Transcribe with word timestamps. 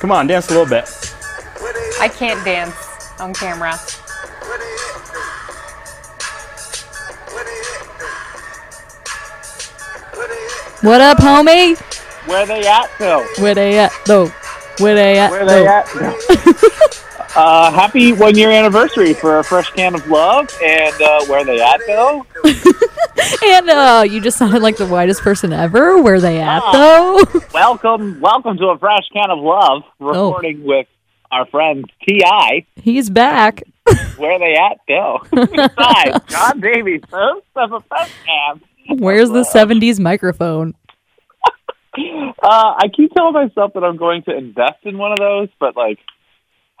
Come 0.00 0.12
on, 0.12 0.26
dance 0.28 0.48
a 0.48 0.52
little 0.52 0.66
bit. 0.66 0.88
I 2.00 2.08
can't 2.08 2.42
dance 2.44 2.74
on 3.20 3.34
camera. 3.34 3.76
What 10.82 11.00
up, 11.00 11.18
homie? 11.18 11.78
Where 12.26 12.46
they 12.46 12.66
at, 12.66 12.88
Phil? 12.98 13.22
Where 13.38 13.54
they 13.54 13.78
at, 13.78 13.92
though? 14.06 14.28
Where 14.78 14.94
they 14.94 15.18
at, 15.18 15.30
Where 15.30 15.44
though? 15.44 15.62
they 15.62 15.66
at? 15.66 16.69
Uh, 17.36 17.70
happy 17.72 18.12
one 18.12 18.36
year 18.36 18.50
anniversary 18.50 19.14
for 19.14 19.38
a 19.38 19.44
fresh 19.44 19.70
can 19.70 19.94
of 19.94 20.06
love, 20.08 20.48
and 20.64 20.94
uh, 21.02 21.24
where 21.26 21.40
are 21.40 21.44
they 21.44 21.60
at, 21.60 21.80
though? 21.86 22.26
And 23.42 23.68
uh, 23.70 24.04
you 24.08 24.20
just 24.20 24.38
sounded 24.38 24.62
like 24.62 24.76
the 24.76 24.86
whitest 24.86 25.22
person 25.22 25.52
ever. 25.52 26.00
Where 26.00 26.14
are 26.14 26.20
they 26.20 26.38
at, 26.40 26.60
Ah. 26.62 26.72
though? 26.72 27.40
Welcome, 27.54 28.20
welcome 28.20 28.56
to 28.58 28.66
a 28.68 28.78
fresh 28.78 29.06
can 29.12 29.30
of 29.30 29.38
love. 29.38 29.82
Recording 29.98 30.64
with 30.64 30.86
our 31.30 31.46
friend 31.46 31.84
Ti. 32.06 32.66
He's 32.76 33.08
back. 33.10 33.62
Where 34.16 34.32
are 34.32 34.38
they 34.38 34.54
at, 34.54 34.78
though? 34.88 35.18
Hi, 35.76 36.18
John 36.28 36.60
Davies, 36.60 37.02
host 37.10 37.46
of 37.56 37.72
a 37.72 37.80
fresh 37.80 38.10
can. 38.26 38.98
Where's 38.98 39.30
the 39.30 39.42
70s 39.42 39.98
microphone? 40.00 40.74
Uh, 41.96 42.42
I 42.42 42.88
keep 42.94 43.12
telling 43.14 43.34
myself 43.34 43.72
that 43.74 43.84
I'm 43.84 43.96
going 43.96 44.22
to 44.24 44.36
invest 44.36 44.78
in 44.84 44.96
one 44.98 45.12
of 45.12 45.18
those, 45.18 45.48
but 45.58 45.76
like, 45.76 45.98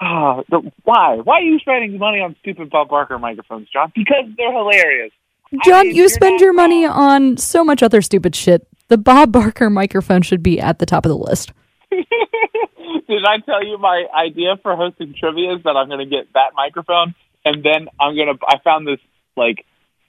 ah, 0.00 0.42
the, 0.48 0.72
why? 0.84 1.16
Why 1.16 1.38
are 1.38 1.42
you 1.42 1.58
spending 1.58 1.98
money 1.98 2.20
on 2.20 2.36
stupid 2.40 2.70
Bob 2.70 2.88
Barker 2.88 3.18
microphones, 3.18 3.68
John? 3.72 3.92
Because 3.94 4.24
they're 4.36 4.52
hilarious. 4.52 5.12
I 5.52 5.58
John, 5.64 5.86
mean, 5.88 5.96
you 5.96 6.08
spend 6.08 6.40
your 6.40 6.52
money 6.52 6.86
on 6.86 7.36
so 7.36 7.64
much 7.64 7.82
other 7.82 8.02
stupid 8.02 8.36
shit. 8.36 8.66
The 8.88 8.98
Bob 8.98 9.32
Barker 9.32 9.70
microphone 9.70 10.22
should 10.22 10.42
be 10.42 10.60
at 10.60 10.78
the 10.78 10.86
top 10.86 11.04
of 11.04 11.10
the 11.10 11.16
list. 11.16 11.52
Did 11.90 13.24
I 13.24 13.38
tell 13.44 13.64
you 13.64 13.78
my 13.78 14.06
idea 14.14 14.56
for 14.62 14.76
hosting 14.76 15.14
trivia 15.18 15.56
is 15.56 15.62
that 15.64 15.76
I'm 15.76 15.88
going 15.88 15.98
to 15.98 16.06
get 16.06 16.32
that 16.34 16.52
microphone 16.54 17.14
and 17.44 17.64
then 17.64 17.88
I'm 17.98 18.14
going 18.14 18.28
to, 18.28 18.38
I 18.46 18.58
found 18.62 18.86
this, 18.86 19.00
like, 19.36 19.64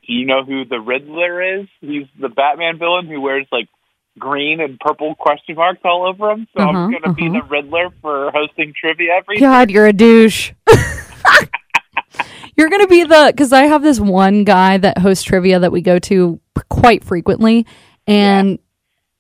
do 0.08 0.14
you 0.14 0.26
know 0.26 0.44
who 0.44 0.66
the 0.66 0.80
Riddler 0.80 1.60
is? 1.60 1.68
He's 1.80 2.08
the 2.20 2.30
Batman 2.30 2.78
villain 2.78 3.08
who 3.08 3.22
wears, 3.22 3.48
like, 3.52 3.70
green 4.20 4.60
and 4.60 4.80
purple 4.80 5.16
question 5.16 5.56
marks 5.56 5.82
all 5.84 6.08
over 6.08 6.32
him. 6.32 6.48
So 6.56 6.64
Uh-huh, 6.64 6.78
I'm 6.78 6.92
going 6.92 7.04
to 7.04 7.14
be 7.14 7.28
uh-huh. 7.28 7.42
the 7.42 7.48
Riddler 7.48 7.90
for 8.02 8.32
hosting 8.32 8.74
trivia 8.80 9.14
every 9.14 9.40
God, 9.40 9.72
you're 9.72 9.88
a 9.88 9.94
douche. 9.94 10.52
you're 12.58 12.70
going 12.70 12.82
to 12.82 12.88
be 12.88 13.04
the, 13.04 13.32
because 13.34 13.54
I 13.54 13.64
have 13.64 13.84
this 13.84 14.00
one 14.00 14.44
guy 14.44 14.78
that 14.78 14.98
hosts 14.98 15.24
trivia 15.24 15.60
that 15.60 15.72
we 15.72 15.82
go 15.82 16.00
to 16.00 16.40
quite 16.70 17.04
frequently. 17.04 17.66
And 18.08 18.60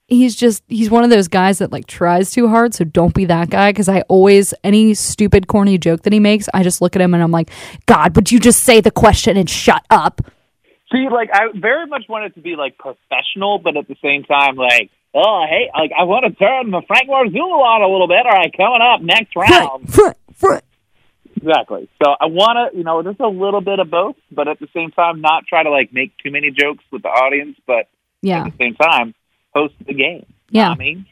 he's 0.07 0.35
just, 0.35 0.63
he's 0.67 0.91
one 0.91 1.03
of 1.03 1.09
those 1.09 1.27
guys 1.27 1.59
that 1.59 1.71
like 1.71 1.87
tries 1.87 2.31
too 2.31 2.49
hard. 2.49 2.73
So 2.73 2.83
don't 2.83 3.13
be 3.13 3.25
that 3.25 3.49
guy. 3.49 3.71
Because 3.71 3.87
I 3.87 4.01
always, 4.01 4.53
any 4.63 4.93
stupid, 4.93 5.47
corny 5.47 5.77
joke 5.77 6.03
that 6.03 6.13
he 6.13 6.19
makes, 6.19 6.49
I 6.53 6.63
just 6.63 6.81
look 6.81 6.95
at 6.95 7.01
him 7.01 7.13
and 7.13 7.23
I'm 7.23 7.31
like, 7.31 7.49
God, 7.85 8.15
would 8.15 8.31
you 8.31 8.39
just 8.39 8.63
say 8.63 8.81
the 8.81 8.91
question 8.91 9.37
and 9.37 9.49
shut 9.49 9.85
up? 9.89 10.21
See, 10.91 11.07
like, 11.09 11.29
I 11.33 11.47
very 11.55 11.85
much 11.87 12.03
want 12.09 12.25
it 12.25 12.35
to 12.35 12.41
be, 12.41 12.55
like, 12.55 12.77
professional, 12.77 13.59
but 13.59 13.77
at 13.77 13.87
the 13.87 13.95
same 14.01 14.23
time, 14.23 14.55
like, 14.57 14.89
oh, 15.13 15.45
hey, 15.49 15.69
like, 15.73 15.91
I 15.97 16.03
want 16.03 16.25
to 16.25 16.31
turn 16.33 16.71
the 16.71 16.81
Frank 16.87 17.07
Marzullo 17.09 17.61
on 17.63 17.81
a 17.81 17.87
little 17.87 18.07
bit. 18.07 18.25
All 18.25 18.31
right, 18.31 18.51
coming 18.55 18.81
up 18.81 19.01
next 19.01 19.35
round. 19.35 19.87
Exactly. 21.37 21.89
So 22.03 22.11
I 22.19 22.25
want 22.25 22.71
to, 22.73 22.77
you 22.77 22.83
know, 22.83 23.01
just 23.03 23.19
a 23.19 23.27
little 23.27 23.61
bit 23.61 23.79
of 23.79 23.89
both, 23.89 24.15
but 24.31 24.47
at 24.47 24.59
the 24.59 24.67
same 24.75 24.91
time, 24.91 25.21
not 25.21 25.45
try 25.47 25.63
to 25.63 25.71
like 25.71 25.91
make 25.93 26.11
too 26.23 26.29
many 26.29 26.51
jokes 26.51 26.83
with 26.91 27.01
the 27.03 27.07
audience, 27.07 27.57
but 27.65 27.87
Yeah. 28.21 28.45
at 28.45 28.51
the 28.51 28.57
same 28.63 28.75
time, 28.75 29.15
host 29.55 29.73
the 29.87 29.93
game. 29.93 30.25
Yeah. 30.49 30.69
I 30.71 30.75
mean, 30.75 31.05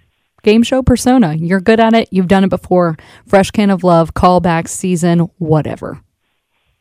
game 0.43 0.61
show 0.61 0.83
persona. 0.83 1.33
You're 1.35 1.61
good 1.61 1.79
at 1.79 1.93
it. 1.93 2.09
You've 2.11 2.27
done 2.27 2.43
it 2.43 2.49
before. 2.49 2.97
Fresh 3.25 3.51
can 3.51 3.69
of 3.71 3.83
love, 3.83 4.13
callback 4.13 4.67
season, 4.67 5.29
whatever. 5.39 6.01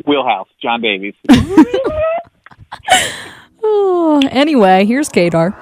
wheelhouse, 0.05 0.49
John 0.61 0.81
Davies. 0.83 1.15
Oh, 3.63 4.21
anyway, 4.31 4.85
here's 4.85 5.09
Kadar. 5.09 5.55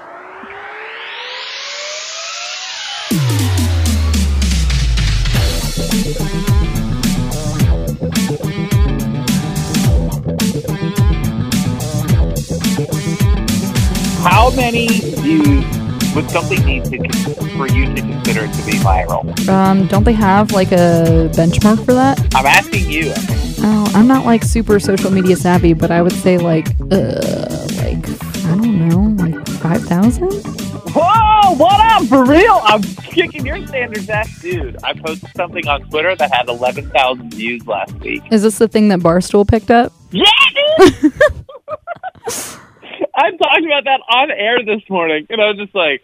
How 14.23 14.51
many 14.57 14.89
views 14.89 15.65
would 16.15 16.31
something 16.31 16.65
need 16.65 16.85
to 16.87 17.46
for 17.57 17.67
you 17.69 17.87
to 17.95 18.01
consider 18.01 18.45
it 18.45 18.53
to 18.53 18.67
be 18.67 18.73
viral? 18.79 19.49
Um, 19.49 19.87
don't 19.87 20.05
they 20.05 20.13
have 20.13 20.53
like 20.53 20.73
a 20.73 21.31
benchmark 21.35 21.85
for 21.85 21.95
that? 21.95 22.19
I'm 22.35 22.47
asking 22.47 22.91
you. 22.91 23.13
Oh, 23.59 23.91
I'm 23.95 24.07
not 24.07 24.25
like 24.25 24.45
super 24.45 24.79
social 24.79 25.11
media 25.11 25.37
savvy, 25.37 25.73
but 25.73 25.91
I 25.91 26.03
would 26.03 26.13
say 26.13 26.39
like, 26.39 26.69
uh, 26.91 27.67
like 27.79 28.07
I 28.45 28.57
don't 28.57 28.89
know, 28.89 29.25
like 29.25 29.49
five 29.49 29.83
thousand. 29.85 30.33
Whoa, 30.95 31.55
what 31.57 31.81
up? 31.81 32.07
For 32.09 32.25
real? 32.25 32.61
I'm 32.65 32.83
kicking 32.83 33.45
your 33.45 33.67
standards 33.67 34.09
ass. 34.09 34.41
Dude, 34.41 34.83
I 34.83 34.95
posted 34.95 35.31
something 35.37 35.67
on 35.69 35.83
Twitter 35.91 36.15
that 36.17 36.33
had 36.33 36.49
11,000 36.49 37.35
views 37.35 37.67
last 37.67 37.93
week. 38.01 38.23
Is 38.31 38.43
this 38.43 38.57
the 38.57 38.69
thing 38.69 38.89
that 38.89 39.01
Barstool 39.01 39.47
picked 39.47 39.71
up? 39.71 39.93
Yeah, 40.11 40.25
dude! 40.55 41.13
I 43.15 43.31
talked 43.31 43.65
about 43.65 43.85
that 43.85 44.01
on 44.09 44.31
air 44.31 44.65
this 44.65 44.83
morning, 44.89 45.27
and 45.29 45.41
I 45.41 45.49
was 45.49 45.57
just 45.59 45.75
like, 45.75 46.03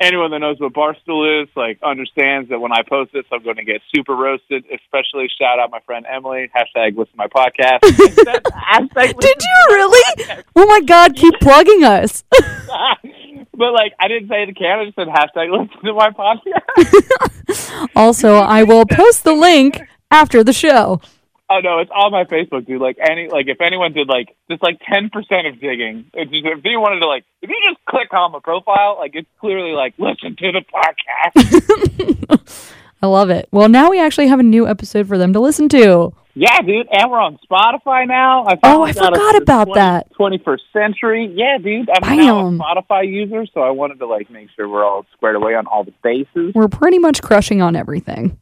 anyone 0.00 0.30
that 0.30 0.38
knows 0.38 0.58
what 0.58 0.72
Barstool 0.72 1.42
is, 1.42 1.48
like, 1.56 1.78
understands 1.82 2.48
that 2.50 2.58
when 2.60 2.72
I 2.72 2.82
post 2.82 3.12
this, 3.12 3.24
I'm 3.32 3.42
going 3.42 3.56
to 3.56 3.64
get 3.64 3.80
super 3.94 4.14
roasted, 4.14 4.64
especially 4.72 5.28
shout 5.38 5.58
out 5.58 5.70
my 5.70 5.80
friend 5.80 6.06
Emily, 6.10 6.50
hashtag 6.54 6.96
listen 6.96 7.12
to 7.12 7.16
my 7.16 7.28
podcast. 7.28 7.80
hashtag 7.82 9.18
Did 9.18 9.42
you 9.42 9.66
really? 9.70 10.44
Oh 10.54 10.66
my 10.66 10.80
God! 10.80 11.16
Keep 11.16 11.34
plugging 11.40 11.84
us. 11.84 12.24
but, 12.30 13.72
like, 13.72 13.92
I 13.98 14.08
didn't 14.08 14.28
say 14.28 14.46
the 14.46 14.54
can, 14.54 14.78
I 14.78 14.84
just 14.84 14.96
said 14.96 15.08
hashtag 15.08 15.50
listen 15.50 15.84
to 15.84 15.94
my 15.94 16.10
podcast. 16.10 17.88
also, 17.96 18.34
I 18.36 18.62
will 18.62 18.86
post 18.86 19.24
the 19.24 19.34
link 19.34 19.80
after 20.10 20.44
the 20.44 20.52
show. 20.52 21.00
Oh 21.48 21.60
no, 21.62 21.78
it's 21.78 21.90
on 21.92 22.10
my 22.10 22.24
Facebook, 22.24 22.66
dude. 22.66 22.80
Like 22.80 22.96
any, 23.00 23.28
like 23.28 23.46
if 23.46 23.60
anyone 23.60 23.92
did 23.92 24.08
like 24.08 24.36
just 24.50 24.62
like 24.62 24.80
ten 24.92 25.10
percent 25.10 25.46
of 25.46 25.60
digging, 25.60 26.06
it's 26.12 26.30
just, 26.30 26.44
if 26.44 26.64
you 26.64 26.80
wanted 26.80 27.00
to 27.00 27.06
like, 27.06 27.24
if 27.42 27.48
you 27.48 27.56
just 27.70 27.84
click 27.86 28.12
on 28.12 28.32
the 28.32 28.40
profile, 28.40 28.96
like 28.98 29.12
it's 29.14 29.28
clearly 29.40 29.70
like 29.72 29.94
listen 29.98 30.36
to 30.36 30.52
the 30.52 30.62
podcast. 30.72 32.72
I 33.02 33.06
love 33.06 33.30
it. 33.30 33.48
Well, 33.52 33.68
now 33.68 33.90
we 33.90 34.00
actually 34.00 34.26
have 34.28 34.40
a 34.40 34.44
new 34.44 34.66
episode 34.66 35.06
for 35.06 35.18
them 35.18 35.32
to 35.34 35.40
listen 35.40 35.68
to. 35.68 36.12
yeah, 36.34 36.60
dude, 36.62 36.88
and 36.90 37.10
we're 37.10 37.20
on 37.20 37.38
Spotify 37.48 38.08
now. 38.08 38.44
I 38.46 38.58
Oh, 38.64 38.82
I 38.82 38.92
forgot 38.92 39.36
about 39.36 39.64
20 39.66 39.74
that. 39.80 40.12
21st 40.18 40.60
century. 40.72 41.26
Yeah, 41.32 41.58
dude, 41.58 41.88
I'm 41.90 42.16
now 42.16 42.40
a 42.40 42.50
Bam. 42.50 42.58
Spotify 42.58 43.06
user, 43.08 43.46
so 43.54 43.60
I 43.60 43.70
wanted 43.70 43.98
to 44.00 44.06
like 44.06 44.30
make 44.30 44.48
sure 44.56 44.68
we're 44.68 44.84
all 44.84 45.06
squared 45.12 45.36
away 45.36 45.54
on 45.54 45.66
all 45.66 45.84
the 45.84 45.92
bases. 46.02 46.54
We're 46.54 46.68
pretty 46.68 46.98
much 46.98 47.22
crushing 47.22 47.62
on 47.62 47.76
everything. 47.76 48.38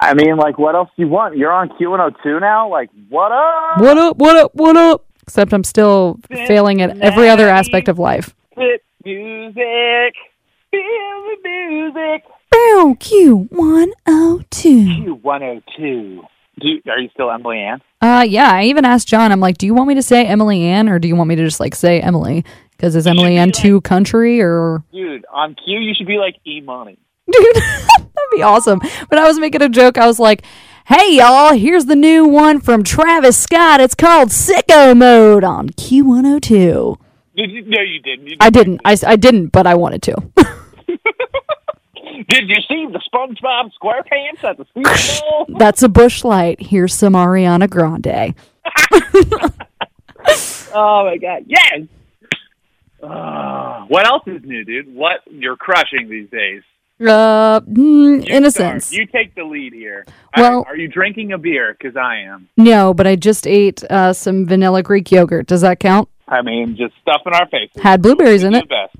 I 0.00 0.14
mean, 0.14 0.36
like, 0.36 0.58
what 0.58 0.74
else 0.74 0.90
do 0.96 1.02
you 1.02 1.08
want? 1.08 1.36
You're 1.36 1.52
on 1.52 1.68
Q102 1.70 2.40
now. 2.40 2.70
Like, 2.70 2.90
what 3.08 3.32
up? 3.32 3.80
What 3.80 3.98
up? 3.98 4.16
What 4.16 4.36
up? 4.36 4.54
What 4.54 4.76
up? 4.76 5.04
Except 5.22 5.52
I'm 5.52 5.64
still 5.64 6.18
failing 6.46 6.80
at 6.82 6.98
every 6.98 7.28
other 7.28 7.48
aspect 7.48 7.88
of 7.88 7.98
life. 7.98 8.34
Fit 8.54 8.84
music, 9.04 10.14
feel 10.70 10.80
the 10.80 11.36
music. 11.44 12.24
Bow 12.50 12.96
Q 13.00 13.48
one 13.50 13.92
oh 14.06 14.42
two. 14.50 14.84
Q 14.84 15.14
one 15.22 15.42
oh 15.42 15.60
two. 15.76 16.22
Do 16.58 16.68
you, 16.68 16.80
are 16.88 16.98
you 16.98 17.10
still 17.12 17.30
Emily 17.30 17.58
Ann? 17.58 17.82
Uh, 18.00 18.24
yeah. 18.26 18.50
I 18.52 18.64
even 18.64 18.84
asked 18.84 19.08
John. 19.08 19.30
I'm 19.32 19.40
like, 19.40 19.58
do 19.58 19.66
you 19.66 19.74
want 19.74 19.88
me 19.88 19.94
to 19.96 20.02
say 20.02 20.24
Emily 20.24 20.62
Ann 20.62 20.88
or 20.88 20.98
do 20.98 21.06
you 21.08 21.14
want 21.16 21.28
me 21.28 21.36
to 21.36 21.44
just 21.44 21.60
like 21.60 21.74
say 21.74 22.00
Emily? 22.00 22.44
Because 22.70 22.94
is 22.96 23.06
Emily 23.06 23.36
Ann 23.36 23.48
like- 23.48 23.54
too 23.54 23.80
country 23.82 24.40
or? 24.40 24.82
Dude, 24.92 25.26
on 25.32 25.54
Q 25.54 25.80
you 25.80 25.92
should 25.94 26.06
be 26.06 26.18
like 26.18 26.36
E 26.46 26.60
Money. 26.60 26.98
Dude, 27.32 27.54
that'd 27.56 28.10
be 28.34 28.42
awesome. 28.42 28.80
But 29.08 29.18
I 29.18 29.26
was 29.26 29.38
making 29.38 29.62
a 29.62 29.68
joke. 29.68 29.98
I 29.98 30.06
was 30.06 30.18
like, 30.20 30.44
hey, 30.86 31.16
y'all, 31.16 31.54
here's 31.54 31.86
the 31.86 31.96
new 31.96 32.24
one 32.26 32.60
from 32.60 32.84
Travis 32.84 33.36
Scott. 33.36 33.80
It's 33.80 33.94
called 33.94 34.28
Sicko 34.28 34.96
Mode 34.96 35.42
on 35.44 35.70
Q102. 35.70 36.96
Did 37.36 37.50
you? 37.50 37.62
No, 37.66 37.80
you 37.82 38.00
didn't. 38.00 38.26
You 38.28 38.36
I 38.40 38.50
didn't. 38.50 38.80
I, 38.84 38.96
I 39.06 39.16
didn't, 39.16 39.48
but 39.48 39.66
I 39.66 39.74
wanted 39.74 40.02
to. 40.02 40.14
Did 42.28 42.48
you 42.48 42.56
see 42.66 42.86
the 42.90 43.00
SpongeBob 43.12 43.70
SquarePants 43.80 44.42
at 44.42 44.56
the 44.56 44.66
Super 44.74 45.20
Bowl? 45.48 45.58
That's 45.58 45.82
a 45.82 45.88
Busch 45.88 46.24
Light. 46.24 46.60
Here's 46.60 46.94
some 46.94 47.12
Ariana 47.12 47.68
Grande. 47.68 48.34
oh 50.74 51.04
my 51.04 51.18
God! 51.18 51.44
Yes. 51.46 51.82
Uh, 53.02 53.84
what 53.86 54.06
else 54.06 54.22
is 54.26 54.42
new, 54.44 54.64
dude? 54.64 54.92
What 54.94 55.20
you're 55.30 55.56
crushing 55.56 56.08
these 56.08 56.28
days? 56.30 56.62
Uh, 57.00 57.60
mm, 57.60 58.26
in 58.26 58.44
a 58.44 58.50
Start. 58.50 58.82
sense, 58.82 58.92
You 58.92 59.06
take 59.06 59.34
the 59.34 59.44
lead 59.44 59.72
here. 59.74 60.06
Well- 60.36 60.60
are, 60.62 60.68
are 60.72 60.76
you 60.76 60.88
drinking 60.88 61.32
a 61.32 61.38
beer? 61.38 61.76
Because 61.78 61.96
I 61.96 62.16
am. 62.20 62.48
no. 62.56 62.94
But 62.94 63.06
I 63.06 63.16
just 63.16 63.46
ate 63.46 63.84
uh, 63.84 64.12
some 64.12 64.46
vanilla 64.46 64.82
Greek 64.82 65.10
yogurt. 65.12 65.46
Does 65.46 65.60
that 65.60 65.78
count? 65.80 66.08
I 66.28 66.42
mean, 66.42 66.76
just 66.76 66.94
stuff 67.02 67.20
in 67.26 67.34
our 67.34 67.46
faces. 67.48 67.80
Had 67.82 68.02
blueberries 68.02 68.42
in 68.42 68.54
it. 68.54 68.68
best. 68.68 68.96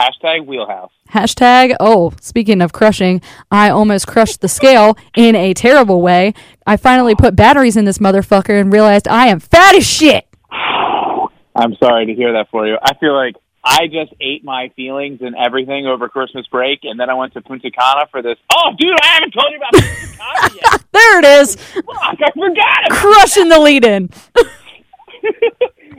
Hashtag 0.00 0.44
wheelhouse. 0.46 0.90
Hashtag, 1.10 1.76
oh, 1.78 2.12
speaking 2.20 2.60
of 2.60 2.72
crushing, 2.72 3.22
I 3.52 3.70
almost 3.70 4.08
crushed 4.08 4.40
the 4.40 4.48
scale 4.48 4.98
in 5.16 5.36
a 5.36 5.54
terrible 5.54 6.02
way. 6.02 6.34
I 6.66 6.76
finally 6.76 7.14
put 7.14 7.36
batteries 7.36 7.76
in 7.76 7.84
this 7.84 7.98
motherfucker 7.98 8.60
and 8.60 8.72
realized 8.72 9.06
I 9.06 9.28
am 9.28 9.38
fat 9.38 9.76
as 9.76 9.86
shit. 9.86 10.26
I'm 10.50 11.74
sorry 11.80 12.06
to 12.06 12.14
hear 12.14 12.32
that 12.32 12.48
for 12.50 12.66
you. 12.66 12.76
I 12.82 12.94
feel 12.98 13.14
like 13.14 13.36
I 13.64 13.86
just 13.86 14.12
ate 14.20 14.44
my 14.44 14.70
feelings 14.76 15.20
and 15.22 15.34
everything 15.34 15.86
over 15.86 16.08
Christmas 16.08 16.46
break, 16.48 16.80
and 16.82 17.00
then 17.00 17.08
I 17.08 17.14
went 17.14 17.32
to 17.32 17.40
Punta 17.40 17.70
Cana 17.70 18.06
for 18.10 18.20
this. 18.20 18.36
Oh, 18.52 18.72
dude, 18.78 18.92
I 19.02 19.06
haven't 19.06 19.30
told 19.32 19.46
you 19.50 19.56
about 19.56 19.72
Punta 19.72 20.16
Cana 20.18 20.54
yet. 20.72 20.84
There 20.94 21.18
it 21.18 21.24
is, 21.24 21.56
Fuck, 21.56 21.82
I 22.22 22.30
forgot 22.30 22.90
crushing 22.90 23.48
the 23.48 23.58
lead 23.58 23.84
in. 23.84 24.10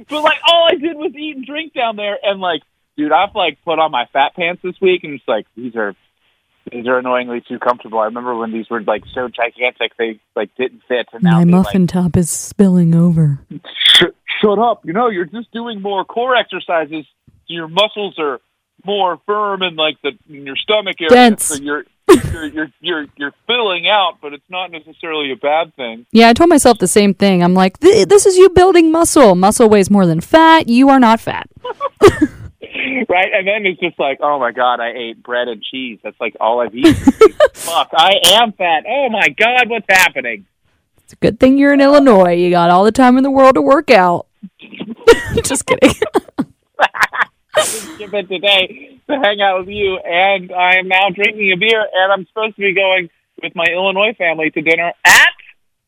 But 0.07 0.21
like, 0.21 0.37
all 0.47 0.67
I 0.71 0.75
did 0.75 0.95
was 0.97 1.13
eat 1.15 1.35
and 1.35 1.45
drink 1.45 1.73
down 1.73 1.95
there, 1.95 2.17
and 2.21 2.39
like, 2.39 2.61
dude, 2.95 3.11
I've 3.11 3.33
like 3.33 3.57
put 3.65 3.79
on 3.79 3.89
my 3.91 4.05
fat 4.13 4.35
pants 4.35 4.61
this 4.63 4.75
week, 4.79 5.03
and 5.03 5.13
it's 5.13 5.27
like 5.27 5.47
these 5.57 5.75
are 5.75 5.95
these 6.71 6.85
are 6.87 6.99
annoyingly 6.99 7.41
too 7.47 7.57
comfortable. 7.57 7.99
I 7.99 8.05
remember 8.05 8.35
when 8.35 8.51
these 8.51 8.69
were 8.69 8.81
like 8.83 9.03
so 9.13 9.27
gigantic, 9.27 9.97
they 9.97 10.19
like 10.35 10.53
didn't 10.55 10.83
fit, 10.87 11.07
and 11.11 11.23
now 11.23 11.39
My 11.39 11.45
muffin 11.45 11.87
top 11.87 12.15
is 12.17 12.29
spilling 12.29 12.93
over. 12.93 13.39
Sh- 13.95 14.13
shut 14.41 14.59
up! 14.59 14.85
You 14.85 14.93
know, 14.93 15.09
you're 15.09 15.25
just 15.25 15.51
doing 15.51 15.81
more 15.81 16.05
core 16.05 16.35
exercises. 16.35 17.05
Your 17.47 17.67
muscles 17.67 18.15
are 18.17 18.39
more 18.85 19.19
firm 19.25 19.63
in 19.63 19.75
like 19.75 19.97
the 20.01 20.11
in 20.29 20.45
your 20.45 20.55
stomach 20.55 20.97
area, 20.99 21.09
Dense. 21.09 21.45
so 21.45 21.55
you're. 21.55 21.85
You're, 22.07 22.45
you're 22.45 22.67
you're 22.81 23.05
you're 23.17 23.33
filling 23.47 23.87
out, 23.87 24.19
but 24.21 24.31
it's 24.31 24.47
not 24.47 24.69
necessarily 24.71 25.31
a 25.31 25.35
bad 25.35 25.75
thing. 25.75 26.05
Yeah, 26.11 26.29
I 26.29 26.33
told 26.33 26.51
myself 26.51 26.77
the 26.77 26.87
same 26.87 27.15
thing. 27.15 27.41
I'm 27.41 27.55
like, 27.55 27.79
this 27.79 28.27
is 28.27 28.37
you 28.37 28.49
building 28.49 28.91
muscle. 28.91 29.33
Muscle 29.33 29.67
weighs 29.67 29.89
more 29.89 30.05
than 30.05 30.21
fat. 30.21 30.69
You 30.69 30.89
are 30.89 30.99
not 30.99 31.19
fat. 31.19 31.49
right? 33.09 33.31
And 33.33 33.47
then 33.47 33.65
it's 33.65 33.79
just 33.79 33.99
like, 33.99 34.19
oh 34.21 34.39
my 34.39 34.51
god, 34.51 34.79
I 34.79 34.91
ate 34.91 35.23
bread 35.23 35.47
and 35.47 35.61
cheese. 35.63 35.99
That's 36.03 36.19
like 36.19 36.35
all 36.39 36.61
I've 36.61 36.75
eaten. 36.75 36.93
Fuck, 37.53 37.89
I 37.93 38.19
am 38.33 38.51
fat. 38.53 38.83
Oh 38.87 39.09
my 39.09 39.29
god, 39.29 39.69
what's 39.69 39.87
happening? 39.89 40.45
It's 41.03 41.13
a 41.13 41.17
good 41.17 41.39
thing 41.39 41.57
you're 41.57 41.73
in 41.73 41.81
Illinois. 41.81 42.33
You 42.33 42.49
got 42.49 42.69
all 42.69 42.83
the 42.83 42.91
time 42.91 43.17
in 43.17 43.23
the 43.23 43.31
world 43.31 43.55
to 43.55 43.61
work 43.61 43.89
out. 43.91 44.27
Just 45.43 45.65
kidding. 45.65 45.93
Give 47.97 48.13
it 48.13 48.27
today 48.29 48.99
to 49.07 49.15
hang 49.19 49.41
out 49.41 49.59
with 49.59 49.69
you, 49.69 49.97
and 49.97 50.51
I 50.51 50.77
am 50.77 50.87
now 50.87 51.09
drinking 51.13 51.51
a 51.53 51.57
beer, 51.57 51.81
and 51.81 52.11
I'm 52.11 52.25
supposed 52.27 52.55
to 52.55 52.61
be 52.61 52.73
going 52.73 53.09
with 53.41 53.55
my 53.55 53.65
Illinois 53.71 54.13
family 54.17 54.49
to 54.51 54.61
dinner 54.61 54.91
at 55.05 55.29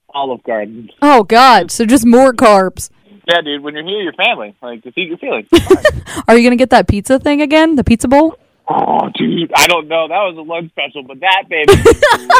Olive 0.09 0.43
Garden. 0.43 0.89
oh, 1.01 1.23
God. 1.23 1.71
So 1.71 1.85
just 1.85 2.05
more 2.05 2.33
carbs. 2.33 2.89
Yeah, 3.27 3.41
dude, 3.41 3.61
when 3.61 3.73
you're 3.73 3.83
here, 3.83 4.01
your 4.01 4.13
family, 4.13 4.55
like, 4.61 4.83
just 4.83 4.97
eat 4.97 5.09
your 5.09 5.17
feelings. 5.17 5.47
Are 6.27 6.35
you 6.37 6.41
going 6.43 6.51
to 6.51 6.55
get 6.55 6.69
that 6.69 6.87
pizza 6.87 7.19
thing 7.19 7.41
again? 7.41 7.75
The 7.75 7.83
pizza 7.83 8.07
bowl? 8.07 8.37
oh, 8.69 9.09
dude, 9.15 9.51
I 9.55 9.67
don't 9.67 9.87
know. 9.87 10.07
That 10.07 10.23
was 10.23 10.35
a 10.37 10.41
lunch 10.41 10.71
special, 10.71 11.03
but 11.03 11.19
that 11.19 11.43
baby, 11.49 11.73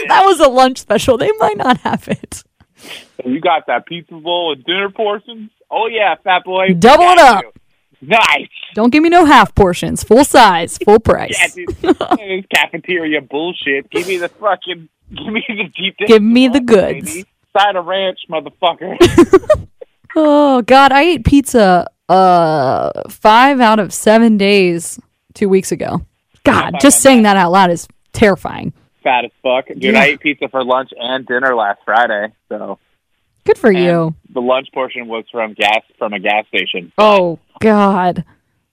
That 0.07 0.23
was 0.25 0.39
a 0.39 0.47
lunch 0.49 0.77
special. 0.77 1.17
They 1.17 1.31
might 1.39 1.57
not 1.57 1.77
have 1.81 2.07
it. 2.07 2.43
you 3.25 3.39
got 3.41 3.67
that 3.67 3.85
pizza 3.85 4.13
bowl 4.15 4.49
with 4.49 4.63
dinner 4.65 4.89
portions. 4.89 5.49
Oh 5.69 5.87
yeah, 5.87 6.15
fat 6.23 6.43
boy, 6.45 6.73
Double 6.73 7.03
it 7.05 7.17
up. 7.19 7.43
you. 7.43 7.51
Nice. 8.01 8.47
Don't 8.75 8.91
give 8.91 9.01
me 9.03 9.09
no 9.09 9.25
half 9.25 9.55
portions. 9.55 10.03
Full 10.03 10.23
size, 10.23 10.77
full 10.77 10.99
price. 10.99 11.37
Yeah, 11.39 11.65
dude. 11.65 11.97
this 12.17 12.45
cafeteria 12.53 13.21
bullshit. 13.21 13.89
Give 13.89 14.07
me 14.07 14.17
the 14.17 14.29
fucking. 14.29 14.87
Give 15.15 15.33
me 15.33 15.43
the 15.47 15.71
deep. 15.75 15.95
Give 16.05 16.21
me 16.21 16.47
the 16.47 16.59
goods. 16.59 17.13
baby. 17.13 17.25
Side 17.57 17.75
of 17.75 17.85
ranch, 17.85 18.19
motherfucker. 18.29 18.97
Oh 20.19 20.63
God, 20.63 20.91
I 20.91 21.01
ate 21.03 21.25
pizza 21.25 21.85
uh 22.09 23.03
five 23.09 23.59
out 23.59 23.77
of 23.79 23.93
seven 23.93 24.37
days 24.37 24.99
two 25.35 25.47
weeks 25.47 25.71
ago. 25.71 26.01
God, 26.43 26.75
just 26.81 27.01
saying 27.01 27.23
that 27.23 27.37
out 27.37 27.51
loud 27.51 27.69
is 27.69 27.87
terrifying. 28.13 28.73
Fat 29.03 29.25
as 29.25 29.31
fuck, 29.43 29.67
dude. 29.67 29.83
Yeah. 29.83 29.99
I 29.99 30.05
ate 30.05 30.19
pizza 30.21 30.47
for 30.47 30.63
lunch 30.63 30.89
and 30.97 31.25
dinner 31.27 31.53
last 31.55 31.81
Friday. 31.85 32.33
So 32.49 32.79
Good 33.45 33.59
for 33.59 33.69
and 33.69 33.77
you. 33.79 34.15
the 34.33 34.41
lunch 34.41 34.69
portion 34.73 35.07
was 35.07 35.25
from 35.31 35.53
gas 35.53 35.81
from 35.99 36.13
a 36.13 36.19
gas 36.19 36.47
station. 36.47 36.91
Oh 36.97 37.37
God. 37.59 38.25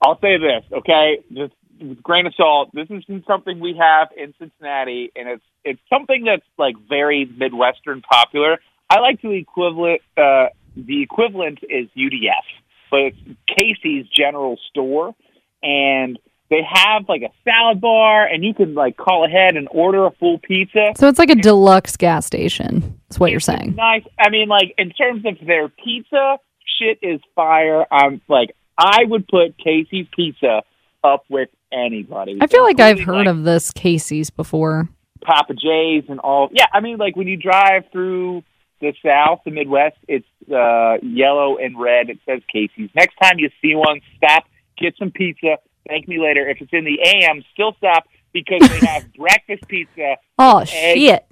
I'll 0.03 0.21
say 0.21 0.37
this, 0.37 0.65
okay? 0.73 1.25
Just 1.33 1.55
with 1.81 2.03
grain 2.03 2.27
of 2.27 2.35
salt. 2.35 2.71
This 2.73 2.89
isn't 2.91 3.27
something 3.27 3.61
we 3.61 3.77
have 3.79 4.09
in 4.17 4.35
Cincinnati, 4.39 5.13
and 5.17 5.29
it's 5.29 5.45
it's 5.65 5.81
something 5.89 6.25
that's 6.25 6.47
like 6.59 6.77
very 6.89 7.25
Midwestern 7.25 8.03
popular. 8.03 8.59
I 8.91 9.01
like 9.01 9.21
to 9.23 9.31
equivalent. 9.31 10.03
Uh, 10.17 10.47
the 10.77 11.03
equivalent 11.03 11.61
is 11.63 11.89
UDF, 11.97 12.45
but 12.91 13.01
it's 13.01 13.19
Casey's 13.47 14.07
General 14.09 14.59
Store, 14.71 15.15
and 15.63 16.19
they 16.51 16.61
have 16.69 17.09
like 17.09 17.23
a 17.23 17.31
salad 17.45 17.81
bar, 17.81 18.27
and 18.27 18.45
you 18.45 18.55
can 18.55 18.75
like 18.75 18.97
call 18.97 19.25
ahead 19.25 19.57
and 19.57 19.69
order 19.71 20.07
a 20.07 20.11
full 20.13 20.39
pizza. 20.39 20.93
So 20.97 21.09
it's 21.09 21.19
like 21.19 21.31
a 21.31 21.35
deluxe 21.35 21.97
gas 21.97 22.27
station. 22.27 23.01
Is 23.11 23.19
what 23.19 23.31
you're 23.31 23.41
saying. 23.41 23.75
Nice. 23.77 24.05
I 24.19 24.31
mean, 24.31 24.49
like 24.49 24.75
in 24.79 24.91
terms 24.91 25.25
of 25.25 25.35
their 25.47 25.69
pizza, 25.69 26.39
shit 26.79 26.99
is 27.03 27.21
fire. 27.35 27.85
I'm 27.91 28.21
like, 28.29 28.55
I 28.79 29.05
would 29.05 29.27
put 29.29 29.57
Casey's 29.59 30.07
Pizza 30.15 30.63
up 31.03 31.25
with 31.29 31.49
anybody. 31.73 32.39
I 32.41 32.47
feel 32.47 32.63
like 32.63 32.81
I've 32.81 33.01
heard 33.01 33.27
like, 33.27 33.29
of 33.29 33.45
this 33.45 33.71
Casey's 33.73 34.31
before. 34.31 34.89
Papa 35.23 35.55
J's 35.55 36.05
and 36.09 36.21
all. 36.21 36.49
Yeah, 36.53 36.67
I 36.73 36.81
mean, 36.81 36.99
like 36.99 37.17
when 37.17 37.29
you 37.29 37.37
drive 37.37 37.85
through 37.93 38.43
the 38.81 38.93
South, 39.05 39.41
the 39.45 39.51
Midwest, 39.51 39.97
it's 40.09 40.27
uh, 40.53 40.97
yellow 41.03 41.57
and 41.57 41.79
red. 41.79 42.11
It 42.11 42.19
says 42.27 42.43
Casey's. 42.53 42.91
Next 42.95 43.15
time 43.23 43.39
you 43.39 43.49
see 43.63 43.75
one, 43.75 44.01
stop, 44.17 44.45
get 44.79 44.95
some 44.99 45.11
pizza. 45.11 45.57
Thank 45.89 46.09
me 46.09 46.19
later. 46.21 46.49
If 46.49 46.61
it's 46.61 46.73
in 46.73 46.85
the 46.85 46.99
AM, 47.07 47.45
still 47.53 47.75
stop 47.79 48.05
because 48.33 48.61
they 48.69 48.87
have 48.87 49.13
breakfast 49.19 49.67
pizza 49.69 50.17
Oh 50.39 50.65
shit. 50.65 51.25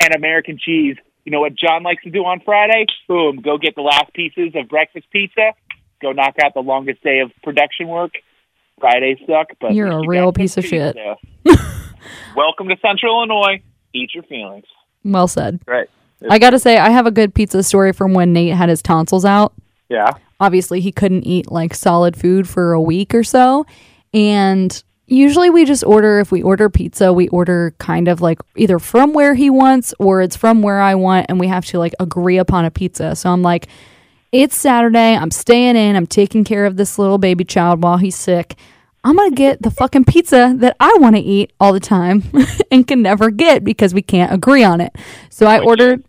and 0.00 0.14
American 0.14 0.58
cheese. 0.58 0.96
You 1.24 1.32
know 1.32 1.40
what 1.40 1.54
John 1.54 1.82
likes 1.82 2.02
to 2.04 2.10
do 2.10 2.24
on 2.24 2.40
Friday? 2.44 2.86
Boom, 3.06 3.36
go 3.42 3.58
get 3.58 3.74
the 3.74 3.82
last 3.82 4.12
pieces 4.14 4.52
of 4.54 4.68
breakfast 4.68 5.06
pizza. 5.10 5.52
Go 6.00 6.12
knock 6.12 6.34
out 6.42 6.54
the 6.54 6.60
longest 6.60 7.02
day 7.02 7.20
of 7.20 7.30
production 7.42 7.88
work. 7.88 8.12
Fridays 8.80 9.18
suck, 9.26 9.48
but 9.60 9.74
You're 9.74 9.88
a 9.88 10.02
you 10.02 10.08
real 10.08 10.32
piece 10.32 10.56
of 10.56 10.64
shit. 10.64 10.96
Welcome 12.36 12.68
to 12.68 12.76
Central 12.80 13.18
Illinois. 13.18 13.60
Eat 13.92 14.10
your 14.14 14.22
feelings. 14.24 14.64
Well 15.04 15.26
said. 15.26 15.60
Right. 15.66 15.88
I 16.30 16.38
gotta 16.38 16.58
say, 16.58 16.78
I 16.78 16.90
have 16.90 17.06
a 17.06 17.10
good 17.10 17.34
pizza 17.34 17.62
story 17.62 17.92
from 17.92 18.12
when 18.14 18.32
Nate 18.32 18.54
had 18.54 18.68
his 18.68 18.82
tonsils 18.82 19.24
out. 19.24 19.52
Yeah. 19.88 20.10
obviously 20.38 20.80
he 20.80 20.92
couldn't 20.92 21.24
eat 21.24 21.50
like 21.50 21.72
solid 21.74 22.14
food 22.14 22.46
for 22.46 22.74
a 22.74 22.80
week 22.80 23.14
or 23.14 23.24
so 23.24 23.64
and 24.12 24.84
usually 25.06 25.48
we 25.48 25.64
just 25.64 25.82
order 25.82 26.20
if 26.20 26.30
we 26.30 26.42
order 26.42 26.68
pizza 26.68 27.10
we 27.10 27.26
order 27.28 27.72
kind 27.78 28.06
of 28.06 28.20
like 28.20 28.38
either 28.54 28.78
from 28.78 29.14
where 29.14 29.32
he 29.34 29.48
wants 29.48 29.94
or 29.98 30.20
it's 30.20 30.36
from 30.36 30.60
where 30.60 30.78
i 30.78 30.94
want 30.94 31.24
and 31.30 31.40
we 31.40 31.46
have 31.46 31.64
to 31.64 31.78
like 31.78 31.94
agree 31.98 32.36
upon 32.36 32.66
a 32.66 32.70
pizza 32.70 33.16
so 33.16 33.30
i'm 33.30 33.40
like 33.40 33.66
it's 34.32 34.56
saturday 34.56 35.16
i'm 35.16 35.30
staying 35.30 35.76
in 35.76 35.96
i'm 35.96 36.06
taking 36.06 36.44
care 36.44 36.66
of 36.66 36.76
this 36.76 36.98
little 36.98 37.18
baby 37.18 37.44
child 37.44 37.82
while 37.82 37.96
he's 37.96 38.16
sick 38.16 38.56
i'm 39.04 39.16
gonna 39.16 39.30
get 39.30 39.62
the 39.62 39.70
fucking 39.70 40.04
pizza 40.04 40.54
that 40.58 40.76
i 40.80 40.94
want 40.98 41.16
to 41.16 41.22
eat 41.22 41.52
all 41.60 41.72
the 41.72 41.80
time 41.80 42.22
and 42.70 42.86
can 42.86 43.02
never 43.02 43.30
get 43.30 43.64
because 43.64 43.94
we 43.94 44.02
can't 44.02 44.32
agree 44.32 44.62
on 44.62 44.80
it 44.80 44.94
so 45.30 45.46
i 45.46 45.58
ordered 45.58 46.04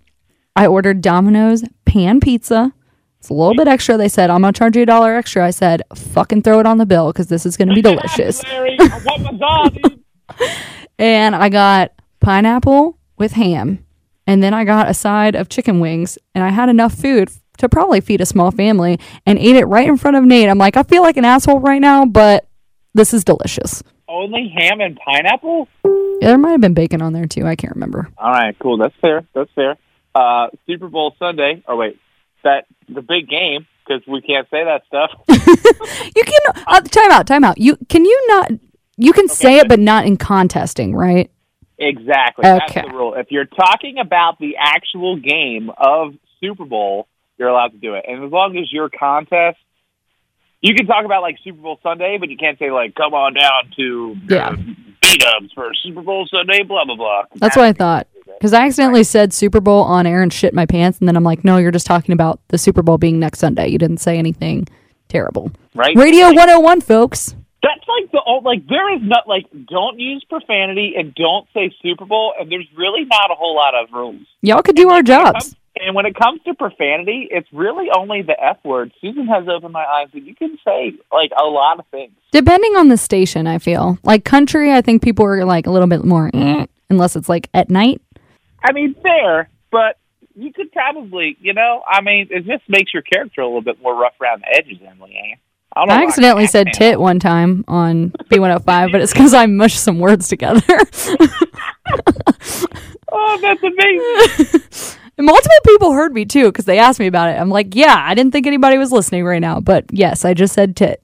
i 0.55 0.65
ordered 0.65 1.01
domino's 1.01 1.63
pan 1.85 2.19
pizza 2.19 2.73
it's 3.19 3.29
a 3.29 3.33
little 3.33 3.53
bit 3.53 3.67
extra. 3.67 3.97
They 3.97 4.07
said, 4.07 4.29
I'm 4.29 4.41
going 4.41 4.53
to 4.53 4.57
charge 4.57 4.77
you 4.77 4.83
a 4.83 4.85
dollar 4.85 5.13
extra. 5.15 5.45
I 5.45 5.49
said, 5.49 5.81
fucking 5.93 6.41
throw 6.41 6.59
it 6.61 6.65
on 6.65 6.77
the 6.77 6.85
bill 6.85 7.11
because 7.11 7.27
this 7.27 7.45
is 7.45 7.57
going 7.57 7.67
to 7.67 7.75
be 7.75 7.81
delicious. 7.81 8.41
Larry, 8.43 8.77
I 8.79 9.01
want 9.05 9.23
my 9.23 9.33
dog, 9.33 9.73
dude. 9.73 10.03
And 10.97 11.35
I 11.35 11.49
got 11.49 11.91
pineapple 12.21 12.97
with 13.17 13.33
ham. 13.33 13.85
And 14.25 14.41
then 14.41 14.53
I 14.53 14.63
got 14.63 14.89
a 14.89 14.93
side 14.93 15.35
of 15.35 15.49
chicken 15.49 15.81
wings. 15.81 16.17
And 16.33 16.45
I 16.45 16.49
had 16.49 16.69
enough 16.69 16.93
food 16.93 17.29
to 17.59 17.69
probably 17.69 18.01
feed 18.01 18.21
a 18.21 18.25
small 18.25 18.51
family 18.51 18.99
and 19.25 19.39
ate 19.39 19.55
it 19.55 19.65
right 19.65 19.87
in 19.87 19.97
front 19.97 20.17
of 20.17 20.23
Nate. 20.23 20.49
I'm 20.49 20.57
like, 20.57 20.75
I 20.75 20.83
feel 20.83 21.01
like 21.01 21.17
an 21.17 21.25
asshole 21.25 21.59
right 21.59 21.79
now, 21.79 22.05
but 22.05 22.47
this 22.93 23.13
is 23.13 23.23
delicious. 23.23 23.83
Only 24.07 24.53
ham 24.57 24.81
and 24.81 24.97
pineapple? 24.97 25.67
Yeah, 25.85 26.29
there 26.29 26.37
might 26.37 26.51
have 26.51 26.61
been 26.61 26.73
bacon 26.73 27.01
on 27.01 27.13
there 27.13 27.27
too. 27.27 27.45
I 27.45 27.55
can't 27.55 27.75
remember. 27.75 28.09
All 28.17 28.31
right, 28.31 28.57
cool. 28.59 28.77
That's 28.77 28.95
fair. 29.01 29.25
That's 29.33 29.51
fair. 29.53 29.77
Uh, 30.15 30.47
Super 30.65 30.87
Bowl 30.87 31.15
Sunday. 31.19 31.63
Oh 31.67 31.77
wait, 31.77 31.99
that 32.43 32.65
the 32.87 33.01
big 33.01 33.29
game 33.29 33.67
because 33.85 34.05
we 34.07 34.21
can't 34.21 34.47
say 34.49 34.63
that 34.63 34.83
stuff. 34.87 35.11
You 36.15 36.23
can, 36.23 36.63
uh, 36.67 36.81
time 36.81 37.11
out, 37.11 37.27
time 37.27 37.43
out. 37.43 37.59
You, 37.59 37.77
can 37.87 38.03
you 38.03 38.25
not, 38.27 38.51
you 38.97 39.13
can 39.13 39.27
say 39.27 39.57
it, 39.59 39.69
but 39.69 39.79
not 39.79 40.05
in 40.05 40.17
contesting, 40.17 40.95
right? 40.95 41.31
exactly. 41.77 42.43
That's 42.43 42.73
the 42.73 42.89
rule. 42.93 43.13
If 43.15 43.27
you're 43.31 43.45
talking 43.45 43.99
about 43.99 44.37
the 44.39 44.55
actual 44.59 45.17
game 45.17 45.71
of 45.77 46.13
Super 46.41 46.65
Bowl, 46.65 47.07
you're 47.39 47.48
allowed 47.50 47.72
to 47.72 47.77
do 47.77 47.96
it, 47.96 48.05
and 48.08 48.24
as 48.24 48.31
long 48.31 48.58
as 48.58 48.72
your 48.72 48.89
contest. 48.89 49.58
You 50.62 50.75
can 50.75 50.88
talk 50.88 51.05
about 51.05 51.22
like 51.22 51.38
Super 51.41 51.62
Bowl 51.62 51.79
Sunday, 51.81 52.17
but 52.19 52.27
you 52.29 52.36
can't 52.36 52.60
say 52.60 52.69
like 52.69 52.93
"Come 52.93 53.13
on 53.13 53.34
down 53.34 53.72
to 53.77 54.17
Yeah. 54.29 54.50
uh, 54.50 54.55
B 55.01 55.17
Dubs 55.17 55.53
for 55.55 55.74
Super 55.74 56.01
Bowl 56.01 56.27
Sunday. 56.29 56.63
Blah 56.63 56.84
blah 56.84 56.98
blah. 56.98 57.24
That's 57.36 57.55
what 57.55 57.63
I 57.65 57.72
thought. 57.72 58.08
Because 58.25 58.51
I 58.51 58.65
accidentally 58.65 59.05
said 59.05 59.31
Super 59.31 59.62
Bowl 59.62 59.84
on 59.84 60.05
air 60.05 60.22
and 60.22 60.34
shit 60.34 60.53
my 60.53 60.65
pants, 60.65 61.00
and 61.00 61.08
then 61.08 61.15
I'm 61.15 61.24
like, 61.24 61.46
no, 61.46 61.55
you're 61.60 61.72
just 61.72 61.86
talking 61.86 62.12
about 62.12 62.41
the 62.50 62.58
Super 62.58 62.81
Bowl 62.81 62.98
being 62.98 63.19
next 63.22 63.39
Sunday. 63.39 63.69
You 63.69 63.77
didn't 63.77 64.00
say 64.00 64.17
anything 64.17 64.67
terrible. 65.08 65.50
right. 65.75 65.96
Radio 65.96 66.25
Like, 66.27 66.36
101, 66.36 66.81
folks. 66.81 67.36
That's 67.63 67.79
like 67.88 68.12
the 68.12 68.22
old, 68.25 68.43
like 68.43 68.67
there 68.67 68.93
is 68.96 69.01
not 69.01 69.29
like 69.29 69.46
don't 69.69 69.98
use 69.98 70.25
profanity 70.29 70.93
and 70.98 71.15
don't 71.15 71.48
say 71.53 71.72
Super 71.81 72.03
Bowl, 72.05 72.34
and 72.38 72.51
there's 72.51 72.67
really 72.77 73.05
not 73.05 73.31
a 73.31 73.36
whole 73.36 73.55
lot 73.55 73.75
of 73.75 73.88
rules. 73.93 74.27
Y'all 74.41 74.62
could 74.62 74.75
do 74.75 74.89
our 74.89 74.96
When 74.96 75.03
it 75.05 75.08
jobs. 75.08 75.55
And 75.79 75.95
when 75.95 76.05
it 76.05 76.15
comes 76.15 76.41
to 76.43 76.53
profanity, 76.53 77.27
it's 77.31 77.48
really 77.53 77.88
only 77.95 78.21
the 78.21 78.36
F 78.41 78.57
word. 78.63 78.91
Susan 79.01 79.27
has 79.27 79.48
opened 79.48 79.74
my 79.74 79.86
eyes 79.86 80.07
that 80.13 80.24
you 80.24 80.36
can 80.36 80.57
say 80.65 80.93
like 81.12 81.31
a 81.39 81.45
lot 81.45 81.79
of 81.79 81.86
things. 81.88 82.12
Depending 82.31 82.75
on 82.75 82.89
the 82.89 82.98
station, 82.98 83.48
I 83.48 83.59
feel. 83.59 83.98
Like 84.03 84.25
country, 84.25 84.74
I 84.74 84.81
think 84.81 85.01
people 85.01 85.25
are 85.25 85.45
like 85.45 85.67
a 85.67 85.71
little 85.71 85.88
bit 85.88 86.03
more, 86.03 86.29
eh, 86.33 86.65
unless 86.89 87.15
it's 87.15 87.29
like 87.29 87.50
at 87.53 87.69
night. 87.69 88.01
I 88.63 88.74
mean, 88.74 88.93
fair, 89.01 89.50
but 89.71 89.98
you 90.36 90.51
could 90.51 90.71
probably, 90.71 91.38
you 91.39 91.53
know, 91.53 91.81
I 91.88 92.01
mean, 92.01 92.27
it 92.29 92.45
just 92.45 92.67
makes 92.67 92.93
your 92.93 93.03
character 93.03 93.41
a 93.41 93.45
little 93.45 93.62
bit 93.62 93.81
more 93.81 93.95
rough 93.95 94.19
around 94.21 94.41
the 94.41 94.55
edges, 94.55 94.79
Emily. 94.86 95.15
Ann. 95.15 95.38
I, 95.75 95.83
I 95.83 96.03
accidentally 96.03 96.48
said 96.48 96.67
tit 96.74 97.00
one 97.00 97.19
time 97.19 97.63
on 97.67 98.09
B105, 98.29 98.91
but 98.91 99.01
it's 99.01 99.13
because 99.13 99.33
I 99.33 99.45
mushed 99.45 99.79
some 99.79 100.00
words 100.00 100.27
together. 100.27 100.62
Oh, 103.12 103.38
that's 103.41 103.63
amazing. 103.63 104.95
And 105.19 105.25
multiple 105.25 105.57
people 105.65 105.91
heard 105.91 106.13
me 106.13 106.23
too 106.23 106.45
because 106.45 106.63
they 106.63 106.79
asked 106.79 106.97
me 106.97 107.05
about 107.05 107.27
it. 107.29 107.33
I'm 107.33 107.49
like, 107.49 107.75
yeah, 107.75 108.01
I 108.07 108.15
didn't 108.15 108.31
think 108.31 108.47
anybody 108.47 108.77
was 108.77 108.93
listening 108.93 109.25
right 109.25 109.41
now, 109.41 109.59
but 109.59 109.83
yes, 109.91 110.23
I 110.23 110.33
just 110.33 110.53
said 110.53 110.77
tit. 110.77 111.01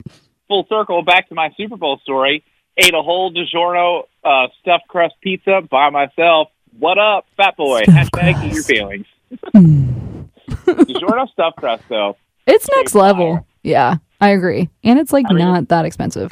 Full 0.47 0.65
circle 0.69 1.01
back 1.01 1.27
to 1.27 1.35
my 1.35 1.53
Super 1.57 1.75
Bowl 1.75 1.99
story. 2.01 2.41
Ate 2.77 2.93
a 2.93 3.01
whole 3.01 3.33
DiGiorno 3.33 4.03
uh, 4.23 4.47
stuffed 4.61 4.87
crust 4.87 5.15
pizza 5.19 5.61
by 5.69 5.89
myself. 5.89 6.47
What 6.79 6.97
up, 6.97 7.25
fat 7.35 7.57
boy? 7.57 7.83
Stuffed 7.83 8.13
Hashtag 8.13 8.45
eat 8.45 8.53
your 8.53 8.63
feelings. 8.63 9.05
DiGiorno 9.53 11.29
stuffed 11.33 11.57
crust, 11.57 11.83
though. 11.89 12.15
It's 12.47 12.69
next 12.77 12.95
level. 12.95 13.45
Yeah, 13.63 13.97
I 14.21 14.29
agree. 14.29 14.69
And 14.85 14.97
it's 14.97 15.11
like 15.11 15.25
not 15.29 15.67
that 15.67 15.83
expensive. 15.83 16.31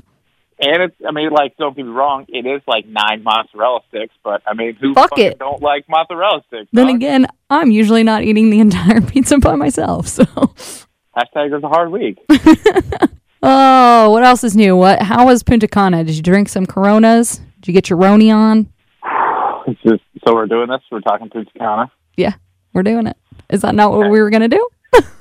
And 0.65 0.83
it's, 0.83 0.95
I 1.05 1.11
mean, 1.11 1.29
like, 1.29 1.57
don't 1.57 1.75
get 1.75 1.85
me 1.85 1.91
wrong, 1.91 2.25
it 2.29 2.45
is 2.45 2.61
like 2.67 2.85
nine 2.87 3.21
mozzarella 3.21 3.81
sticks, 3.89 4.13
but 4.23 4.41
I 4.47 4.53
mean, 4.53 4.75
who 4.75 4.93
Fuck 4.93 5.09
fucking 5.09 5.25
it. 5.25 5.39
don't 5.39 5.61
like 5.61 5.83
mozzarella 5.89 6.41
sticks? 6.47 6.69
Then 6.71 6.87
dog? 6.87 6.95
again, 6.95 7.27
I'm 7.49 7.69
usually 7.69 8.03
not 8.03 8.23
eating 8.23 8.49
the 8.49 8.59
entire 8.67 9.01
pizza 9.01 9.37
by 9.39 9.55
myself. 9.55 10.07
So, 10.07 10.23
Hashtag 10.23 11.47
it 11.47 11.53
was 11.53 11.63
a 11.63 11.67
hard 11.67 11.91
week. 11.91 12.17
oh, 13.43 14.09
what 14.11 14.23
else 14.23 14.43
is 14.45 14.55
new? 14.55 14.77
What? 14.77 15.01
How 15.01 15.25
was 15.25 15.43
Punta 15.43 15.67
Cana? 15.67 16.03
Did 16.05 16.15
you 16.15 16.21
drink 16.21 16.47
some 16.47 16.65
Coronas? 16.65 17.37
Did 17.59 17.67
you 17.67 17.73
get 17.73 17.89
your 17.89 17.99
Roni 17.99 18.33
on? 18.33 18.69
It's 19.65 19.81
just, 19.81 20.03
so 20.27 20.33
we're 20.35 20.45
doing 20.47 20.67
this. 20.67 20.81
We're 20.91 20.99
talking 20.99 21.29
to 21.29 21.45
Takana. 21.45 21.89
Yeah, 22.17 22.33
we're 22.73 22.83
doing 22.83 23.07
it. 23.07 23.15
Is 23.49 23.61
that 23.61 23.75
not 23.75 23.91
what 23.93 24.09
we 24.09 24.21
were 24.21 24.29
gonna 24.29 24.49
do? 24.49 24.69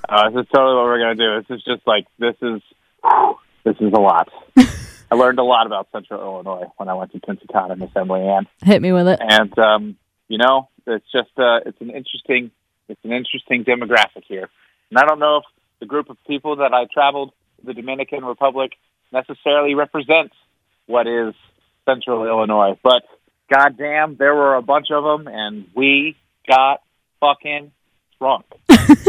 Uh, 0.09 0.31
this 0.31 0.43
is 0.43 0.49
totally 0.53 0.75
what 0.75 0.85
we're 0.85 0.99
gonna 0.99 1.15
do. 1.15 1.41
This 1.49 1.59
is 1.59 1.65
just 1.65 1.87
like 1.87 2.07
this 2.19 2.35
is 2.43 2.61
this 3.65 3.77
is 3.81 3.93
a 3.93 4.01
lot. 4.01 4.29
I 5.13 5.15
learned 5.15 5.39
a 5.39 5.45
lot 5.45 5.67
about 5.67 5.89
Central 5.93 6.23
Illinois 6.23 6.73
when 6.79 6.89
I 6.89 6.95
went 6.95 7.13
to 7.13 7.21
Cana 7.21 7.75
and 7.75 7.83
Assembly 7.83 8.23
Ann, 8.23 8.47
Hit 8.65 8.81
me 8.81 8.93
with 8.93 9.09
it. 9.09 9.21
and 9.21 9.59
um, 9.59 9.97
you 10.27 10.39
know, 10.39 10.71
it's 10.87 11.05
just 11.13 11.29
uh, 11.37 11.61
it's 11.67 11.79
an 11.83 11.91
interesting 11.91 12.51
it's 12.89 13.05
an 13.05 13.13
interesting 13.13 13.63
demographic 13.63 14.25
here. 14.27 14.49
And 14.89 14.99
I 14.99 15.05
don't 15.05 15.19
know 15.19 15.39
if 15.39 15.45
the 15.81 15.87
group 15.87 16.09
of 16.09 16.17
people 16.27 16.57
that 16.57 16.73
I 16.73 16.87
traveled 16.93 17.33
the 17.63 17.75
Dominican 17.75 18.25
Republic 18.25 18.73
necessarily 19.13 19.75
represents 19.75 20.35
what 20.87 21.07
is 21.07 21.35
Central 21.85 22.27
Illinois, 22.27 22.79
but 22.83 23.03
goddamn, 23.53 24.17
there 24.17 24.35
were 24.35 24.55
a 24.55 24.63
bunch 24.63 24.87
of 24.91 25.05
them, 25.05 25.29
and 25.29 25.67
we 25.75 26.17
got 26.49 26.81
fucking 27.21 27.71
drunk. 28.19 28.47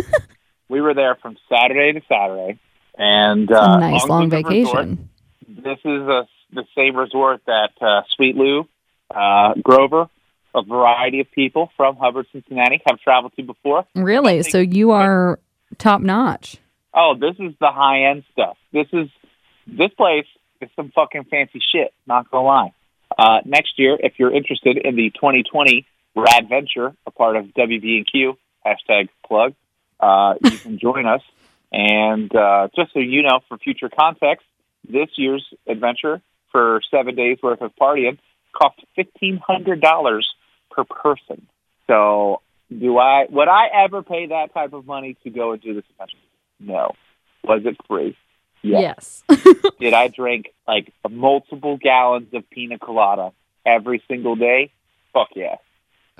we 0.67 0.81
were 0.81 0.93
there 0.93 1.15
from 1.15 1.37
Saturday 1.47 1.97
to 1.97 2.01
Saturday, 2.09 2.59
and 2.97 3.49
uh, 3.49 3.77
a 3.77 3.79
nice 3.79 4.05
long 4.05 4.29
vacation. 4.29 4.65
Resort. 4.65 4.97
This 5.55 5.79
is 5.85 6.01
a, 6.01 6.27
the 6.51 6.65
same 6.75 6.95
resort 6.95 7.41
that 7.45 7.71
uh, 7.81 8.01
Sweet 8.15 8.35
Lou, 8.35 8.67
uh, 9.13 9.53
Grover, 9.61 10.09
a 10.55 10.63
variety 10.63 11.19
of 11.19 11.31
people 11.31 11.71
from 11.77 11.95
Hubbard, 11.95 12.27
Cincinnati 12.31 12.81
have 12.87 12.99
traveled 12.99 13.33
to 13.37 13.43
before. 13.43 13.85
Really? 13.95 14.43
So 14.43 14.59
you 14.59 14.91
are 14.91 15.39
top 15.77 16.01
notch. 16.01 16.57
Oh, 16.93 17.15
this 17.19 17.35
is 17.39 17.53
the 17.59 17.71
high 17.71 18.05
end 18.09 18.23
stuff. 18.31 18.57
This 18.71 18.87
is 18.93 19.09
this 19.65 19.91
place 19.95 20.25
is 20.61 20.69
some 20.75 20.91
fucking 20.93 21.25
fancy 21.25 21.61
shit. 21.71 21.93
Not 22.05 22.29
gonna 22.29 22.45
lie. 22.45 22.73
Uh, 23.17 23.39
next 23.45 23.79
year, 23.79 23.97
if 23.99 24.13
you're 24.17 24.33
interested 24.33 24.77
in 24.77 24.95
the 24.95 25.09
2020 25.11 25.85
Rad 26.15 26.49
Venture, 26.49 26.93
a 27.05 27.11
part 27.11 27.35
of 27.35 27.45
WBNQ 27.45 28.35
hashtag 28.65 29.09
plug, 29.25 29.53
uh, 29.99 30.35
you 30.43 30.57
can 30.57 30.79
join 30.81 31.05
us. 31.05 31.21
And 31.71 32.33
uh, 32.35 32.67
just 32.75 32.93
so 32.93 32.99
you 32.99 33.23
know, 33.23 33.39
for 33.47 33.57
future 33.57 33.89
context, 33.89 34.45
this 34.87 35.09
year's 35.17 35.45
adventure 35.67 36.21
for 36.51 36.81
seven 36.91 37.15
days 37.15 37.37
worth 37.41 37.61
of 37.61 37.71
partying 37.79 38.17
cost 38.53 38.79
fifteen 38.95 39.37
hundred 39.37 39.81
dollars 39.81 40.29
per 40.71 40.83
person. 40.83 41.47
So, 41.87 42.41
do 42.69 42.97
I 42.97 43.25
would 43.29 43.47
I 43.47 43.67
ever 43.85 44.03
pay 44.03 44.27
that 44.27 44.53
type 44.53 44.73
of 44.73 44.85
money 44.85 45.17
to 45.23 45.29
go 45.29 45.51
and 45.53 45.61
do 45.61 45.73
this 45.73 45.83
adventure? 45.91 46.17
No. 46.59 46.91
Was 47.43 47.61
it 47.65 47.75
free? 47.87 48.15
Yes. 48.61 49.23
Yes. 49.29 49.41
Did 49.79 49.93
I 49.93 50.07
drink 50.07 50.53
like 50.67 50.93
multiple 51.09 51.77
gallons 51.77 52.33
of 52.33 52.49
pina 52.49 52.79
colada 52.79 53.33
every 53.65 54.01
single 54.07 54.35
day? 54.35 54.71
Fuck 55.11 55.29
yeah, 55.35 55.55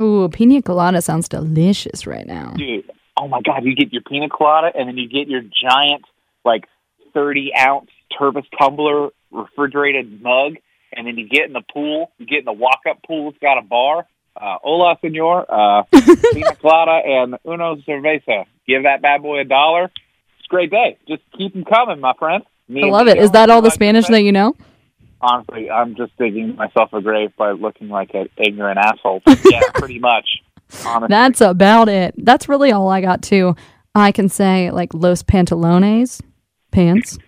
Ooh, 0.02 0.28
pina 0.30 0.62
colada 0.62 1.02
sounds 1.02 1.28
delicious 1.30 2.06
right 2.06 2.28
now. 2.28 2.54
dude. 2.58 2.92
Oh 3.16 3.28
my 3.28 3.42
god, 3.42 3.64
you 3.64 3.76
get 3.76 3.94
your 3.94 4.02
pina 4.02 4.28
colada 4.28 4.72
and 4.76 4.90
then 4.90 4.98
you 4.98 5.08
get 5.08 5.28
your 5.30 5.42
giant 5.42 6.04
like 6.44 6.66
thirty 7.14 7.52
ounce 7.58 7.90
Tervis 8.20 8.46
tumbler 8.58 9.10
refrigerated 9.32 10.22
mug, 10.22 10.56
and 10.92 11.08
then 11.08 11.18
you 11.18 11.28
get 11.28 11.46
in 11.46 11.54
the 11.54 11.64
pool. 11.74 12.12
You 12.18 12.26
get 12.26 12.40
in 12.40 12.46
the 12.46 12.54
walk 12.54 12.82
up 12.90 13.04
pool. 13.04 13.30
It's 13.30 13.40
got 13.40 13.58
a 13.58 13.62
bar. 13.62 14.08
Uh, 14.36 14.58
hola, 14.64 14.98
senor. 15.02 15.46
Uh, 15.48 15.84
pina 16.34 16.56
colada 16.56 17.02
and 17.06 17.36
uno 17.46 17.76
cerveza. 17.88 18.46
Give 18.68 18.84
that 18.84 19.02
bad 19.02 19.22
boy 19.22 19.42
a 19.42 19.44
dollar. 19.44 19.86
It's 19.86 20.48
a 20.48 20.50
great 20.50 20.72
day. 20.72 20.98
Just 21.08 21.22
keep 21.38 21.54
them 21.54 21.66
coming, 21.66 22.00
my 22.00 22.14
friend. 22.18 22.44
Me 22.68 22.84
I 22.84 22.88
love 22.88 23.08
it. 23.08 23.18
Is 23.18 23.32
that 23.32 23.50
all 23.50 23.62
the 23.62 23.72
Spanish 23.72 24.08
that 24.08 24.22
you 24.22 24.32
know? 24.32 24.56
honestly, 25.24 25.72
I'm 25.72 25.96
just 25.96 26.16
digging 26.18 26.56
myself 26.56 26.94
a 26.94 27.02
grave 27.02 27.36
by 27.38 27.52
looking 27.52 27.90
like 27.90 28.14
an 28.14 28.28
ignorant 28.38 28.78
asshole. 28.78 29.22
Yeah, 29.46 29.62
pretty 29.74 30.00
much. 30.00 30.28
Honestly. 30.86 31.08
That's 31.10 31.42
about 31.42 31.90
it. 31.90 32.16
That's 32.18 32.50
really 32.50 32.72
all 32.72 32.90
I 32.90 33.02
got 33.02 33.22
too. 33.22 33.56
I 33.94 34.12
can 34.12 34.30
say 34.30 34.72
like 34.72 34.94
Los 34.94 35.22
Pantalones, 35.22 36.22
pants, 36.72 37.20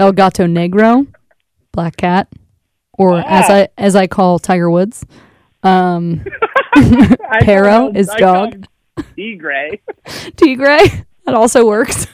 El 0.00 0.12
Gato 0.12 0.46
Negro, 0.46 1.06
Black 1.72 1.98
Cat, 1.98 2.26
or 2.94 3.18
as 3.18 3.50
I 3.50 3.68
as 3.76 3.94
I 3.94 4.06
call 4.06 4.38
Tiger 4.38 4.70
Woods, 4.70 5.04
um, 5.62 6.24
Pero 7.40 7.92
is 7.94 8.08
dog. 8.16 8.66
Tigre. 9.14 9.78
Tigray. 10.06 11.04
That 11.26 11.34
also 11.34 11.66
works. 11.66 12.06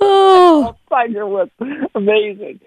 oh, 0.00 0.74
Tiger 0.88 1.26
Woods. 1.26 1.52
Amazing. 1.94 2.60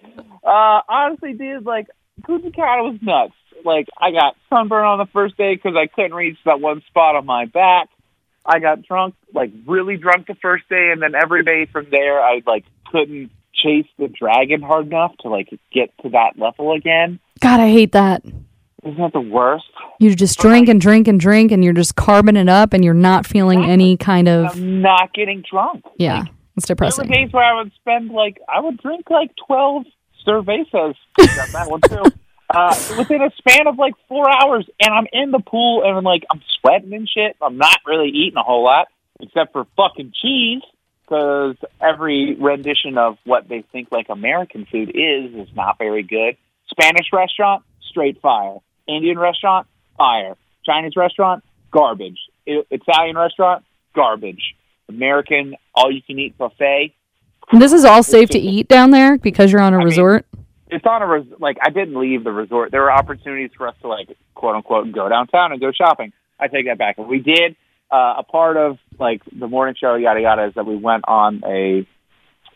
Uh, 0.43 0.81
honestly, 0.87 1.33
dude, 1.33 1.65
like, 1.65 1.87
Cana 2.25 2.83
was 2.83 2.99
nuts. 3.01 3.33
Like, 3.65 3.87
I 3.99 4.11
got 4.11 4.37
sunburn 4.49 4.85
on 4.85 4.97
the 4.97 5.07
first 5.07 5.35
day 5.37 5.55
because 5.55 5.75
I 5.75 5.87
couldn't 5.87 6.13
reach 6.13 6.37
that 6.45 6.61
one 6.61 6.81
spot 6.87 7.15
on 7.15 7.25
my 7.25 7.45
back. 7.45 7.89
I 8.45 8.59
got 8.59 8.83
drunk, 8.83 9.15
like, 9.33 9.51
really 9.65 9.97
drunk 9.97 10.27
the 10.27 10.35
first 10.35 10.69
day, 10.69 10.91
and 10.93 11.01
then 11.01 11.15
every 11.15 11.43
day 11.43 11.65
from 11.65 11.87
there, 11.91 12.21
I, 12.21 12.35
was 12.35 12.43
like, 12.47 12.63
couldn't 12.91 13.31
chase 13.53 13.87
the 13.97 14.07
dragon 14.07 14.61
hard 14.61 14.87
enough 14.87 15.15
to, 15.21 15.29
like, 15.29 15.49
get 15.73 15.91
to 16.03 16.09
that 16.09 16.33
level 16.37 16.73
again. 16.73 17.19
God, 17.39 17.59
I 17.59 17.69
hate 17.69 17.91
that. 17.93 18.23
Isn't 18.83 18.97
that 18.99 19.13
the 19.13 19.19
worst? 19.19 19.65
You 19.99 20.15
just 20.15 20.39
drink 20.39 20.69
and 20.69 20.79
drink 20.79 21.07
and 21.07 21.19
drink, 21.19 21.51
and 21.51 21.63
you're 21.63 21.73
just 21.73 21.95
carbing 21.95 22.35
it 22.37 22.47
up, 22.47 22.73
and 22.73 22.85
you're 22.85 22.93
not 22.93 23.25
feeling 23.25 23.65
any 23.65 23.97
kind 23.97 24.27
of 24.27 24.55
I'm 24.55 24.81
not 24.81 25.13
getting 25.13 25.43
drunk. 25.49 25.83
yeah. 25.97 26.25
It's 26.55 26.65
depressing. 26.65 27.07
There 27.07 27.19
were 27.19 27.25
days 27.25 27.33
where 27.33 27.43
I 27.43 27.53
would 27.61 27.71
spend 27.75 28.09
like 28.09 28.39
I 28.49 28.59
would 28.59 28.77
drink 28.81 29.11
like 29.11 29.29
twelve 29.45 29.85
cervezas. 30.25 30.95
Got 31.17 31.49
that 31.53 31.69
one 31.69 31.81
too. 31.81 32.03
Uh, 32.49 32.75
within 32.97 33.21
a 33.21 33.29
span 33.37 33.67
of 33.67 33.77
like 33.77 33.93
four 34.07 34.27
hours, 34.27 34.67
and 34.79 34.91
I'm 34.91 35.05
in 35.13 35.29
the 35.29 35.39
pool 35.39 35.83
and 35.85 35.95
I'm 35.95 36.03
like 36.03 36.23
I'm 36.31 36.41
sweating 36.59 36.93
and 36.93 37.07
shit. 37.07 37.35
I'm 37.43 37.57
not 37.57 37.77
really 37.85 38.09
eating 38.09 38.37
a 38.37 38.43
whole 38.43 38.63
lot 38.63 38.87
except 39.19 39.53
for 39.53 39.67
fucking 39.75 40.13
cheese 40.19 40.63
because 41.07 41.55
every 41.79 42.35
rendition 42.35 42.97
of 42.97 43.17
what 43.23 43.47
they 43.47 43.63
think 43.71 43.89
like 43.91 44.07
American 44.09 44.65
food 44.69 44.89
is 44.89 45.33
is 45.33 45.55
not 45.55 45.77
very 45.77 46.03
good. 46.03 46.35
Spanish 46.69 47.07
restaurant, 47.13 47.63
straight 47.89 48.19
fire. 48.21 48.57
Indian 48.87 49.17
restaurant, 49.17 49.67
fire. 49.97 50.35
Chinese 50.65 50.95
restaurant, 50.95 51.43
garbage. 51.71 52.19
Italian 52.45 53.17
restaurant, 53.17 53.63
garbage. 53.95 54.55
American 54.89 55.55
all 55.73 55.91
you 55.91 56.01
can 56.01 56.19
eat 56.19 56.37
buffet. 56.37 56.93
This 57.53 57.71
is 57.71 57.85
all 57.85 58.03
safe 58.03 58.29
to 58.29 58.39
eat 58.39 58.67
down 58.67 58.91
there 58.91 59.17
because 59.17 59.51
you're 59.51 59.61
on 59.61 59.73
a 59.73 59.77
I 59.77 59.79
mean, 59.79 59.87
resort. 59.87 60.25
it's 60.69 60.85
on 60.85 61.01
a 61.01 61.07
res- 61.07 61.39
like 61.39 61.57
I 61.61 61.69
didn't 61.69 61.97
leave 61.99 62.23
the 62.25 62.31
resort. 62.31 62.71
There 62.71 62.81
were 62.81 62.91
opportunities 62.91 63.51
for 63.57 63.67
us 63.69 63.75
to 63.81 63.87
like 63.87 64.09
quote 64.35 64.55
unquote 64.55 64.91
go 64.91 65.07
downtown 65.07 65.53
and 65.53 65.61
go 65.61 65.71
shopping. 65.71 66.11
I 66.39 66.47
take 66.47 66.65
that 66.65 66.77
back. 66.77 66.97
And 66.97 67.07
we 67.07 67.19
did 67.19 67.55
uh, 67.91 68.15
a 68.17 68.23
part 68.23 68.57
of 68.57 68.77
like 68.99 69.21
the 69.31 69.47
morning 69.47 69.75
show 69.79 69.95
yada 69.95 70.21
yada 70.21 70.47
is 70.47 70.53
that 70.55 70.65
we 70.65 70.75
went 70.75 71.05
on 71.07 71.41
a 71.45 71.87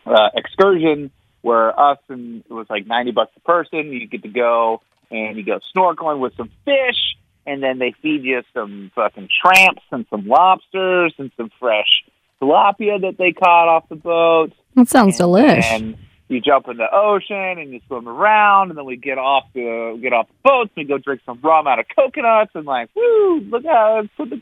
uh, 0.06 0.28
excursion 0.34 1.10
where 1.40 1.78
us 1.78 1.98
and 2.08 2.44
it 2.48 2.52
was 2.52 2.66
like 2.70 2.86
ninety 2.86 3.10
bucks 3.10 3.32
a 3.36 3.40
person. 3.40 3.92
You 3.92 4.06
get 4.06 4.22
to 4.22 4.28
go 4.28 4.82
and 5.10 5.36
you 5.36 5.44
go 5.44 5.60
snorkeling 5.74 6.20
with 6.20 6.36
some 6.36 6.50
fish, 6.64 7.16
and 7.46 7.62
then 7.62 7.78
they 7.78 7.94
feed 8.02 8.24
you 8.24 8.42
some 8.54 8.90
fucking 8.94 9.28
tramps 9.42 9.82
and 9.90 10.06
some 10.10 10.26
lobsters 10.26 11.14
and 11.18 11.30
some 11.36 11.50
fresh 11.60 12.04
tilapia 12.40 13.00
that 13.02 13.16
they 13.18 13.32
caught 13.32 13.68
off 13.68 13.88
the 13.88 13.96
boat. 13.96 14.52
That 14.74 14.88
sounds 14.88 15.18
delish. 15.18 15.64
And 15.64 15.96
you 16.28 16.40
jump 16.40 16.66
in 16.68 16.78
the 16.78 16.88
ocean 16.90 17.58
and 17.58 17.72
you 17.72 17.80
swim 17.86 18.08
around, 18.08 18.70
and 18.70 18.78
then 18.78 18.84
we 18.84 18.96
get 18.96 19.18
off 19.18 19.44
the 19.54 19.98
get 20.00 20.12
off 20.12 20.28
the 20.28 20.34
boats 20.42 20.70
and 20.76 20.84
we 20.84 20.88
go 20.88 20.98
drink 20.98 21.20
some 21.26 21.38
rum 21.42 21.66
out 21.66 21.78
of 21.78 21.86
coconuts 21.94 22.52
and 22.54 22.66
like, 22.66 22.88
woo, 22.94 23.40
look 23.40 23.64
out, 23.66 24.04
it's 24.04 24.14
Punta 24.16 24.36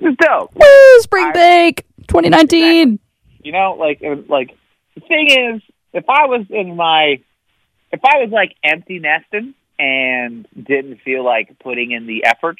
It's 0.00 0.16
dope. 0.18 0.54
Woo, 0.54 1.00
spring 1.00 1.26
I- 1.26 1.32
break 1.32 1.86
2019. 2.08 2.98
You 3.42 3.52
know, 3.52 3.76
like 3.78 4.00
and, 4.02 4.28
like 4.28 4.56
the 4.94 5.00
thing 5.02 5.28
is, 5.30 5.62
if 5.92 6.04
I 6.08 6.26
was 6.26 6.46
in 6.50 6.76
my 6.76 7.20
if 7.92 8.00
I 8.04 8.18
was 8.18 8.30
like 8.30 8.54
empty 8.64 8.98
nesting 8.98 9.54
and 9.78 10.46
didn't 10.54 11.00
feel 11.02 11.24
like 11.24 11.58
putting 11.60 11.92
in 11.92 12.06
the 12.06 12.24
effort 12.24 12.56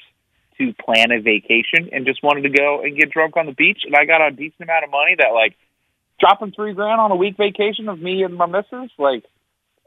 to 0.59 0.73
plan 0.75 1.11
a 1.11 1.21
vacation 1.21 1.91
and 1.93 2.07
just 2.07 2.23
wanted 2.23 2.43
to 2.43 2.51
go 2.51 2.83
and 2.83 2.97
get 2.97 3.11
drunk 3.11 3.37
on 3.37 3.47
the 3.47 3.53
beach 3.53 3.81
and 3.85 3.95
I 3.95 4.05
got 4.05 4.27
a 4.27 4.31
decent 4.31 4.63
amount 4.63 4.85
of 4.85 4.91
money 4.91 5.17
that 5.19 5.33
like 5.35 5.55
dropping 6.21 6.53
three 6.53 6.73
grand 6.73 7.01
on 7.01 7.11
a 7.11 7.17
week 7.17 7.37
vacation 7.37 7.89
of 7.89 8.01
me 8.01 8.23
and 8.23 8.35
my 8.35 8.47
missus, 8.47 8.91
like 8.99 9.25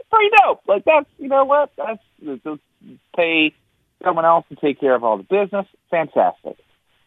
pretty 0.09 0.29
dope. 0.43 0.61
Like 0.67 0.85
that's 0.85 1.09
you 1.17 1.27
know 1.27 1.45
what? 1.45 1.71
That's 1.77 2.01
just 2.43 2.61
pay 3.15 3.53
someone 4.03 4.25
else 4.25 4.45
to 4.49 4.55
take 4.55 4.79
care 4.79 4.95
of 4.95 5.03
all 5.03 5.17
the 5.17 5.23
business. 5.23 5.65
Fantastic. 5.89 6.57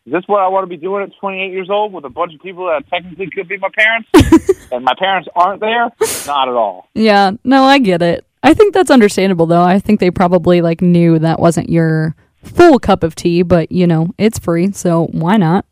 Is 0.05 0.13
this 0.13 0.25
what 0.27 0.41
I 0.41 0.49
want 0.49 0.65
to 0.65 0.69
be 0.69 0.77
doing 0.77 1.05
at 1.05 1.11
28 1.21 1.53
years 1.53 1.71
old 1.71 1.93
with 1.93 2.05
a 2.05 2.09
bunch 2.09 2.35
of 2.35 2.41
people 2.41 2.67
that 2.67 2.89
technically 2.91 3.31
could 3.31 3.47
be 3.47 3.57
my 3.59 3.69
parents, 3.73 4.09
and 4.73 4.85
my 4.85 4.95
parents 4.99 5.29
aren't 5.37 5.61
there? 5.61 5.91
Not 6.27 6.49
at 6.49 6.55
all. 6.55 6.89
Yeah, 6.95 7.33
no, 7.45 7.63
I 7.63 7.79
get 7.79 8.03
it. 8.03 8.27
I 8.43 8.55
think 8.55 8.75
that's 8.75 8.91
understandable 8.91 9.47
though. 9.47 9.63
I 9.63 9.79
think 9.79 10.01
they 10.01 10.11
probably 10.11 10.61
like 10.61 10.81
knew 10.83 11.21
that 11.21 11.39
wasn't 11.39 11.71
your 11.71 12.17
full 12.43 12.81
cup 12.81 13.05
of 13.05 13.15
tea, 13.15 13.43
but 13.43 13.71
you 13.71 13.87
know, 13.87 14.09
it's 14.19 14.41
free, 14.41 14.73
so 14.73 15.07
why 15.13 15.37
not? 15.37 15.65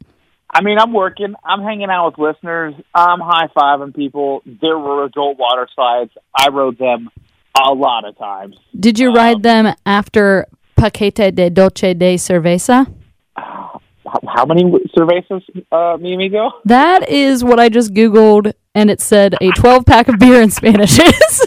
I 0.49 0.63
mean, 0.63 0.79
I'm 0.79 0.93
working. 0.93 1.35
I'm 1.45 1.63
hanging 1.63 1.91
out 1.91 2.11
with 2.11 2.19
listeners. 2.19 2.75
I'm 2.95 3.21
high 3.21 3.49
fiving 3.57 3.95
people. 3.95 4.43
There 4.47 4.79
were 4.79 5.05
adult 5.05 5.39
water 5.39 5.69
slides. 5.75 6.11
I 6.37 6.49
rode 6.51 6.79
them 6.79 7.11
a 7.57 7.73
lot 7.73 8.05
of 8.05 8.17
times. 8.17 8.57
Did 8.79 8.99
you 8.99 9.09
um, 9.09 9.17
ride 9.17 9.43
them 9.43 9.75
after 9.85 10.47
Paquete 10.77 11.35
de 11.35 11.51
Dolce 11.51 11.95
de 11.95 12.17
Cerveza? 12.17 12.93
How, 14.11 14.21
how 14.35 14.45
many 14.45 14.64
cervezas, 14.97 15.43
uh, 15.71 15.97
mi 16.00 16.14
amigo? 16.14 16.50
That 16.64 17.09
is 17.09 17.45
what 17.45 17.61
I 17.61 17.69
just 17.69 17.95
Googled, 17.95 18.52
and 18.75 18.90
it 18.90 19.00
said 19.00 19.37
a 19.40 19.50
12 19.52 19.87
pack 19.87 20.09
of 20.09 20.19
beer 20.19 20.43
in 20.43 20.50
Spanish 20.50 20.99
is. 20.99 21.47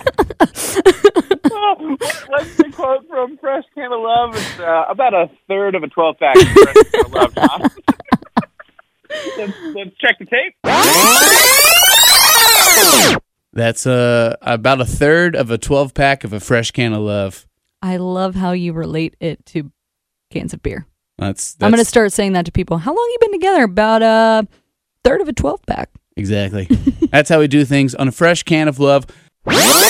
What's 2.28 2.56
the 2.56 2.72
quote 2.74 3.08
from 3.10 3.38
Fresh 3.38 3.66
Can 3.76 3.92
of 3.92 4.00
Love? 4.00 4.36
It's 4.36 4.60
uh, 4.60 4.86
about 4.90 5.14
a 5.14 5.30
third 5.48 5.76
of 5.76 5.84
a 5.84 5.88
12 5.88 6.16
pack 6.20 6.36
of 6.38 6.48
Fresh 6.48 6.76
Can 6.92 7.06
of 7.06 7.12
Love, 7.12 7.36
John. 7.36 7.62
let's, 9.38 9.54
let's 9.76 9.98
check 9.98 10.18
the 10.20 10.26
tape. 10.26 10.56
That's 13.52 13.86
uh, 13.86 14.38
about 14.42 14.80
a 14.82 14.86
third 14.86 15.36
of 15.36 15.52
a 15.52 15.58
12 15.58 15.94
pack 15.94 16.24
of 16.24 16.34
a 16.34 16.40
fresh 16.40 16.72
can 16.72 16.94
of 16.94 17.02
love. 17.02 17.46
I 17.82 17.98
love 17.98 18.36
how 18.36 18.54
you 18.54 18.74
relate 18.74 19.16
it 19.20 19.46
to 19.48 19.72
cans 20.32 20.54
of 20.54 20.64
beer. 20.64 20.88
That's, 21.18 21.54
that's 21.54 21.64
I'm 21.64 21.72
going 21.72 21.84
to 21.84 21.90
start 21.90 22.12
saying 22.12 22.34
that 22.34 22.46
to 22.46 22.52
people. 22.52 22.78
How 22.78 22.94
long 22.94 23.10
you 23.12 23.18
been 23.22 23.32
together? 23.32 23.64
About 23.64 24.02
a 24.02 24.48
third 25.04 25.22
of 25.22 25.28
a 25.28 25.34
12 25.34 25.62
pack. 25.66 25.90
Exactly. 26.16 26.66
That's 27.12 27.30
how 27.30 27.40
we 27.40 27.48
do 27.48 27.66
things 27.66 27.96
on 27.96 28.08
a 28.08 28.12
fresh 28.12 28.44
can 28.44 28.68
of 28.68 28.80
love. 28.80 29.06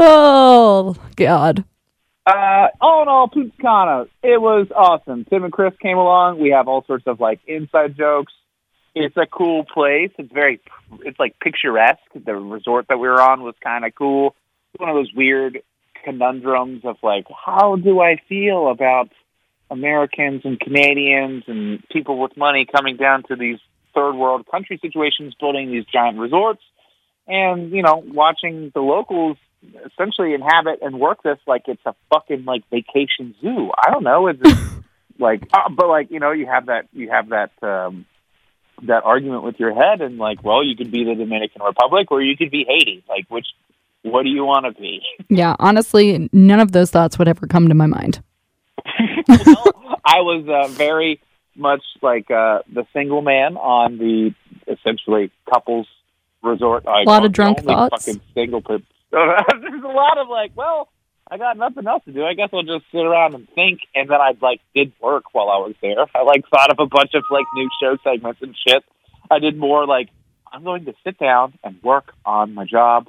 Oh, 0.00 0.94
God. 1.16 1.64
Uh, 2.26 2.68
all 2.80 3.02
in 3.02 3.08
all, 3.08 3.28
Punta 3.28 3.52
Cana, 3.60 4.04
it 4.22 4.40
was 4.40 4.68
awesome. 4.74 5.24
Tim 5.24 5.44
and 5.44 5.52
Chris 5.52 5.74
came 5.80 5.96
along. 5.96 6.40
We 6.40 6.50
have 6.50 6.68
all 6.68 6.84
sorts 6.86 7.06
of 7.06 7.20
like 7.20 7.40
inside 7.46 7.96
jokes. 7.96 8.32
It's 8.94 9.16
a 9.16 9.26
cool 9.26 9.64
place. 9.64 10.10
It's 10.18 10.32
very, 10.32 10.60
it's 11.00 11.18
like 11.18 11.36
picturesque. 11.40 12.00
The 12.14 12.34
resort 12.34 12.86
that 12.88 12.98
we 12.98 13.08
were 13.08 13.20
on 13.20 13.42
was 13.42 13.54
kind 13.62 13.84
of 13.84 13.94
cool. 13.94 14.34
One 14.76 14.88
of 14.88 14.96
those 14.96 15.12
weird 15.14 15.62
conundrums 16.04 16.84
of 16.84 16.96
like, 17.02 17.26
how 17.46 17.76
do 17.76 18.00
I 18.00 18.20
feel 18.28 18.70
about 18.70 19.10
Americans 19.70 20.42
and 20.44 20.58
Canadians 20.58 21.44
and 21.46 21.82
people 21.90 22.18
with 22.20 22.36
money 22.36 22.66
coming 22.66 22.96
down 22.96 23.22
to 23.24 23.36
these 23.36 23.58
third 23.94 24.14
world 24.14 24.46
country 24.50 24.78
situations, 24.80 25.34
building 25.38 25.70
these 25.70 25.84
giant 25.84 26.18
resorts, 26.18 26.62
and 27.26 27.70
you 27.70 27.82
know, 27.82 28.02
watching 28.06 28.70
the 28.74 28.80
locals 28.80 29.36
essentially 29.86 30.34
inhabit 30.34 30.78
and 30.82 31.00
work 31.00 31.22
this 31.22 31.38
like 31.46 31.62
it's 31.66 31.82
a 31.84 31.94
fucking 32.10 32.44
like 32.44 32.62
vacation 32.70 33.34
zoo. 33.40 33.70
I 33.76 33.90
don't 33.90 34.04
know. 34.04 34.28
It's 34.28 34.40
just, 34.44 34.62
like, 35.18 35.42
uh, 35.52 35.68
but 35.70 35.88
like 35.88 36.10
you 36.10 36.20
know, 36.20 36.32
you 36.32 36.46
have 36.46 36.66
that 36.66 36.88
you 36.92 37.10
have 37.10 37.30
that 37.30 37.50
um, 37.62 38.06
that 38.84 39.04
argument 39.04 39.42
with 39.42 39.56
your 39.58 39.74
head, 39.74 40.00
and 40.00 40.18
like, 40.18 40.42
well, 40.42 40.64
you 40.64 40.76
could 40.76 40.90
be 40.90 41.04
the 41.04 41.14
Dominican 41.14 41.62
Republic 41.62 42.10
or 42.10 42.22
you 42.22 42.36
could 42.36 42.50
be 42.50 42.64
Haiti. 42.66 43.04
Like, 43.08 43.26
which 43.28 43.46
what 44.02 44.22
do 44.22 44.28
you 44.28 44.44
want 44.44 44.66
to 44.66 44.80
be? 44.80 45.02
Yeah, 45.30 45.56
honestly, 45.58 46.30
none 46.32 46.58
of 46.58 46.72
those 46.72 46.90
thoughts 46.90 47.18
would 47.18 47.28
ever 47.28 47.46
come 47.46 47.68
to 47.68 47.74
my 47.74 47.84
mind. 47.86 48.22
well, 49.28 49.98
I 50.04 50.22
was 50.22 50.48
uh, 50.48 50.72
very 50.72 51.20
much 51.54 51.82
like 52.00 52.30
uh, 52.30 52.60
the 52.72 52.86
single 52.94 53.20
man 53.20 53.58
on 53.58 53.98
the 53.98 54.34
essentially 54.66 55.30
couples 55.52 55.86
resort. 56.42 56.84
A 56.86 57.02
Lot 57.04 57.26
of 57.26 57.32
drunk 57.32 57.60
thoughts. 57.60 58.06
Fucking 58.06 58.22
single. 58.32 58.62
There's 59.10 59.84
a 59.84 59.88
lot 59.88 60.16
of 60.16 60.28
like, 60.28 60.52
well, 60.54 60.88
I 61.30 61.36
got 61.36 61.58
nothing 61.58 61.86
else 61.86 62.04
to 62.06 62.12
do. 62.12 62.24
I 62.24 62.32
guess 62.32 62.48
I'll 62.52 62.62
just 62.62 62.84
sit 62.90 63.04
around 63.04 63.34
and 63.34 63.46
think. 63.54 63.80
And 63.94 64.08
then 64.08 64.20
I 64.20 64.32
like 64.40 64.60
did 64.74 64.92
work 65.02 65.34
while 65.34 65.50
I 65.50 65.58
was 65.58 65.74
there. 65.82 66.06
I 66.14 66.22
like 66.22 66.48
thought 66.48 66.70
of 66.70 66.78
a 66.78 66.86
bunch 66.86 67.12
of 67.14 67.24
like 67.30 67.44
new 67.54 67.68
show 67.82 67.98
segments 68.02 68.40
and 68.40 68.54
shit. 68.66 68.82
I 69.30 69.40
did 69.40 69.58
more 69.58 69.86
like 69.86 70.08
I'm 70.50 70.64
going 70.64 70.86
to 70.86 70.94
sit 71.04 71.18
down 71.18 71.58
and 71.62 71.82
work 71.82 72.12
on 72.24 72.54
my 72.54 72.64
job 72.64 73.08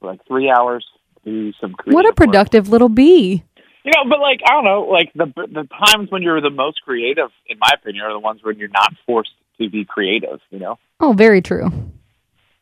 for 0.00 0.10
like 0.10 0.26
three 0.26 0.50
hours. 0.50 0.84
Do 1.24 1.52
some 1.60 1.72
What 1.72 1.80
a 1.80 1.82
creative 1.82 2.04
work. 2.10 2.16
productive 2.16 2.68
little 2.68 2.88
bee. 2.88 3.42
You 3.84 3.92
know, 3.94 4.08
but 4.08 4.20
like 4.20 4.40
I 4.46 4.52
don't 4.52 4.64
know, 4.64 4.82
like 4.90 5.12
the 5.14 5.26
the 5.36 5.68
times 5.86 6.10
when 6.10 6.22
you're 6.22 6.40
the 6.40 6.50
most 6.50 6.82
creative, 6.82 7.30
in 7.48 7.58
my 7.58 7.70
opinion, 7.74 8.04
are 8.04 8.12
the 8.12 8.18
ones 8.18 8.40
when 8.42 8.58
you're 8.58 8.68
not 8.68 8.92
forced 9.06 9.30
to 9.60 9.68
be 9.70 9.84
creative. 9.84 10.40
You 10.50 10.58
know, 10.58 10.78
Oh, 11.00 11.12
very 11.12 11.40
true. 11.42 11.70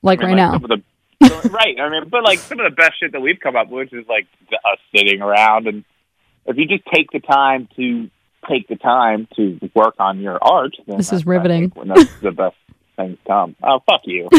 Like 0.02 0.20
I 0.22 0.26
mean, 0.26 0.36
right 0.36 0.52
now. 0.52 0.58
The, 0.58 0.82
right. 1.50 1.80
I 1.80 1.88
mean, 1.88 2.08
but 2.10 2.24
like 2.24 2.38
some 2.40 2.60
of 2.60 2.70
the 2.70 2.74
best 2.76 3.00
shit 3.00 3.12
that 3.12 3.20
we've 3.20 3.40
come 3.40 3.56
up 3.56 3.70
with 3.70 3.92
is 3.92 4.06
like 4.08 4.26
us 4.52 4.78
sitting 4.94 5.22
around, 5.22 5.66
and 5.66 5.84
if 6.46 6.56
you 6.58 6.66
just 6.66 6.84
take 6.94 7.10
the 7.10 7.20
time 7.20 7.68
to 7.76 8.10
take 8.48 8.68
the 8.68 8.76
time 8.76 9.26
to 9.36 9.58
work 9.74 9.94
on 9.98 10.20
your 10.20 10.38
art, 10.42 10.72
then 10.86 10.98
This 10.98 11.12
is 11.12 11.24
riveting. 11.24 11.70
when 11.74 11.88
that's 11.88 12.14
the 12.20 12.32
best 12.32 12.56
things 12.96 13.16
come. 13.26 13.56
Oh, 13.62 13.80
fuck 13.88 14.02
you. 14.04 14.28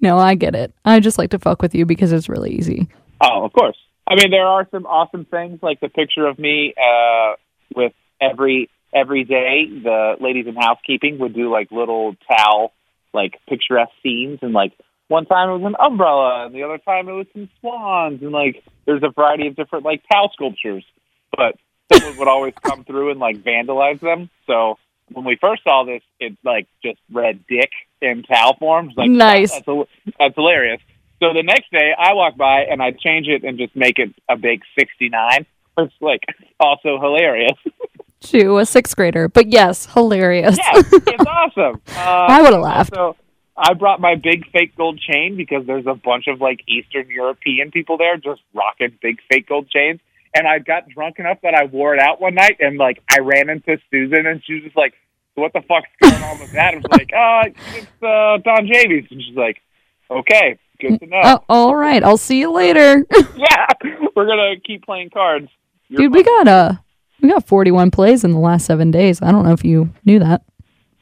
No, 0.00 0.18
I 0.18 0.34
get 0.34 0.54
it. 0.54 0.72
I 0.84 1.00
just 1.00 1.18
like 1.18 1.30
to 1.30 1.38
fuck 1.38 1.60
with 1.62 1.74
you 1.74 1.84
because 1.84 2.12
it's 2.12 2.28
really 2.28 2.52
easy. 2.52 2.88
Oh, 3.20 3.44
of 3.44 3.52
course. 3.52 3.76
I 4.06 4.16
mean, 4.16 4.30
there 4.30 4.46
are 4.46 4.66
some 4.70 4.86
awesome 4.86 5.24
things, 5.24 5.60
like 5.62 5.80
the 5.80 5.88
picture 5.88 6.26
of 6.26 6.38
me 6.38 6.74
uh, 6.76 7.34
with 7.74 7.92
every 8.20 8.70
every 8.94 9.24
day. 9.24 9.66
The 9.70 10.16
ladies 10.20 10.46
in 10.46 10.56
housekeeping 10.56 11.18
would 11.18 11.34
do 11.34 11.50
like 11.50 11.70
little 11.70 12.16
towel, 12.28 12.72
like 13.12 13.34
picturesque 13.48 13.92
scenes, 14.02 14.40
and 14.42 14.52
like 14.52 14.72
one 15.08 15.26
time 15.26 15.50
it 15.50 15.58
was 15.58 15.66
an 15.66 15.76
umbrella, 15.78 16.46
and 16.46 16.54
the 16.54 16.62
other 16.62 16.78
time 16.78 17.08
it 17.08 17.12
was 17.12 17.26
some 17.32 17.48
swans, 17.60 18.22
and 18.22 18.32
like 18.32 18.64
there's 18.86 19.02
a 19.02 19.10
variety 19.10 19.46
of 19.46 19.56
different 19.56 19.84
like 19.84 20.02
towel 20.10 20.30
sculptures. 20.32 20.84
But 21.36 21.56
someone 21.92 22.18
would 22.18 22.28
always 22.28 22.54
come 22.62 22.84
through 22.84 23.10
and 23.10 23.20
like 23.20 23.38
vandalize 23.38 24.00
them. 24.00 24.30
So 24.46 24.78
when 25.12 25.24
we 25.24 25.36
first 25.36 25.62
saw 25.64 25.84
this, 25.84 26.02
it 26.18 26.36
like 26.44 26.66
just 26.82 26.98
read 27.12 27.44
"dick" 27.48 27.70
in 28.00 28.22
towel 28.22 28.56
forms. 28.58 28.94
Like, 28.96 29.10
Nice. 29.10 29.52
That's, 29.52 29.66
that's 30.18 30.34
hilarious. 30.34 30.80
So 31.22 31.34
the 31.34 31.42
next 31.42 31.70
day, 31.70 31.92
I 31.98 32.14
walk 32.14 32.36
by 32.36 32.62
and 32.62 32.82
I 32.82 32.92
change 32.92 33.28
it 33.28 33.44
and 33.44 33.58
just 33.58 33.76
make 33.76 33.98
it 33.98 34.14
a 34.28 34.36
big 34.36 34.62
69. 34.78 35.44
It's 35.78 35.94
like 36.00 36.22
also 36.58 37.00
hilarious. 37.00 37.56
To 38.24 38.58
a 38.58 38.66
sixth 38.66 38.94
grader. 38.96 39.28
But 39.30 39.48
yes, 39.48 39.86
hilarious. 39.94 40.58
yeah, 40.58 40.72
it's 40.74 41.24
awesome. 41.26 41.80
Uh, 41.88 42.26
I 42.28 42.42
would 42.42 42.52
have 42.52 42.60
laughed. 42.60 42.94
So 42.94 43.16
I 43.56 43.72
brought 43.72 43.98
my 43.98 44.14
big 44.14 44.46
fake 44.50 44.76
gold 44.76 45.00
chain 45.00 45.38
because 45.38 45.66
there's 45.66 45.86
a 45.86 45.94
bunch 45.94 46.26
of 46.26 46.38
like 46.38 46.60
Eastern 46.68 47.08
European 47.08 47.70
people 47.70 47.96
there 47.96 48.18
just 48.18 48.42
rocking 48.52 48.98
big 49.00 49.20
fake 49.30 49.48
gold 49.48 49.70
chains. 49.70 50.00
And 50.34 50.46
I 50.46 50.58
got 50.60 50.88
drunk 50.88 51.18
enough 51.18 51.38
that 51.42 51.54
I 51.54 51.64
wore 51.64 51.94
it 51.94 52.00
out 52.00 52.20
one 52.20 52.34
night 52.34 52.56
and 52.60 52.78
like 52.78 53.02
I 53.10 53.18
ran 53.20 53.48
into 53.50 53.78
Susan 53.90 54.26
and 54.26 54.42
she 54.44 54.54
was 54.54 54.62
just 54.64 54.76
like, 54.76 54.94
"What 55.34 55.52
the 55.52 55.60
fuck's 55.62 55.88
going 56.00 56.22
on 56.22 56.38
with 56.38 56.52
that?" 56.52 56.74
I 56.74 56.76
was 56.76 56.84
like, 56.90 57.10
"Uh, 57.12 57.76
it's 57.76 58.02
uh, 58.02 58.38
Don 58.44 58.66
Javies," 58.66 59.10
and 59.10 59.20
she's 59.22 59.36
like, 59.36 59.60
"Okay." 60.10 60.58
Good 60.80 60.98
to 61.00 61.06
know. 61.06 61.20
Oh, 61.22 61.40
all 61.48 61.76
right. 61.76 62.02
I'll 62.02 62.16
see 62.16 62.40
you 62.40 62.50
later. 62.52 63.04
Yeah, 63.36 63.66
we're 64.16 64.26
gonna 64.26 64.54
keep 64.64 64.84
playing 64.84 65.10
cards. 65.10 65.48
You're 65.88 66.02
Dude, 66.02 66.14
we 66.14 66.22
fun. 66.24 66.44
got 66.44 66.48
uh 66.48 66.72
we 67.20 67.28
got 67.28 67.46
41 67.46 67.90
plays 67.90 68.22
in 68.24 68.30
the 68.32 68.38
last 68.38 68.64
7 68.66 68.90
days. 68.90 69.20
I 69.20 69.30
don't 69.32 69.44
know 69.44 69.52
if 69.52 69.64
you 69.64 69.90
knew 70.04 70.18
that. 70.20 70.42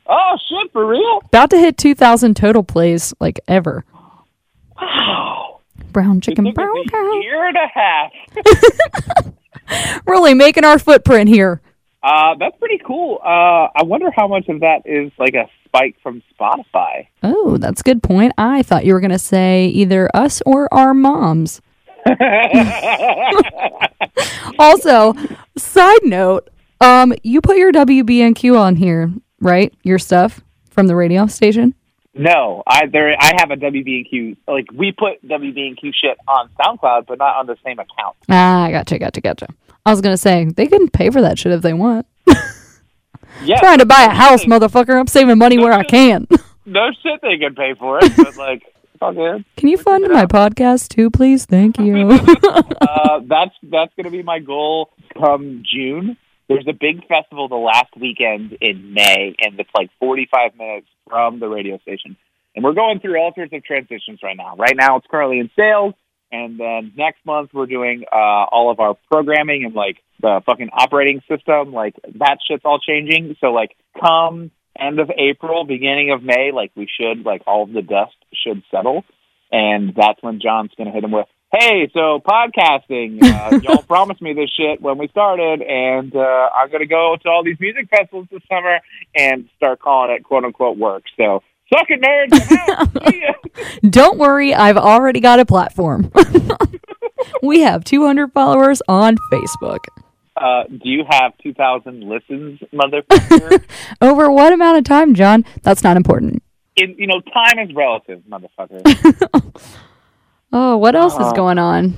Oh 0.06 0.36
shit, 0.48 0.72
for 0.72 0.86
real? 0.86 1.20
About 1.26 1.50
to 1.50 1.58
hit 1.58 1.76
2000 1.76 2.34
total 2.34 2.62
plays 2.64 3.12
like 3.20 3.38
ever. 3.46 3.84
Brown 5.92 6.20
chicken 6.20 6.52
brown 6.52 6.76
a 6.86 6.90
cow. 6.90 7.20
year 7.20 7.46
and 7.48 7.56
a 7.56 7.68
half. 7.74 9.32
Really 10.06 10.34
making 10.34 10.64
our 10.64 10.78
footprint 10.78 11.28
here. 11.28 11.60
Uh, 12.02 12.34
that's 12.38 12.56
pretty 12.58 12.80
cool. 12.86 13.18
Uh, 13.22 13.68
I 13.74 13.82
wonder 13.82 14.10
how 14.14 14.28
much 14.28 14.48
of 14.48 14.60
that 14.60 14.82
is 14.86 15.12
like 15.18 15.34
a 15.34 15.46
spike 15.64 15.96
from 16.02 16.22
Spotify. 16.32 17.08
Oh, 17.22 17.58
that's 17.58 17.80
a 17.80 17.84
good 17.84 18.02
point. 18.02 18.32
I 18.38 18.62
thought 18.62 18.84
you 18.86 18.94
were 18.94 19.00
going 19.00 19.10
to 19.10 19.18
say 19.18 19.66
either 19.66 20.08
us 20.14 20.40
or 20.46 20.72
our 20.72 20.94
moms. 20.94 21.60
also, 24.58 25.14
side 25.56 26.04
note, 26.04 26.48
um, 26.80 27.12
you 27.22 27.40
put 27.40 27.58
your 27.58 27.72
WBNQ 27.72 28.58
on 28.58 28.76
here, 28.76 29.12
right? 29.40 29.74
Your 29.82 29.98
stuff 29.98 30.40
from 30.70 30.86
the 30.86 30.96
radio 30.96 31.26
station. 31.26 31.74
No, 32.18 32.62
I 32.66 32.86
there 32.86 33.14
I 33.18 33.32
have 33.38 33.50
a 33.50 33.56
WBNQ. 33.56 34.36
Like 34.46 34.66
we 34.72 34.92
put 34.92 35.26
WBNQ 35.26 35.92
shit 35.94 36.18
on 36.26 36.50
SoundCloud, 36.60 37.06
but 37.06 37.18
not 37.18 37.36
on 37.36 37.46
the 37.46 37.56
same 37.64 37.78
account. 37.78 38.16
Ah, 38.28 38.64
I 38.64 38.70
gotcha, 38.72 38.98
gotcha, 38.98 39.20
gotcha. 39.20 39.46
I 39.86 39.90
was 39.90 40.00
gonna 40.00 40.16
say 40.16 40.44
they 40.44 40.66
can 40.66 40.88
pay 40.88 41.10
for 41.10 41.22
that 41.22 41.38
shit 41.38 41.52
if 41.52 41.62
they 41.62 41.72
want. 41.72 42.06
Yeah, 43.44 43.60
Trying 43.60 43.78
to 43.78 43.86
buy 43.86 44.04
a 44.04 44.10
house, 44.10 44.44
motherfucker. 44.44 44.98
I'm 44.98 45.06
saving 45.06 45.38
money 45.38 45.58
where 45.58 45.72
I 45.72 45.84
can. 45.84 46.26
no 46.66 46.90
shit 47.02 47.20
they 47.22 47.38
can 47.38 47.54
pay 47.54 47.74
for 47.74 47.98
it, 48.02 48.12
but 48.16 48.36
like. 48.36 48.62
Can 49.00 49.68
you 49.68 49.78
fund 49.78 50.08
my 50.08 50.26
podcast 50.26 50.88
too, 50.88 51.08
please? 51.08 51.44
Thank 51.44 51.78
you. 51.78 52.18
Uh, 52.80 53.20
that's 53.26 53.54
that's 53.64 53.92
gonna 53.96 54.10
be 54.10 54.22
my 54.22 54.38
goal 54.38 54.90
come 55.16 55.62
June. 55.64 56.16
There's 56.48 56.66
a 56.66 56.72
big 56.72 57.06
festival 57.06 57.48
the 57.48 57.56
last 57.56 57.94
weekend 58.00 58.56
in 58.60 58.94
May, 58.94 59.34
and 59.38 59.60
it's 59.60 59.70
like 59.76 59.90
45 60.00 60.56
minutes 60.56 60.86
from 61.08 61.40
the 61.40 61.48
radio 61.48 61.78
station. 61.78 62.16
And 62.54 62.64
we're 62.64 62.72
going 62.72 63.00
through 63.00 63.18
all 63.20 63.32
sorts 63.34 63.52
of 63.52 63.62
transitions 63.62 64.20
right 64.22 64.36
now. 64.36 64.56
Right 64.56 64.74
now, 64.74 64.96
it's 64.96 65.06
currently 65.10 65.40
in 65.40 65.50
sales, 65.54 65.94
and 66.32 66.58
then 66.58 66.92
next 66.96 67.24
month 67.26 67.50
we're 67.52 67.66
doing 67.66 68.04
uh, 68.10 68.16
all 68.50 68.70
of 68.70 68.80
our 68.80 68.96
programming 69.10 69.64
and 69.64 69.74
like 69.74 69.98
the 70.20 70.40
fucking 70.46 70.70
operating 70.72 71.20
system. 71.28 71.72
Like 71.72 71.96
that 72.18 72.38
shit's 72.48 72.64
all 72.64 72.80
changing. 72.80 73.36
So 73.40 73.48
like 73.48 73.76
come 74.00 74.50
end 74.78 75.00
of 75.00 75.10
April, 75.16 75.64
beginning 75.64 76.12
of 76.12 76.22
May, 76.22 76.50
like 76.52 76.72
we 76.74 76.88
should 76.98 77.24
like 77.24 77.42
all 77.46 77.64
of 77.64 77.72
the 77.72 77.82
dust 77.82 78.16
should 78.32 78.62
settle, 78.70 79.04
and 79.52 79.94
that's 79.94 80.22
when 80.22 80.40
John's 80.40 80.70
gonna 80.76 80.92
hit 80.92 81.04
him 81.04 81.12
with. 81.12 81.28
Hey, 81.50 81.90
so 81.94 82.20
podcasting, 82.20 83.22
uh, 83.22 83.58
y'all 83.62 83.82
promised 83.82 84.20
me 84.20 84.34
this 84.34 84.50
shit 84.54 84.82
when 84.82 84.98
we 84.98 85.08
started, 85.08 85.62
and 85.62 86.14
uh, 86.14 86.48
I'm 86.54 86.68
going 86.68 86.80
to 86.80 86.86
go 86.86 87.16
to 87.22 87.28
all 87.30 87.42
these 87.42 87.58
music 87.58 87.88
festivals 87.88 88.26
this 88.30 88.42
summer 88.50 88.80
and 89.14 89.48
start 89.56 89.80
calling 89.80 90.14
it 90.14 90.24
quote 90.24 90.44
unquote 90.44 90.76
work. 90.76 91.04
So, 91.16 91.42
suck 91.72 91.86
it, 91.88 92.02
nerds. 92.02 92.38
I'm 92.68 92.98
out. 92.98 93.08
See 93.10 93.22
ya. 93.22 93.88
Don't 93.88 94.18
worry, 94.18 94.52
I've 94.52 94.76
already 94.76 95.20
got 95.20 95.40
a 95.40 95.46
platform. 95.46 96.12
we 97.42 97.60
have 97.60 97.82
200 97.82 98.30
followers 98.34 98.82
on 98.86 99.16
Facebook. 99.32 99.86
Uh, 100.36 100.64
do 100.64 100.90
you 100.90 101.02
have 101.08 101.32
2,000 101.38 102.00
listens, 102.06 102.60
motherfucker? 102.74 103.64
Over 104.02 104.30
what 104.30 104.52
amount 104.52 104.76
of 104.76 104.84
time, 104.84 105.14
John? 105.14 105.46
That's 105.62 105.82
not 105.82 105.96
important. 105.96 106.42
In, 106.76 106.94
you 106.98 107.06
know, 107.06 107.22
time 107.22 107.58
is 107.58 107.74
relative, 107.74 108.22
motherfucker. 108.28 109.72
Oh, 110.52 110.76
what 110.76 110.94
else 110.96 111.14
is 111.14 111.26
Uh, 111.26 111.32
going 111.32 111.58
on? 111.58 111.94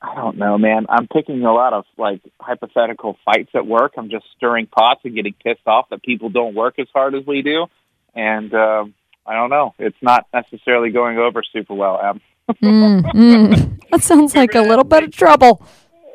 I 0.00 0.14
don't 0.16 0.36
know, 0.36 0.58
man. 0.58 0.86
I'm 0.88 1.06
picking 1.06 1.44
a 1.44 1.52
lot 1.52 1.72
of 1.72 1.84
like 1.96 2.20
hypothetical 2.40 3.16
fights 3.24 3.50
at 3.54 3.66
work. 3.66 3.92
I'm 3.96 4.10
just 4.10 4.24
stirring 4.36 4.66
pots 4.66 5.00
and 5.04 5.14
getting 5.14 5.34
pissed 5.44 5.66
off 5.66 5.88
that 5.90 6.02
people 6.02 6.28
don't 6.28 6.54
work 6.54 6.78
as 6.78 6.88
hard 6.92 7.14
as 7.14 7.24
we 7.24 7.42
do, 7.42 7.66
and 8.14 8.52
um, 8.52 8.94
I 9.24 9.34
don't 9.34 9.50
know. 9.50 9.74
It's 9.78 9.96
not 10.02 10.26
necessarily 10.34 10.90
going 10.90 11.18
over 11.18 11.42
super 11.52 11.74
well. 11.74 12.00
Em. 12.02 12.20
Mm, 12.60 13.02
mm. 13.02 13.80
That 13.90 14.02
sounds 14.02 14.34
like 14.34 14.54
a 14.56 14.62
little 14.62 14.84
bit 14.84 15.04
of 15.04 15.12
trouble. 15.12 15.64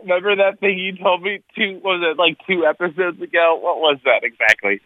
Remember 0.02 0.36
that 0.36 0.60
thing 0.60 0.78
you 0.78 0.98
told 0.98 1.22
me 1.22 1.42
two 1.56 1.80
was 1.84 2.02
it 2.04 2.18
like 2.18 2.38
two 2.46 2.66
episodes 2.66 3.22
ago? 3.22 3.58
What 3.62 3.78
was 3.80 4.00
that 4.04 4.24
exactly? 4.24 4.82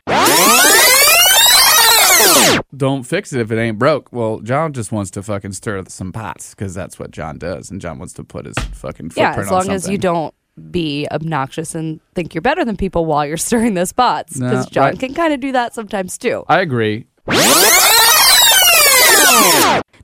Don't 2.76 3.04
fix 3.04 3.34
it 3.34 3.42
if 3.42 3.52
it 3.52 3.60
ain't 3.60 3.78
broke. 3.78 4.12
Well, 4.12 4.40
John 4.40 4.74
just 4.74 4.92
wants 4.92 5.12
to 5.12 5.24
fucking 5.24 5.54
stir 5.54 5.84
some 5.88 6.12
pots 6.12 6.56
because 6.56 6.74
that's 6.74 6.98
what 6.98 7.12
John 7.12 7.38
does, 7.38 7.70
and 7.70 7.82
John 7.82 8.00
wants 8.00 8.14
to 8.14 8.24
put 8.24 8.46
his 8.46 8.56
fucking 8.58 9.10
footprint 9.10 9.36
Yeah, 9.38 9.42
as 9.42 9.48
on 9.52 9.54
long 9.68 9.70
as 9.72 9.90
you 9.90 9.98
don't 9.98 10.34
be 10.70 11.08
obnoxious 11.12 11.76
and 11.76 12.00
think 12.16 12.34
you're 12.34 12.42
better 12.42 12.64
than 12.66 12.78
people 12.78 13.06
while 13.06 13.26
you're 13.26 13.38
stirring 13.50 13.74
those 13.74 13.92
pots. 13.92 14.34
Because 14.34 14.66
No, 14.66 14.70
John 14.72 14.84
right. 14.92 15.00
can 15.00 15.14
kind 15.14 15.34
of 15.34 15.40
do 15.40 15.52
that 15.52 15.74
sometimes 15.74 16.18
too. 16.18 16.44
I 16.48 16.62
agree. 16.62 17.08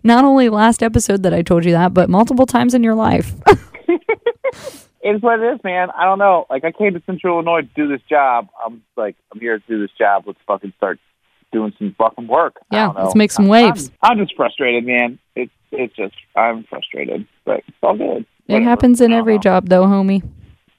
Not 0.04 0.24
only 0.24 0.48
last 0.50 0.84
episode 0.84 1.24
that 1.24 1.34
I 1.34 1.42
told 1.42 1.66
you 1.66 1.72
that, 1.72 1.94
but 1.94 2.10
multiple 2.10 2.46
times 2.46 2.74
in 2.74 2.84
your 2.84 2.96
life. 2.96 3.34
It's 5.00 5.24
what 5.24 5.40
it 5.40 5.54
is, 5.54 5.60
man. 5.64 5.88
I 5.98 6.04
don't 6.04 6.20
know. 6.20 6.46
Like 6.50 6.66
I 6.66 6.74
came 6.74 6.94
to 6.94 7.02
Central 7.06 7.36
Illinois 7.36 7.62
to 7.62 7.70
do 7.76 7.88
this 7.88 8.02
job. 8.10 8.50
I'm 8.66 8.82
like 8.98 9.16
I'm 9.32 9.40
here 9.40 9.58
to 9.58 9.64
do 9.66 9.80
this 9.80 9.92
job. 9.98 10.24
Let's 10.28 10.40
fucking 10.46 10.74
start 10.76 11.00
doing 11.52 11.74
some 11.78 11.96
fucking 11.98 12.28
work. 12.28 12.56
I 12.72 12.76
Yeah, 12.76 12.86
don't 12.88 12.96
know. 12.98 13.04
let's 13.04 13.16
make 13.16 13.32
some 13.32 13.46
I'm- 13.52 13.52
waves. 13.72 13.92
I'm, 14.04 14.12
I'm 14.12 14.18
just 14.26 14.36
frustrated, 14.36 14.86
man. 14.86 15.20
It's 15.36 15.52
it's 15.72 15.96
just 15.96 16.16
I'm 16.36 16.64
frustrated, 16.64 17.28
but 17.46 17.58
it's 17.68 17.78
all 17.84 17.98
good. 17.98 18.26
It 18.48 18.54
Whatever. 18.54 18.70
happens 18.70 19.02
in 19.02 19.12
every 19.12 19.36
know. 19.36 19.40
job, 19.42 19.68
though, 19.70 19.84
homie. 19.86 20.24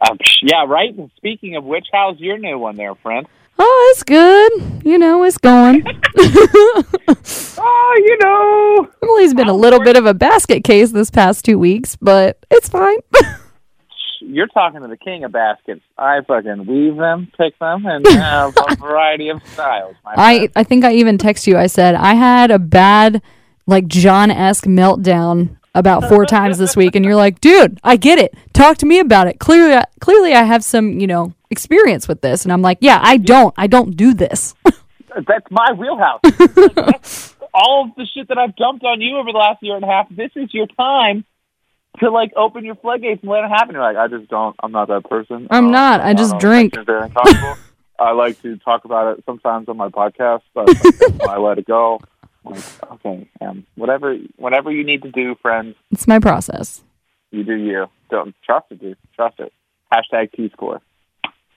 Uh, 0.00 0.14
yeah, 0.42 0.64
right. 0.66 0.94
And 0.96 1.11
Speaking 1.16 1.57
of 1.57 1.64
which, 1.64 1.87
how's 1.92 2.18
your 2.18 2.38
new 2.38 2.59
one 2.59 2.76
there, 2.76 2.94
friend? 2.96 3.26
Oh, 3.59 3.90
it's 3.92 4.02
good. 4.04 4.87
You 4.87 4.98
know, 4.98 5.24
it's 5.24 5.38
going. 5.38 5.85
Oh, 7.61 7.94
you 8.07 8.16
know. 8.22 8.88
Emily's 9.02 9.35
been 9.35 9.48
a 9.48 9.52
little 9.52 9.81
bit 9.83 9.96
of 9.96 10.07
a 10.07 10.14
basket 10.14 10.62
case 10.64 10.92
this 10.92 11.11
past 11.11 11.44
two 11.44 11.59
weeks, 11.59 11.96
but 11.96 12.38
it's 12.50 12.68
fine. 12.68 12.98
You're 14.20 14.46
talking 14.48 14.81
to 14.83 14.88
the 14.88 14.96
king 14.96 15.24
of 15.24 15.33
baskets. 15.33 15.81
I 15.96 16.20
fucking 16.26 16.66
weave 16.66 16.96
them, 16.96 17.31
pick 17.37 17.59
them, 17.59 17.87
and 17.87 18.07
have 18.09 18.54
a 18.57 18.76
variety 18.81 19.28
of 19.28 19.40
styles. 19.48 19.96
I, 20.04 20.38
friend. 20.38 20.52
I 20.57 20.64
think 20.64 20.85
I 20.85 20.94
even 20.94 21.18
text 21.18 21.46
you. 21.46 21.57
I 21.57 21.66
said 21.66 21.94
I 21.94 22.14
had 22.14 22.50
a 22.50 22.59
bad, 22.59 23.22
like 23.66 23.87
John 23.87 24.31
esque 24.31 24.64
meltdown 24.64 25.57
about 25.74 26.09
four 26.09 26.26
times 26.26 26.59
this 26.59 26.76
week, 26.76 26.94
and 26.96 27.04
you're 27.04 27.16
like, 27.16 27.40
dude, 27.40 27.78
I 27.85 27.96
get 27.96 28.18
it. 28.18 28.35
Talk 28.52 28.78
to 28.78 28.87
me 28.87 28.98
about 28.98 29.28
it. 29.28 29.38
Clearly, 29.38 29.74
I- 29.74 29.87
clearly, 30.00 30.35
I 30.35 30.42
have 30.42 30.64
some, 30.64 30.98
you 30.98 31.07
know, 31.07 31.35
experience 31.50 32.09
with 32.09 32.20
this, 32.20 32.44
and 32.44 32.52
I'm 32.52 32.62
like, 32.62 32.78
yeah, 32.81 32.98
I 33.02 33.16
don't. 33.16 33.54
I 33.57 33.66
don't 33.66 33.96
do 33.96 34.14
this. 34.14 34.54
That's 34.64 35.46
my 35.50 35.72
wheelhouse. 35.72 36.20
Like, 36.22 36.54
that's 36.74 37.35
all 37.52 37.87
of 37.88 37.96
the 37.96 38.07
shit 38.14 38.28
that 38.28 38.38
I've 38.38 38.54
dumped 38.54 38.85
on 38.85 39.00
you 39.00 39.16
over 39.16 39.33
the 39.33 39.38
last 39.38 39.62
year 39.62 39.74
and 39.74 39.85
a 39.85 39.88
half. 39.88 40.09
This 40.11 40.31
is 40.37 40.52
your 40.52 40.66
time 40.66 41.24
to 42.01 42.11
like 42.11 42.33
open 42.37 42.64
your 42.64 42.74
floodgates 42.77 43.22
and 43.22 43.31
let 43.31 43.44
it 43.44 43.48
happen. 43.51 43.74
You're 43.74 43.83
like, 43.83 43.96
I 43.96 44.07
just 44.09 44.29
don't. 44.31 44.55
I'm 44.62 44.72
not 44.72 44.88
that 44.88 45.05
person. 45.09 45.48
I'm 45.51 45.66
Uh, 45.66 45.70
not. 45.70 46.01
I 46.01 46.14
just 46.14 46.38
drink. 46.38 46.74
think 46.74 46.83
it's 46.83 46.87
very 46.87 47.03
uncomfortable. 47.05 47.57
I 47.98 48.12
like 48.12 48.40
to 48.42 48.57
talk 48.59 48.85
about 48.85 49.18
it 49.18 49.24
sometimes 49.27 49.68
on 49.68 49.77
my 49.77 49.88
podcast, 49.88 50.42
but 50.55 50.68
I 51.29 51.37
let 51.38 51.59
it 51.59 51.66
go. 51.66 52.01
Like, 52.44 52.62
okay, 52.92 53.29
um, 53.40 53.66
whatever, 53.74 54.16
whatever 54.37 54.70
you 54.70 54.85
need 54.85 55.03
to 55.03 55.11
do, 55.11 55.35
friends, 55.42 55.74
it's 55.90 56.07
my 56.07 56.20
process. 56.20 56.83
you 57.33 57.42
do 57.42 57.55
you. 57.55 57.87
Don't 58.11 58.35
trust 58.44 58.66
it, 58.70 58.81
dude. 58.81 58.96
Trust 59.16 59.40
it. 59.40 59.53
Hashtag 59.92 60.31
T 60.33 60.48
score. 60.53 60.81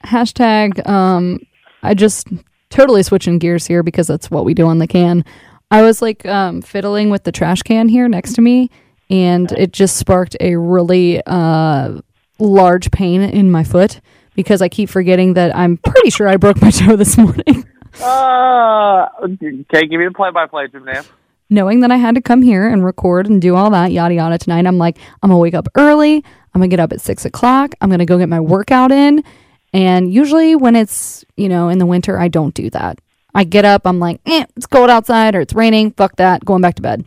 Hashtag, 0.04 0.86
um, 0.90 1.40
I 1.84 1.94
just 1.94 2.28
totally 2.70 3.04
switching 3.04 3.38
gears 3.38 3.68
here 3.68 3.84
because 3.84 4.08
that's 4.08 4.32
what 4.32 4.44
we 4.46 4.54
do 4.56 4.66
on 4.66 4.80
the 4.80 4.88
can. 4.88 5.24
I 5.70 5.84
was 5.84 6.02
like 6.02 6.26
um, 6.26 6.62
fiddling 6.62 7.10
with 7.12 7.24
the 7.24 7.32
trash 7.32 7.62
can 7.62 7.88
here 7.88 8.10
next 8.10 8.34
to 8.34 8.42
me, 8.42 8.70
and 9.12 9.52
it 9.52 9.74
just 9.74 9.98
sparked 9.98 10.38
a 10.40 10.56
really 10.56 11.22
uh, 11.26 12.00
large 12.40 12.90
pain 12.92 13.22
in 13.22 13.52
my 13.52 13.64
foot 13.64 14.00
because 14.36 14.62
I 14.62 14.70
keep 14.70 14.90
forgetting 14.90 15.34
that 15.34 15.56
I'm 15.56 15.78
pretty 15.78 16.10
sure 16.10 16.28
I 16.28 16.38
broke 16.38 16.62
my 16.62 16.72
toe 16.72 16.96
this 16.96 17.18
morning. 17.18 17.68
Uh, 18.02 19.10
okay, 19.22 19.86
give 19.86 20.00
me 20.00 20.06
the 20.06 20.14
play-by-play, 20.16 20.70
Jim 20.70 20.86
Nantz. 20.86 21.10
Knowing 21.50 21.82
that 21.82 21.92
I 21.92 21.98
had 21.98 22.16
to 22.16 22.22
come 22.22 22.42
here 22.42 22.66
and 22.66 22.86
record 22.86 23.28
and 23.28 23.42
do 23.42 23.54
all 23.54 23.70
that, 23.72 23.92
yada 23.92 24.14
yada, 24.14 24.38
tonight, 24.38 24.66
I'm 24.66 24.78
like, 24.78 24.98
I'm 25.22 25.30
gonna 25.30 25.38
wake 25.38 25.54
up 25.54 25.68
early. 25.76 26.16
I'm 26.16 26.62
gonna 26.62 26.70
get 26.70 26.80
up 26.80 26.94
at 26.94 27.02
six 27.02 27.26
o'clock. 27.26 27.76
I'm 27.82 27.90
gonna 27.90 28.06
go 28.06 28.18
get 28.18 28.30
my 28.30 28.40
workout 28.40 28.94
in. 28.94 29.26
And 29.74 30.12
usually, 30.12 30.56
when 30.56 30.78
it's, 30.78 31.26
you 31.36 31.50
know, 31.50 31.68
in 31.68 31.80
the 31.80 31.86
winter, 31.86 32.18
I 32.18 32.30
don't 32.30 32.54
do 32.54 32.70
that. 32.70 33.00
I 33.36 33.44
get 33.44 33.66
up, 33.66 33.82
I'm 33.84 34.00
like, 34.00 34.22
eh, 34.26 34.46
it's 34.56 34.68
cold 34.68 34.90
outside 34.90 35.36
or 35.36 35.42
it's 35.42 35.54
raining. 35.54 35.92
Fuck 35.92 36.16
that. 36.16 36.46
Going 36.46 36.62
back 36.62 36.76
to 36.76 36.82
bed. 36.82 37.04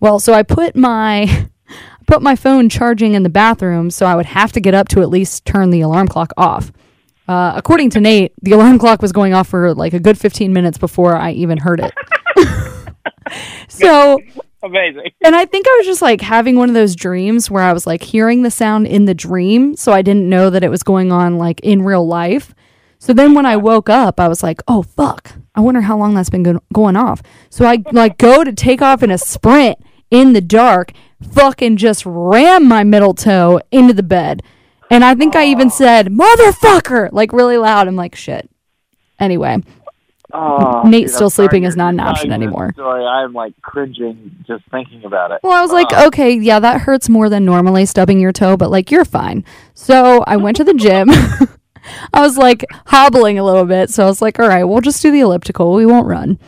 Well, 0.00 0.18
so 0.18 0.32
I 0.32 0.42
put 0.42 0.74
my 0.76 1.22
I 1.22 1.48
put 2.06 2.22
my 2.22 2.34
phone 2.34 2.68
charging 2.68 3.14
in 3.14 3.22
the 3.22 3.28
bathroom, 3.30 3.90
so 3.90 4.06
I 4.06 4.16
would 4.16 4.26
have 4.26 4.52
to 4.52 4.60
get 4.60 4.74
up 4.74 4.88
to 4.88 5.02
at 5.02 5.10
least 5.10 5.44
turn 5.44 5.70
the 5.70 5.82
alarm 5.82 6.08
clock 6.08 6.32
off. 6.36 6.72
Uh, 7.28 7.52
according 7.54 7.90
to 7.90 8.00
Nate, 8.00 8.32
the 8.42 8.52
alarm 8.52 8.78
clock 8.78 9.00
was 9.00 9.12
going 9.12 9.34
off 9.34 9.48
for 9.48 9.72
like 9.74 9.94
a 9.94 10.00
good 10.00 10.18
15 10.18 10.52
minutes 10.52 10.78
before 10.78 11.14
I 11.14 11.30
even 11.32 11.58
heard 11.58 11.80
it. 11.80 11.92
so 13.68 14.18
Amazing. 14.62 15.12
And 15.24 15.34
I 15.34 15.46
think 15.46 15.66
I 15.66 15.76
was 15.78 15.86
just 15.86 16.02
like 16.02 16.20
having 16.20 16.56
one 16.56 16.68
of 16.68 16.74
those 16.74 16.94
dreams 16.94 17.50
where 17.50 17.62
I 17.62 17.72
was 17.72 17.86
like 17.86 18.02
hearing 18.02 18.42
the 18.42 18.50
sound 18.50 18.86
in 18.86 19.06
the 19.06 19.14
dream, 19.14 19.74
so 19.74 19.92
I 19.92 20.02
didn't 20.02 20.28
know 20.28 20.50
that 20.50 20.62
it 20.62 20.68
was 20.68 20.82
going 20.82 21.12
on 21.12 21.38
like 21.38 21.60
in 21.60 21.82
real 21.82 22.06
life. 22.06 22.54
So 22.98 23.14
then 23.14 23.32
when 23.32 23.46
I 23.46 23.56
woke 23.56 23.88
up, 23.88 24.20
I 24.20 24.28
was 24.28 24.42
like, 24.42 24.60
"Oh 24.68 24.82
fuck. 24.82 25.32
I 25.54 25.60
wonder 25.60 25.80
how 25.80 25.96
long 25.96 26.14
that's 26.14 26.28
been 26.28 26.42
go- 26.42 26.62
going 26.74 26.96
off." 26.96 27.22
So 27.48 27.64
I 27.64 27.82
like 27.92 28.18
go 28.18 28.44
to 28.44 28.52
take 28.52 28.82
off 28.82 29.02
in 29.02 29.10
a 29.10 29.16
sprint 29.16 29.78
in 30.10 30.32
the 30.32 30.40
dark, 30.40 30.92
fucking 31.32 31.76
just 31.76 32.04
ram 32.06 32.66
my 32.66 32.84
middle 32.84 33.14
toe 33.14 33.60
into 33.70 33.92
the 33.94 34.02
bed. 34.02 34.42
And 34.90 35.04
I 35.04 35.14
think 35.14 35.36
I 35.36 35.46
even 35.46 35.70
said, 35.70 36.08
"Motherfucker!" 36.08 37.10
like 37.12 37.32
really 37.32 37.56
loud. 37.56 37.86
I'm 37.88 37.96
like, 37.96 38.14
"Shit." 38.16 38.50
Anyway, 39.18 39.62
Oh, 40.32 40.82
Nate 40.84 41.06
dude, 41.06 41.10
still 41.10 41.26
I'm 41.26 41.30
sorry 41.30 41.48
sleeping 41.48 41.64
is 41.64 41.76
not 41.76 41.94
an 41.94 42.00
option 42.00 42.32
anymore. 42.32 42.72
Story. 42.74 43.04
I'm 43.04 43.32
like 43.32 43.52
cringing 43.62 44.44
just 44.46 44.64
thinking 44.70 45.04
about 45.04 45.32
it. 45.32 45.40
Well, 45.42 45.52
I 45.52 45.60
was 45.60 45.72
like, 45.72 45.92
okay, 45.92 46.32
yeah, 46.34 46.60
that 46.60 46.82
hurts 46.82 47.08
more 47.08 47.28
than 47.28 47.44
normally 47.44 47.84
stubbing 47.86 48.20
your 48.20 48.32
toe, 48.32 48.56
but 48.56 48.70
like 48.70 48.90
you're 48.90 49.04
fine. 49.04 49.44
So 49.74 50.22
I 50.26 50.36
went 50.36 50.56
to 50.58 50.64
the 50.64 50.74
gym. 50.74 51.08
I 52.12 52.20
was 52.20 52.36
like 52.36 52.64
hobbling 52.86 53.38
a 53.38 53.44
little 53.44 53.64
bit. 53.64 53.90
So 53.90 54.04
I 54.04 54.06
was 54.06 54.22
like, 54.22 54.38
all 54.38 54.48
right, 54.48 54.64
we'll 54.64 54.80
just 54.80 55.02
do 55.02 55.10
the 55.10 55.20
elliptical. 55.20 55.74
We 55.74 55.86
won't 55.86 56.06
run. 56.06 56.38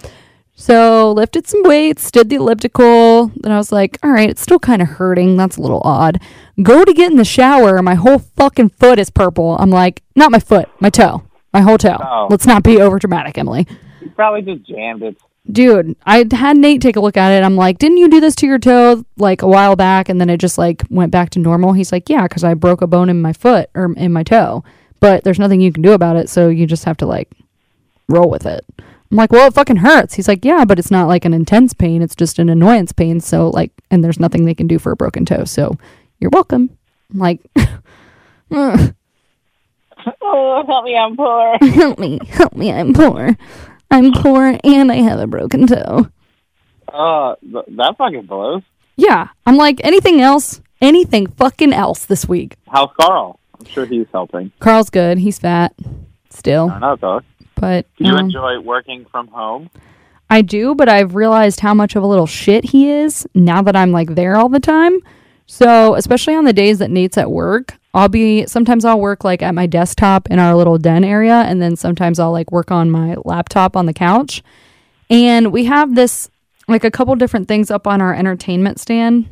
So 0.54 1.12
lifted 1.12 1.46
some 1.46 1.62
weights, 1.64 2.10
did 2.10 2.28
the 2.28 2.36
elliptical. 2.36 3.32
Then 3.36 3.52
I 3.52 3.56
was 3.56 3.72
like, 3.72 3.98
all 4.02 4.10
right, 4.10 4.30
it's 4.30 4.42
still 4.42 4.58
kind 4.58 4.82
of 4.82 4.88
hurting. 4.88 5.36
That's 5.36 5.56
a 5.56 5.62
little 5.62 5.80
odd. 5.84 6.20
Go 6.62 6.84
to 6.84 6.92
get 6.92 7.10
in 7.10 7.16
the 7.16 7.24
shower. 7.24 7.80
My 7.82 7.94
whole 7.94 8.18
fucking 8.18 8.70
foot 8.70 8.98
is 8.98 9.10
purple. 9.10 9.56
I'm 9.58 9.70
like, 9.70 10.02
not 10.14 10.30
my 10.30 10.38
foot, 10.38 10.68
my 10.78 10.90
toe, 10.90 11.22
my 11.52 11.62
whole 11.62 11.78
toe. 11.78 11.96
Oh. 12.00 12.26
Let's 12.30 12.46
not 12.46 12.62
be 12.62 12.80
over 12.80 12.98
dramatic, 12.98 13.38
Emily 13.38 13.66
You 14.00 14.10
probably 14.10 14.42
just 14.42 14.68
jammed 14.68 15.02
it. 15.02 15.16
dude 15.50 15.96
i 16.04 16.24
had 16.32 16.56
nate 16.56 16.80
take 16.80 16.94
a 16.94 17.00
look 17.00 17.16
at 17.16 17.32
it 17.32 17.42
i'm 17.42 17.56
like 17.56 17.76
didn't 17.78 17.96
you 17.96 18.08
do 18.08 18.20
this 18.20 18.36
to 18.36 18.46
your 18.46 18.60
toe 18.60 19.04
like 19.16 19.42
a 19.42 19.46
while 19.48 19.74
back 19.74 20.08
and 20.08 20.20
then 20.20 20.30
it 20.30 20.36
just 20.38 20.56
like 20.56 20.84
went 20.88 21.10
back 21.10 21.30
to 21.30 21.40
normal 21.40 21.72
he's 21.72 21.90
like 21.90 22.08
yeah 22.08 22.22
because 22.28 22.44
i 22.44 22.54
broke 22.54 22.80
a 22.80 22.86
bone 22.86 23.08
in 23.08 23.20
my 23.20 23.32
foot 23.32 23.68
or 23.74 23.92
in 23.96 24.12
my 24.12 24.22
toe 24.22 24.62
but 25.00 25.24
there's 25.24 25.40
nothing 25.40 25.60
you 25.60 25.72
can 25.72 25.82
do 25.82 25.92
about 25.94 26.14
it 26.16 26.28
so 26.28 26.48
you 26.48 26.64
just 26.64 26.84
have 26.84 26.96
to 26.96 27.06
like 27.06 27.28
roll 28.08 28.30
with 28.30 28.46
it 28.46 28.64
i'm 29.12 29.16
like 29.16 29.30
well 29.30 29.46
it 29.46 29.54
fucking 29.54 29.76
hurts 29.76 30.14
he's 30.14 30.26
like 30.26 30.44
yeah 30.44 30.64
but 30.64 30.78
it's 30.78 30.90
not 30.90 31.06
like 31.06 31.24
an 31.24 31.32
intense 31.34 31.72
pain 31.74 32.02
it's 32.02 32.16
just 32.16 32.38
an 32.40 32.48
annoyance 32.48 32.90
pain 32.92 33.20
so 33.20 33.48
like 33.50 33.70
and 33.90 34.02
there's 34.02 34.18
nothing 34.18 34.44
they 34.46 34.54
can 34.54 34.66
do 34.66 34.78
for 34.78 34.90
a 34.90 34.96
broken 34.96 35.24
toe 35.24 35.44
so 35.44 35.76
you're 36.18 36.30
welcome 36.32 36.70
i'm 37.12 37.18
like 37.20 37.40
"Ugh, 38.50 38.94
Oh, 40.20 40.64
help 40.66 40.84
me! 40.84 40.96
I'm 40.96 41.16
poor. 41.16 41.56
help 41.62 41.98
me 42.00 42.18
help 42.28 42.54
me 42.56 42.72
i'm 42.72 42.92
poor 42.92 43.36
i'm 43.90 44.12
poor 44.12 44.58
and 44.64 44.90
i 44.90 44.96
have 44.96 45.20
a 45.20 45.28
broken 45.28 45.66
toe 45.68 46.08
Uh, 46.92 47.36
th- 47.40 47.64
that 47.76 47.94
fucking 47.96 48.26
blows. 48.26 48.62
Yeah. 48.96 49.28
I'm 49.46 49.56
like, 49.56 49.80
anything 49.82 50.20
else? 50.20 50.60
Anything 50.82 51.26
fucking 51.26 51.72
else 51.72 52.04
this 52.04 52.28
week. 52.28 52.56
How's 52.68 52.90
Carl? 53.00 53.38
I'm 53.58 53.64
sure 53.64 53.86
he's 53.86 54.06
helping. 54.12 54.52
Carl's 54.60 54.90
good. 54.90 55.16
He's 55.18 55.38
fat 55.38 55.72
still. 56.28 56.68
I 56.68 56.78
know, 56.80 56.96
though. 56.96 57.20
But 57.62 57.86
Do 57.96 58.06
you 58.06 58.14
um, 58.14 58.24
enjoy 58.24 58.58
working 58.58 59.06
from 59.08 59.28
home? 59.28 59.70
I 60.28 60.42
do, 60.42 60.74
but 60.74 60.88
I've 60.88 61.14
realized 61.14 61.60
how 61.60 61.74
much 61.74 61.94
of 61.94 62.02
a 62.02 62.06
little 62.08 62.26
shit 62.26 62.64
he 62.64 62.90
is 62.90 63.24
now 63.36 63.62
that 63.62 63.76
I'm 63.76 63.92
like 63.92 64.16
there 64.16 64.36
all 64.36 64.48
the 64.48 64.58
time. 64.58 64.98
So, 65.46 65.94
especially 65.94 66.34
on 66.34 66.44
the 66.44 66.52
days 66.52 66.80
that 66.80 66.90
Nate's 66.90 67.16
at 67.16 67.30
work, 67.30 67.78
I'll 67.94 68.08
be 68.08 68.46
sometimes 68.46 68.84
I'll 68.84 68.98
work 68.98 69.22
like 69.22 69.42
at 69.42 69.54
my 69.54 69.68
desktop 69.68 70.28
in 70.28 70.40
our 70.40 70.56
little 70.56 70.76
den 70.76 71.04
area, 71.04 71.42
and 71.42 71.62
then 71.62 71.76
sometimes 71.76 72.18
I'll 72.18 72.32
like 72.32 72.50
work 72.50 72.72
on 72.72 72.90
my 72.90 73.14
laptop 73.24 73.76
on 73.76 73.86
the 73.86 73.94
couch. 73.94 74.42
And 75.08 75.52
we 75.52 75.66
have 75.66 75.94
this 75.94 76.28
like 76.66 76.82
a 76.82 76.90
couple 76.90 77.14
different 77.14 77.46
things 77.46 77.70
up 77.70 77.86
on 77.86 78.02
our 78.02 78.12
entertainment 78.12 78.80
stand 78.80 79.28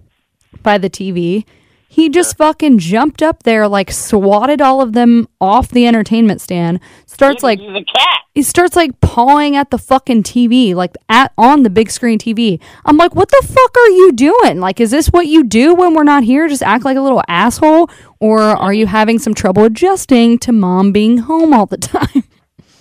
by 0.62 0.78
the 0.78 0.88
TV. 0.88 1.46
He 1.92 2.08
just 2.08 2.36
fucking 2.36 2.78
jumped 2.78 3.20
up 3.20 3.42
there, 3.42 3.66
like 3.66 3.90
swatted 3.90 4.60
all 4.62 4.80
of 4.80 4.92
them 4.92 5.26
off 5.40 5.68
the 5.70 5.88
entertainment 5.88 6.40
stand. 6.40 6.78
Starts 7.06 7.42
like 7.42 7.58
he's 7.58 7.68
a 7.70 7.82
cat. 7.84 8.20
he 8.32 8.42
starts 8.44 8.76
like 8.76 9.00
pawing 9.00 9.56
at 9.56 9.70
the 9.72 9.76
fucking 9.78 10.22
TV, 10.22 10.72
like 10.72 10.94
at 11.08 11.32
on 11.36 11.64
the 11.64 11.68
big 11.68 11.90
screen 11.90 12.16
TV. 12.20 12.60
I'm 12.84 12.96
like, 12.96 13.16
what 13.16 13.28
the 13.30 13.44
fuck 13.44 13.76
are 13.76 13.88
you 13.88 14.12
doing? 14.12 14.60
Like, 14.60 14.78
is 14.80 14.92
this 14.92 15.08
what 15.08 15.26
you 15.26 15.42
do 15.42 15.74
when 15.74 15.94
we're 15.94 16.04
not 16.04 16.22
here? 16.22 16.46
Just 16.46 16.62
act 16.62 16.84
like 16.84 16.96
a 16.96 17.00
little 17.00 17.24
asshole, 17.26 17.90
or 18.20 18.40
are 18.40 18.72
you 18.72 18.86
having 18.86 19.18
some 19.18 19.34
trouble 19.34 19.64
adjusting 19.64 20.38
to 20.38 20.52
mom 20.52 20.92
being 20.92 21.18
home 21.18 21.52
all 21.52 21.66
the 21.66 21.76
time? 21.76 22.22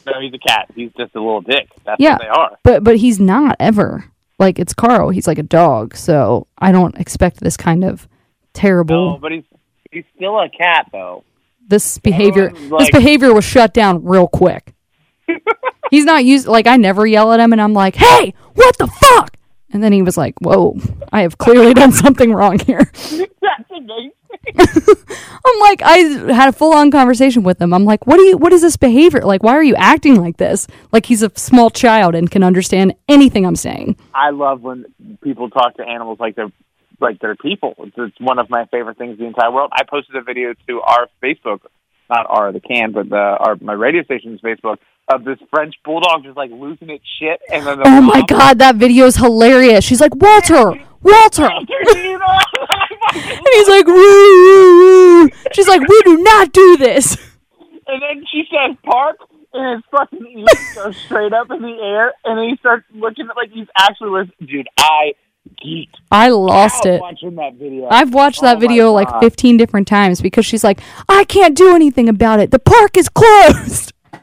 No, 0.06 0.19
he's 0.22 0.34
a 0.34 0.39
cat. 0.39 0.67
He's 0.76 0.91
just 0.98 1.13
a 1.13 1.19
little 1.19 1.41
dick. 1.41 1.67
That's 1.86 2.00
Yeah. 2.00 2.13
what 2.13 2.22
they 2.22 2.28
are. 2.30 2.58
but 2.63 2.84
but 2.84 2.98
he's 2.98 3.19
not 3.19 3.56
ever 3.60 4.06
like 4.39 4.58
it's 4.58 4.74
Carl. 4.74 5.10
He's 5.10 5.28
like 5.28 5.38
a 5.38 5.43
dog, 5.43 5.95
so 5.95 6.48
I 6.58 6.72
don't 6.72 6.95
expect 6.98 7.41
this 7.41 7.56
kind 7.58 7.84
of 7.84 8.08
terrible. 8.60 9.13
No, 9.13 9.17
but 9.17 9.32
he's 9.32 9.43
he's 9.91 10.06
still 10.15 10.38
a 10.39 10.50
cat 10.50 10.88
though. 10.91 11.24
this 11.67 11.98
behavior 11.98 12.50
Everyone's 12.50 12.80
this 12.84 12.91
behavior 12.91 13.34
was 13.34 13.45
shut 13.45 13.74
down 13.74 14.04
real 14.04 14.28
quick. 14.28 14.74
He's 15.91 16.06
not 16.06 16.24
used 16.26 16.48
like 16.48 16.67
I 16.67 16.78
never 16.78 17.06
yell 17.08 17.32
at 17.34 17.39
him 17.39 17.52
and 17.52 17.62
I'm 17.62 17.74
like, 17.74 17.95
"Hey, 17.95 18.34
what 18.54 18.78
the 18.78 18.88
fuck?" 18.88 19.38
And 19.72 19.84
then 19.84 19.91
he 19.91 20.02
was 20.02 20.17
like, 20.17 20.36
"Whoa, 20.39 20.78
I 21.12 21.22
have 21.22 21.38
clearly 21.38 21.74
done 21.74 21.91
something 21.91 22.32
wrong 22.34 22.60
here." 22.60 22.91
That's 22.93 23.72
amazing. 23.76 24.12
I'm 24.58 25.60
like 25.62 25.82
I 25.84 25.98
had 26.34 26.50
a 26.50 26.52
full-on 26.52 26.91
conversation 26.91 27.43
with 27.43 27.60
him. 27.62 27.74
I'm 27.74 27.86
like, 27.86 28.06
"What 28.06 28.17
do 28.17 28.24
you 28.24 28.38
what 28.38 28.54
is 28.54 28.62
this 28.62 28.78
behavior? 28.78 29.22
Like 29.22 29.41
why 29.43 29.54
are 29.54 29.63
you 29.63 29.76
acting 29.76 30.15
like 30.22 30.38
this?" 30.38 30.67
Like 30.91 31.06
he's 31.08 31.24
a 31.24 31.32
small 31.36 31.69
child 31.72 32.13
and 32.15 32.30
can 32.30 32.43
understand 32.43 32.93
anything 33.08 33.45
I'm 33.45 33.56
saying. 33.56 33.98
I 34.13 34.30
love 34.30 34.62
when 34.62 34.86
people 35.24 35.50
talk 35.50 35.76
to 35.78 35.84
animals 35.84 36.19
like 36.19 36.36
they're 36.36 36.52
like 37.01 37.19
they're 37.19 37.35
people. 37.35 37.75
It's, 37.79 37.95
it's 37.97 38.19
one 38.19 38.39
of 38.39 38.49
my 38.49 38.65
favorite 38.71 38.97
things 38.97 39.17
in 39.17 39.25
the 39.25 39.27
entire 39.27 39.51
world. 39.51 39.71
I 39.73 39.83
posted 39.83 40.15
a 40.15 40.21
video 40.21 40.53
to 40.67 40.81
our 40.81 41.07
Facebook, 41.23 41.59
not 42.09 42.25
our 42.29 42.51
the 42.51 42.59
can, 42.59 42.91
but 42.91 43.09
the 43.09 43.15
our 43.15 43.57
my 43.62 43.73
radio 43.73 44.03
station's 44.03 44.41
Facebook 44.41 44.77
of 45.12 45.23
this 45.23 45.39
French 45.49 45.75
bulldog 45.83 46.23
just 46.23 46.38
like 46.38 46.51
losing 46.51 46.89
its 46.89 47.03
shit, 47.19 47.39
and 47.51 47.65
then 47.65 47.79
the 47.79 47.83
Oh 47.88 48.01
my 48.01 48.23
god, 48.27 48.59
that 48.59 48.75
video 48.75 49.05
is 49.05 49.15
hilarious. 49.15 49.83
She's 49.83 50.01
like, 50.01 50.15
"Walter, 50.15 50.73
Walter." 51.01 51.49
and 53.13 53.47
he's 53.53 53.67
like, 53.67 53.88
woo, 53.88 53.93
woo, 53.95 55.23
woo. 55.23 55.29
She's 55.53 55.67
like, 55.67 55.81
we 55.81 56.01
do 56.03 56.17
not 56.17 56.51
do 56.51 56.77
this. 56.77 57.17
And 57.91 58.03
then 58.03 58.23
she 58.31 58.43
says 58.51 58.77
park, 58.83 59.17
and 59.51 59.77
his 59.77 59.83
fucking 59.89 60.23
ears 60.38 60.75
go 60.75 60.91
straight 60.91 61.33
up 61.33 61.49
in 61.49 61.63
the 61.63 61.75
air, 61.81 62.13
and 62.23 62.38
then 62.38 62.49
he 62.49 62.55
starts 62.57 62.85
looking 62.93 63.25
at 63.27 63.35
like 63.35 63.49
he's 63.49 63.65
actually 63.75 64.12
listening. 64.12 64.47
Dude, 64.47 64.67
I 64.77 65.13
geeked 65.63 65.95
I 66.12 66.30
lost 66.30 66.86
out 66.86 66.93
it. 66.93 67.02
watching 67.02 67.36
that 67.36 67.56
video. 67.56 67.88
I've 67.89 68.13
watched 68.13 68.39
Oh 68.41 68.48
that 68.48 68.60
video 68.60 68.91
like 68.91 69.10
15 69.19 69.58
different 69.58 69.88
times 69.88 70.22
because 70.22 70.45
she's 70.45 70.63
like, 70.63 70.80
I 71.08 71.24
can't 71.26 71.56
do 71.56 71.76
anything 71.76 72.10
about 72.10 72.39
it. 72.39 72.52
The 72.52 72.60
park 72.60 72.98
is 72.98 73.10
closed. 73.10 73.93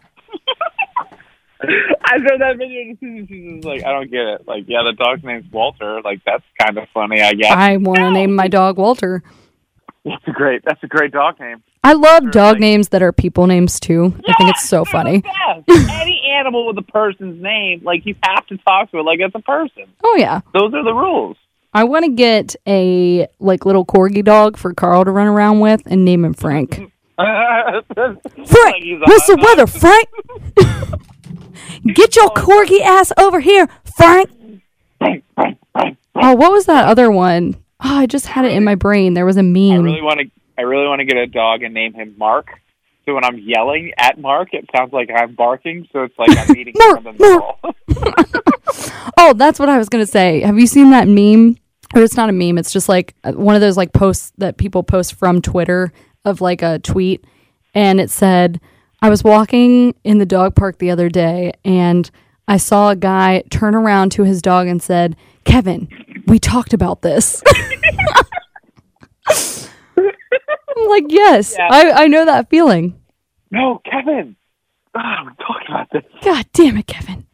I 1.60 2.18
saw 2.18 2.36
that 2.38 2.56
video 2.58 2.94
and 3.00 3.28
she's 3.28 3.64
like, 3.64 3.82
I 3.84 3.90
don't 3.92 4.10
get 4.10 4.20
it. 4.26 4.46
Like, 4.46 4.64
yeah, 4.68 4.82
the 4.84 4.92
dog's 4.92 5.24
name's 5.24 5.50
Walter. 5.50 6.00
Like, 6.02 6.20
that's 6.24 6.44
kind 6.60 6.76
of 6.78 6.86
funny, 6.94 7.20
I 7.22 7.32
guess. 7.32 7.50
I 7.50 7.76
want 7.78 7.98
to 7.98 8.10
name 8.10 8.34
my 8.34 8.46
dog 8.48 8.76
Walter. 8.78 9.22
That's 10.04 10.22
a 10.28 10.32
great. 10.32 10.62
That's 10.64 10.82
a 10.84 10.86
great 10.86 11.12
dog 11.12 11.40
name. 11.40 11.62
I 11.82 11.94
love 11.94 12.30
dog 12.30 12.54
like- 12.54 12.60
names 12.60 12.88
that 12.90 13.02
are 13.02 13.12
people 13.12 13.46
names 13.46 13.80
too. 13.80 14.14
I 14.28 14.32
think 14.34 14.50
it's 14.50 14.68
so 14.68 14.84
funny. 14.84 15.22
Any 15.68 16.15
animal 16.38 16.66
with 16.66 16.78
a 16.78 16.82
person's 16.82 17.42
name, 17.42 17.82
like 17.84 18.06
you 18.06 18.14
have 18.22 18.46
to 18.46 18.56
talk 18.58 18.90
to 18.90 18.98
it 18.98 19.02
like 19.02 19.20
it's 19.20 19.34
a 19.34 19.40
person. 19.40 19.84
Oh 20.02 20.16
yeah. 20.16 20.40
Those 20.52 20.74
are 20.74 20.84
the 20.84 20.94
rules. 20.94 21.36
I 21.72 21.84
want 21.84 22.04
to 22.04 22.10
get 22.10 22.56
a 22.66 23.26
like 23.38 23.66
little 23.66 23.84
corgi 23.84 24.24
dog 24.24 24.56
for 24.56 24.72
Carl 24.72 25.04
to 25.04 25.10
run 25.10 25.26
around 25.26 25.60
with 25.60 25.82
and 25.86 26.04
name 26.04 26.24
him 26.24 26.34
Frank. 26.34 26.92
Frank, 27.16 27.76
what's 27.96 29.26
the 29.26 29.38
weather, 29.40 29.66
Frank? 29.66 30.08
Get 31.94 32.16
your 32.16 32.26
oh. 32.26 32.34
corgi 32.34 32.80
ass 32.80 33.12
over 33.16 33.40
here, 33.40 33.68
Frank. 33.96 34.30
Oh, 35.00 36.34
what 36.34 36.50
was 36.52 36.66
that 36.66 36.88
other 36.88 37.10
one? 37.10 37.56
Oh, 37.80 37.98
I 37.98 38.06
just 38.06 38.26
had 38.26 38.44
it 38.44 38.52
in 38.52 38.64
my 38.64 38.74
brain. 38.74 39.14
There 39.14 39.26
was 39.26 39.36
a 39.36 39.42
meme. 39.42 39.72
I 39.72 39.76
really 39.76 40.02
want 40.02 40.20
to. 40.20 40.30
I 40.58 40.62
really 40.62 40.86
want 40.86 41.00
to 41.00 41.04
get 41.04 41.18
a 41.18 41.26
dog 41.26 41.62
and 41.62 41.74
name 41.74 41.92
him 41.92 42.14
Mark. 42.16 42.48
So 43.06 43.14
when 43.14 43.24
I'm 43.24 43.38
yelling 43.38 43.92
at 43.96 44.18
Mark, 44.18 44.48
it 44.52 44.68
sounds 44.76 44.92
like 44.92 45.08
I'm 45.16 45.34
barking. 45.36 45.88
So 45.92 46.02
it's 46.02 46.18
like 46.18 46.36
I'm 46.36 46.56
eating 46.56 46.74
Mark, 46.76 47.02
from 47.02 47.16
the. 47.16 48.52
Oh, 49.18 49.32
that's 49.32 49.58
what 49.58 49.68
I 49.68 49.78
was 49.78 49.88
gonna 49.88 50.06
say. 50.06 50.40
Have 50.40 50.58
you 50.58 50.66
seen 50.66 50.90
that 50.90 51.08
meme? 51.08 51.56
Or 51.94 52.02
it's 52.02 52.16
not 52.16 52.28
a 52.28 52.32
meme. 52.32 52.58
It's 52.58 52.72
just 52.72 52.88
like 52.88 53.14
uh, 53.24 53.32
one 53.32 53.54
of 53.54 53.60
those 53.60 53.76
like 53.76 53.92
posts 53.92 54.32
that 54.38 54.56
people 54.58 54.82
post 54.82 55.14
from 55.14 55.40
Twitter 55.40 55.92
of 56.24 56.40
like 56.40 56.60
a 56.62 56.78
tweet, 56.80 57.24
and 57.74 58.00
it 58.00 58.10
said, 58.10 58.60
"I 59.00 59.08
was 59.08 59.24
walking 59.24 59.94
in 60.04 60.18
the 60.18 60.26
dog 60.26 60.54
park 60.54 60.78
the 60.78 60.90
other 60.90 61.08
day, 61.08 61.52
and 61.64 62.10
I 62.46 62.56
saw 62.58 62.90
a 62.90 62.96
guy 62.96 63.42
turn 63.50 63.74
around 63.74 64.10
to 64.12 64.24
his 64.24 64.42
dog 64.42 64.66
and 64.66 64.82
said, 64.82 65.16
Kevin, 65.44 65.88
we 66.26 66.38
talked 66.38 66.74
about 66.74 67.02
this.'" 67.02 67.42
I'm 70.76 70.88
like, 70.88 71.04
yes, 71.08 71.54
Yeah. 71.58 71.68
I, 71.70 72.04
I 72.04 72.06
know 72.08 72.24
that 72.24 72.50
feeling. 72.50 73.00
no, 73.50 73.80
Kevin. 73.90 74.36
Ah, 74.94 75.24
we 75.24 75.44
talked 75.44 75.68
about 75.68 75.88
this. 75.92 76.02
God 76.22 76.46
damn 76.52 76.76
it, 76.78 76.86
Kevin. 76.86 77.26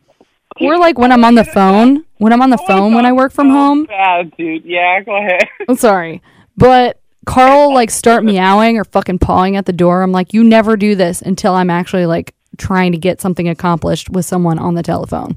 Or 0.60 0.78
like 0.78 0.98
when 0.98 1.12
I'm 1.12 1.24
on 1.24 1.34
the 1.34 1.44
phone 1.44 2.04
when 2.18 2.32
I'm 2.32 2.42
on 2.42 2.50
the 2.50 2.58
phone 2.58 2.94
when 2.94 3.04
I 3.06 3.12
work 3.12 3.32
from 3.32 3.48
So 3.48 3.52
home. 3.52 3.84
Bad, 3.86 4.36
dude. 4.36 4.64
Yeah, 4.64 5.00
go 5.02 5.16
ahead. 5.16 5.48
I'm 5.68 5.76
sorry, 5.76 6.22
but 6.56 7.00
Carl 7.26 7.72
like 7.72 7.90
start 7.90 8.22
meowing 8.24 8.78
or 8.78 8.84
fucking 8.84 9.18
pawing 9.20 9.56
at 9.56 9.66
the 9.66 9.72
door. 9.72 10.02
I'm 10.02 10.12
like, 10.12 10.32
you 10.34 10.44
never 10.44 10.76
do 10.76 10.94
this 10.94 11.22
until 11.22 11.54
I'm 11.54 11.70
actually 11.70 12.06
like 12.06 12.34
trying 12.58 12.92
to 12.92 12.98
get 12.98 13.20
something 13.20 13.48
accomplished 13.48 14.10
with 14.10 14.24
someone 14.24 14.58
on 14.58 14.74
the 14.74 14.82
telephone. 14.82 15.36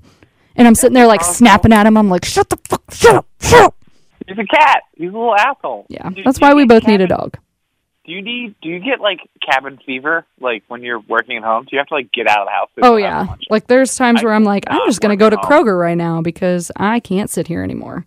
And 0.55 0.67
I'm 0.67 0.75
sitting 0.75 0.93
there 0.93 1.07
like 1.07 1.23
snapping 1.23 1.73
at 1.73 1.85
him. 1.87 1.97
I'm 1.97 2.09
like, 2.09 2.25
shut 2.25 2.49
the 2.49 2.57
fuck, 2.67 2.83
shut 2.91 3.15
up, 3.15 3.27
shut 3.41 3.61
up. 3.65 3.75
He's 4.27 4.37
a 4.37 4.45
cat. 4.45 4.83
He's 4.95 5.09
a 5.09 5.13
little 5.13 5.35
asshole. 5.35 5.85
Yeah, 5.89 6.09
that's 6.23 6.39
why 6.39 6.53
we 6.53 6.65
both 6.65 6.87
need 6.87 7.01
a 7.01 7.07
dog. 7.07 7.37
Do 8.05 8.11
you 8.11 8.21
need? 8.21 8.55
Do 8.61 8.69
you 8.69 8.79
get 8.79 9.01
like 9.01 9.19
cabin 9.41 9.79
fever? 9.85 10.25
Like 10.39 10.63
when 10.67 10.83
you're 10.83 10.99
working 10.99 11.37
at 11.37 11.43
home, 11.43 11.63
do 11.63 11.69
you 11.71 11.79
have 11.79 11.87
to 11.87 11.95
like 11.95 12.11
get 12.11 12.27
out 12.27 12.41
of 12.41 12.45
the 12.47 12.51
house? 12.51 12.69
Oh 12.83 12.97
yeah, 12.97 13.27
like 13.49 13.67
there's 13.67 13.95
times 13.95 14.21
I 14.21 14.25
where 14.25 14.33
I'm 14.33 14.43
like, 14.43 14.65
I'm 14.67 14.87
just 14.87 15.01
gonna 15.01 15.15
go 15.15 15.29
to 15.29 15.37
at 15.37 15.45
home. 15.45 15.65
Kroger 15.65 15.79
right 15.79 15.97
now 15.97 16.21
because 16.21 16.71
I 16.75 16.99
can't 16.99 17.29
sit 17.29 17.47
here 17.47 17.63
anymore. 17.63 18.05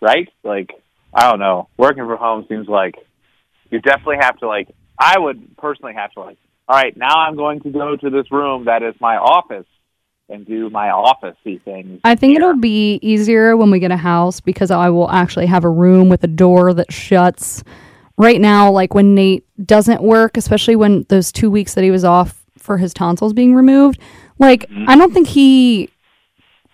right? 0.00 0.28
Like 0.44 0.70
I 1.14 1.30
don't 1.30 1.38
know. 1.38 1.68
Working 1.76 2.06
from 2.06 2.18
home 2.18 2.46
seems 2.48 2.68
like 2.68 2.96
you 3.70 3.80
definitely 3.80 4.18
have 4.20 4.36
to 4.38 4.48
like. 4.48 4.68
I 4.98 5.18
would 5.18 5.56
personally 5.56 5.94
have 5.94 6.12
to 6.12 6.20
like. 6.20 6.38
All 6.68 6.76
right, 6.76 6.96
now 6.96 7.16
I'm 7.16 7.34
going 7.36 7.60
to 7.62 7.70
go 7.70 7.96
to 7.96 8.10
this 8.10 8.30
room 8.30 8.66
that 8.66 8.82
is 8.82 8.94
my 9.00 9.16
office 9.16 9.66
and 10.28 10.46
do 10.46 10.70
my 10.70 10.88
officey 10.88 11.60
things. 11.62 12.00
I 12.04 12.14
think 12.14 12.32
here. 12.32 12.42
it'll 12.42 12.60
be 12.60 13.00
easier 13.02 13.56
when 13.56 13.72
we 13.72 13.80
get 13.80 13.90
a 13.90 13.96
house 13.96 14.40
because 14.40 14.70
I 14.70 14.88
will 14.90 15.10
actually 15.10 15.46
have 15.46 15.64
a 15.64 15.68
room 15.68 16.08
with 16.08 16.22
a 16.22 16.28
door 16.28 16.72
that 16.74 16.92
shuts. 16.92 17.64
Right 18.20 18.38
now, 18.38 18.70
like 18.70 18.92
when 18.92 19.14
Nate 19.14 19.46
doesn't 19.66 20.02
work, 20.02 20.36
especially 20.36 20.76
when 20.76 21.06
those 21.08 21.32
two 21.32 21.50
weeks 21.50 21.72
that 21.72 21.84
he 21.84 21.90
was 21.90 22.04
off 22.04 22.44
for 22.58 22.76
his 22.76 22.92
tonsils 22.92 23.32
being 23.32 23.54
removed, 23.54 23.98
like 24.38 24.68
mm-hmm. 24.68 24.90
I 24.90 24.96
don't 24.96 25.14
think 25.14 25.28
he 25.28 25.88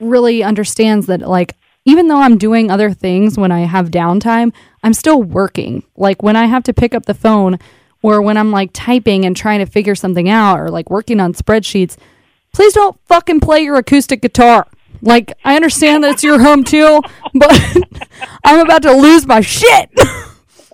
really 0.01 0.43
understands 0.43 1.07
that, 1.07 1.21
like, 1.21 1.55
even 1.85 2.09
though 2.09 2.21
I'm 2.21 2.37
doing 2.37 2.69
other 2.69 2.91
things 2.93 3.39
when 3.39 3.53
I 3.53 3.61
have 3.61 3.93
downtime, 3.93 4.53
I'm 4.83 4.93
still 4.93 5.23
working. 5.23 5.85
Like 5.97 6.21
when 6.21 6.35
I 6.35 6.47
have 6.47 6.65
to 6.65 6.75
pick 6.75 6.97
up 6.97 7.07
the 7.07 7.15
phone 7.15 7.61
or 8.03 8.21
when 8.23 8.37
I'm 8.37 8.51
like 8.51 8.71
typing 8.73 9.25
and 9.25 9.37
trying 9.37 9.61
to 9.61 9.67
figure 9.67 9.95
something 9.95 10.29
out 10.29 10.59
or 10.59 10.69
like 10.69 10.91
working 10.91 11.21
on 11.21 11.33
spreadsheets, 11.33 11.97
please 12.53 12.73
don't 12.73 12.99
fucking 13.07 13.39
play 13.39 13.61
your 13.61 13.77
acoustic 13.77 14.21
guitar. 14.21 14.67
Like, 15.01 15.33
I 15.45 15.55
understand 15.55 16.03
that 16.03 16.11
it's 16.11 16.25
your 16.25 16.41
home 16.41 16.65
too, 16.65 17.03
but 17.35 17.77
I'm 18.45 18.67
about 18.67 18.83
to 18.83 18.95
lose 18.95 19.29
my 19.29 19.43
shit. 19.43 19.91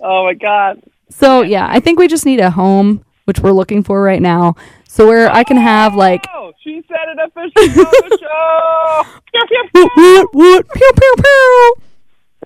Oh 0.03 0.25
my 0.25 0.33
god! 0.33 0.81
so, 1.09 1.41
yeah, 1.41 1.67
I 1.69 1.79
think 1.79 1.97
we 1.97 2.07
just 2.07 2.25
need 2.25 2.39
a 2.39 2.49
home, 2.51 3.03
which 3.25 3.39
we're 3.39 3.51
looking 3.53 3.83
for 3.83 4.01
right 4.03 4.21
now. 4.21 4.55
So, 4.87 5.07
where 5.07 5.31
I 5.31 5.43
can 5.43 5.57
have 5.57 5.95
like, 5.95 6.27
Oh, 6.33 6.51
she 6.63 6.83
said 6.87 6.97
it 7.09 7.17
officially 7.25 7.85
on 7.85 8.09
the 8.09 8.17
show. 8.21 9.19
Pew, 9.33 9.45
pew, 9.47 9.69
pew. 9.73 9.89
what, 9.95 10.27
what, 10.33 10.69
pew, 10.73 10.91
pew, 10.95 11.13
pew. 11.23 11.75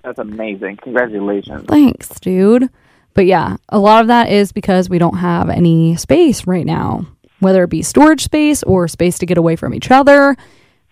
That's 0.04 0.18
amazing. 0.18 0.78
Congratulations. 0.82 1.64
Thanks, 1.68 2.08
dude. 2.20 2.70
But 3.14 3.26
yeah, 3.26 3.56
a 3.68 3.78
lot 3.80 4.02
of 4.02 4.06
that 4.08 4.30
is 4.30 4.52
because 4.52 4.88
we 4.88 4.98
don't 4.98 5.16
have 5.18 5.50
any 5.50 5.96
space 5.96 6.46
right 6.46 6.64
now, 6.64 7.04
whether 7.40 7.64
it 7.64 7.70
be 7.70 7.82
storage 7.82 8.22
space 8.22 8.62
or 8.62 8.86
space 8.86 9.18
to 9.18 9.26
get 9.26 9.36
away 9.38 9.56
from 9.56 9.74
each 9.74 9.90
other. 9.90 10.36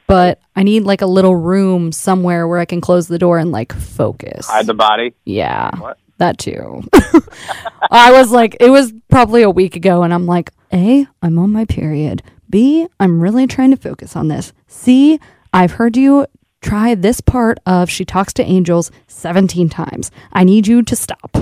But 0.09 0.41
I 0.57 0.63
need 0.65 0.83
like 0.83 1.03
a 1.03 1.07
little 1.07 1.37
room 1.37 1.93
somewhere 1.93 2.47
where 2.49 2.59
I 2.59 2.65
can 2.65 2.81
close 2.81 3.07
the 3.09 3.19
door 3.19 3.39
and 3.39 3.53
like 3.53 3.73
focus. 3.73 4.49
Hide 4.49 4.67
the 4.67 4.75
body. 4.75 5.15
Yeah. 5.25 5.71
What? 5.79 5.99
That 6.19 6.39
too. 6.39 6.83
I 7.91 8.13
was 8.13 8.31
like, 8.31 8.57
it 8.61 8.71
was 8.71 8.93
probably 9.09 9.43
a 9.43 9.51
week 9.51 9.77
ago, 9.77 10.03
and 10.03 10.15
I'm 10.15 10.27
like, 10.27 10.51
A, 10.73 11.07
I'm 11.23 11.39
on 11.39 11.53
my 11.53 11.65
period. 11.65 12.23
B, 12.49 12.87
I'm 12.99 13.21
really 13.21 13.47
trying 13.47 13.71
to 13.71 13.77
focus 13.77 14.17
on 14.17 14.29
this. 14.29 14.53
C, 14.67 15.21
I've 15.53 15.73
heard 15.73 15.97
you 15.97 16.27
try 16.63 16.95
this 16.95 17.21
part 17.21 17.59
of 17.67 17.91
She 17.91 18.05
Talks 18.05 18.33
to 18.35 18.43
Angels 18.43 18.91
17 19.09 19.69
times. 19.69 20.11
I 20.33 20.45
need 20.45 20.67
you 20.67 20.83
to 20.83 20.97
stop. 20.97 21.31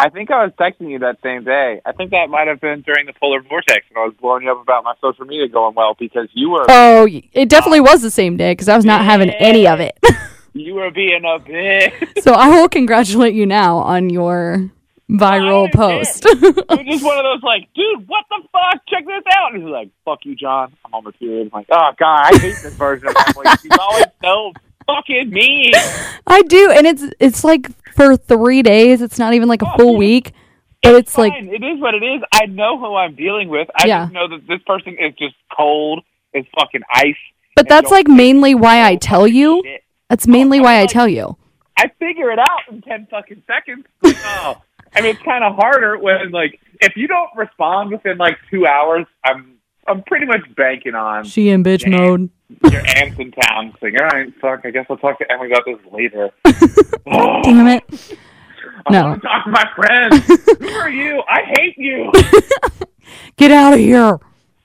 I 0.00 0.10
think 0.10 0.30
I 0.30 0.44
was 0.44 0.52
texting 0.52 0.90
you 0.90 1.00
that 1.00 1.18
same 1.24 1.42
day. 1.42 1.80
I 1.84 1.90
think 1.90 2.12
that 2.12 2.30
might 2.30 2.46
have 2.46 2.60
been 2.60 2.82
during 2.82 3.06
the 3.06 3.12
polar 3.14 3.42
vortex, 3.42 3.84
and 3.88 3.98
I 3.98 4.04
was 4.04 4.14
blowing 4.20 4.44
you 4.44 4.52
up 4.52 4.62
about 4.62 4.84
my 4.84 4.94
social 5.00 5.24
media 5.24 5.48
going 5.48 5.74
well 5.74 5.96
because 5.98 6.28
you 6.34 6.50
were 6.50 6.66
oh, 6.68 7.08
it 7.32 7.48
definitely 7.48 7.80
uh, 7.80 7.84
was 7.84 8.00
the 8.00 8.10
same 8.10 8.36
day 8.36 8.52
because 8.52 8.68
I 8.68 8.76
was 8.76 8.84
not 8.84 9.04
having 9.04 9.30
any 9.30 9.66
of 9.66 9.80
it. 9.80 9.98
you 10.54 10.74
were 10.74 10.90
being 10.90 11.22
a 11.24 11.38
bitch. 11.38 12.22
so 12.22 12.32
I 12.32 12.48
will 12.48 12.68
congratulate 12.68 13.34
you 13.34 13.46
now 13.46 13.78
on 13.78 14.10
your 14.10 14.70
viral 15.10 15.72
post. 15.72 16.24
It 16.26 16.40
was 16.68 16.78
just 16.86 17.04
one 17.04 17.18
of 17.18 17.24
those 17.24 17.42
like, 17.42 17.68
dude, 17.74 18.06
what 18.08 18.24
the 18.30 18.42
fuck? 18.52 18.82
Check 18.88 19.04
this 19.06 19.22
out. 19.36 19.54
And 19.54 19.62
he's 19.62 19.70
like, 19.70 19.90
fuck 20.04 20.18
you, 20.24 20.34
John. 20.34 20.72
I'm 20.84 20.94
on 20.94 21.04
my 21.04 21.10
period. 21.12 21.50
I'm 21.52 21.58
like, 21.60 21.66
oh 21.70 21.90
god, 21.98 22.34
I 22.34 22.38
hate 22.38 22.56
this 22.62 22.74
version 22.74 23.08
of 23.08 23.16
Emily. 23.28 23.46
She's 23.62 23.70
always 23.80 24.04
so 24.22 24.52
fucking 24.86 25.30
mean. 25.30 25.72
I 26.26 26.42
do, 26.42 26.70
and 26.70 26.86
it's 26.86 27.04
it's 27.20 27.44
like 27.44 27.68
for 27.94 28.16
three 28.16 28.62
days. 28.62 29.00
It's 29.00 29.18
not 29.18 29.34
even 29.34 29.48
like 29.48 29.62
a 29.62 29.66
Oh, 29.72 29.76
full 29.78 29.96
week, 29.96 30.32
but 30.82 30.94
it's 30.94 31.16
like 31.16 31.32
Fine. 31.32 31.48
it 31.48 31.62
is 31.64 31.80
what 31.80 31.94
it 31.94 32.02
is. 32.02 32.22
I 32.32 32.46
know 32.46 32.78
who 32.78 32.94
I'm 32.94 33.14
dealing 33.14 33.48
with. 33.48 33.68
I 33.76 33.86
Yeah. 33.86 34.02
just 34.04 34.12
know 34.12 34.28
that 34.28 34.46
this 34.46 34.60
person 34.66 34.96
is 34.98 35.14
just 35.18 35.34
cold. 35.56 36.02
Is 36.34 36.44
fucking 36.58 36.82
ice. 36.92 37.16
But 37.56 37.68
that's 37.70 37.90
like 37.90 38.06
mainly 38.06 38.54
why 38.54 38.86
I 38.86 38.96
tell 38.96 39.26
you. 39.26 39.62
shit. 39.64 39.82
That's 40.08 40.26
mainly 40.26 40.58
Oh, 40.60 40.62
why 40.62 40.76
I 40.76 40.80
like- 40.82 40.90
tell 40.90 41.08
you. 41.08 41.36
I 41.76 41.88
figure 42.00 42.30
it 42.32 42.38
out 42.40 42.60
in 42.70 42.80
ten 42.82 43.06
fucking 43.10 43.42
seconds. 43.46 43.84
Oh, 44.40 44.56
I 44.94 45.00
mean, 45.02 45.10
it's 45.14 45.22
kind 45.22 45.44
of 45.44 45.54
harder 45.56 45.98
when 45.98 46.30
like 46.30 46.58
if 46.80 46.96
you 46.96 47.06
don't 47.06 47.28
respond 47.36 47.90
within 47.90 48.16
like 48.18 48.36
two 48.50 48.66
hours, 48.66 49.06
I'm 49.24 49.54
I'm 49.86 50.02
pretty 50.02 50.26
much 50.26 50.40
banking 50.56 50.94
on 50.94 51.24
She 51.24 51.50
in 51.50 51.62
bitch 51.62 51.82
Yeah. 51.82 51.96
mode. 51.98 52.30
your 52.72 52.80
aunt's 52.96 53.18
in 53.18 53.30
town 53.32 53.74
saying, 53.80 53.96
"All 54.00 54.06
right, 54.08 54.32
fuck, 54.40 54.60
I 54.64 54.70
guess 54.70 54.86
I'll 54.90 54.96
talk 54.96 55.18
to 55.18 55.30
Emily 55.30 55.50
about 55.52 55.64
this 55.66 55.78
later." 55.92 56.30
oh, 57.06 57.42
Damn 57.44 57.66
it. 57.68 57.84
I 58.86 58.92
No. 58.92 59.04
want 59.04 59.22
to 59.22 59.28
talk 59.28 59.44
to 59.44 59.50
my 59.50 59.64
friends. 59.76 60.58
Who 60.60 60.68
are 60.70 60.90
you? 60.90 61.22
I 61.28 61.42
hate 61.58 61.74
you. 61.76 62.10
Get 63.36 63.50
out 63.50 63.74
of 63.74 63.78
here. 63.78 64.18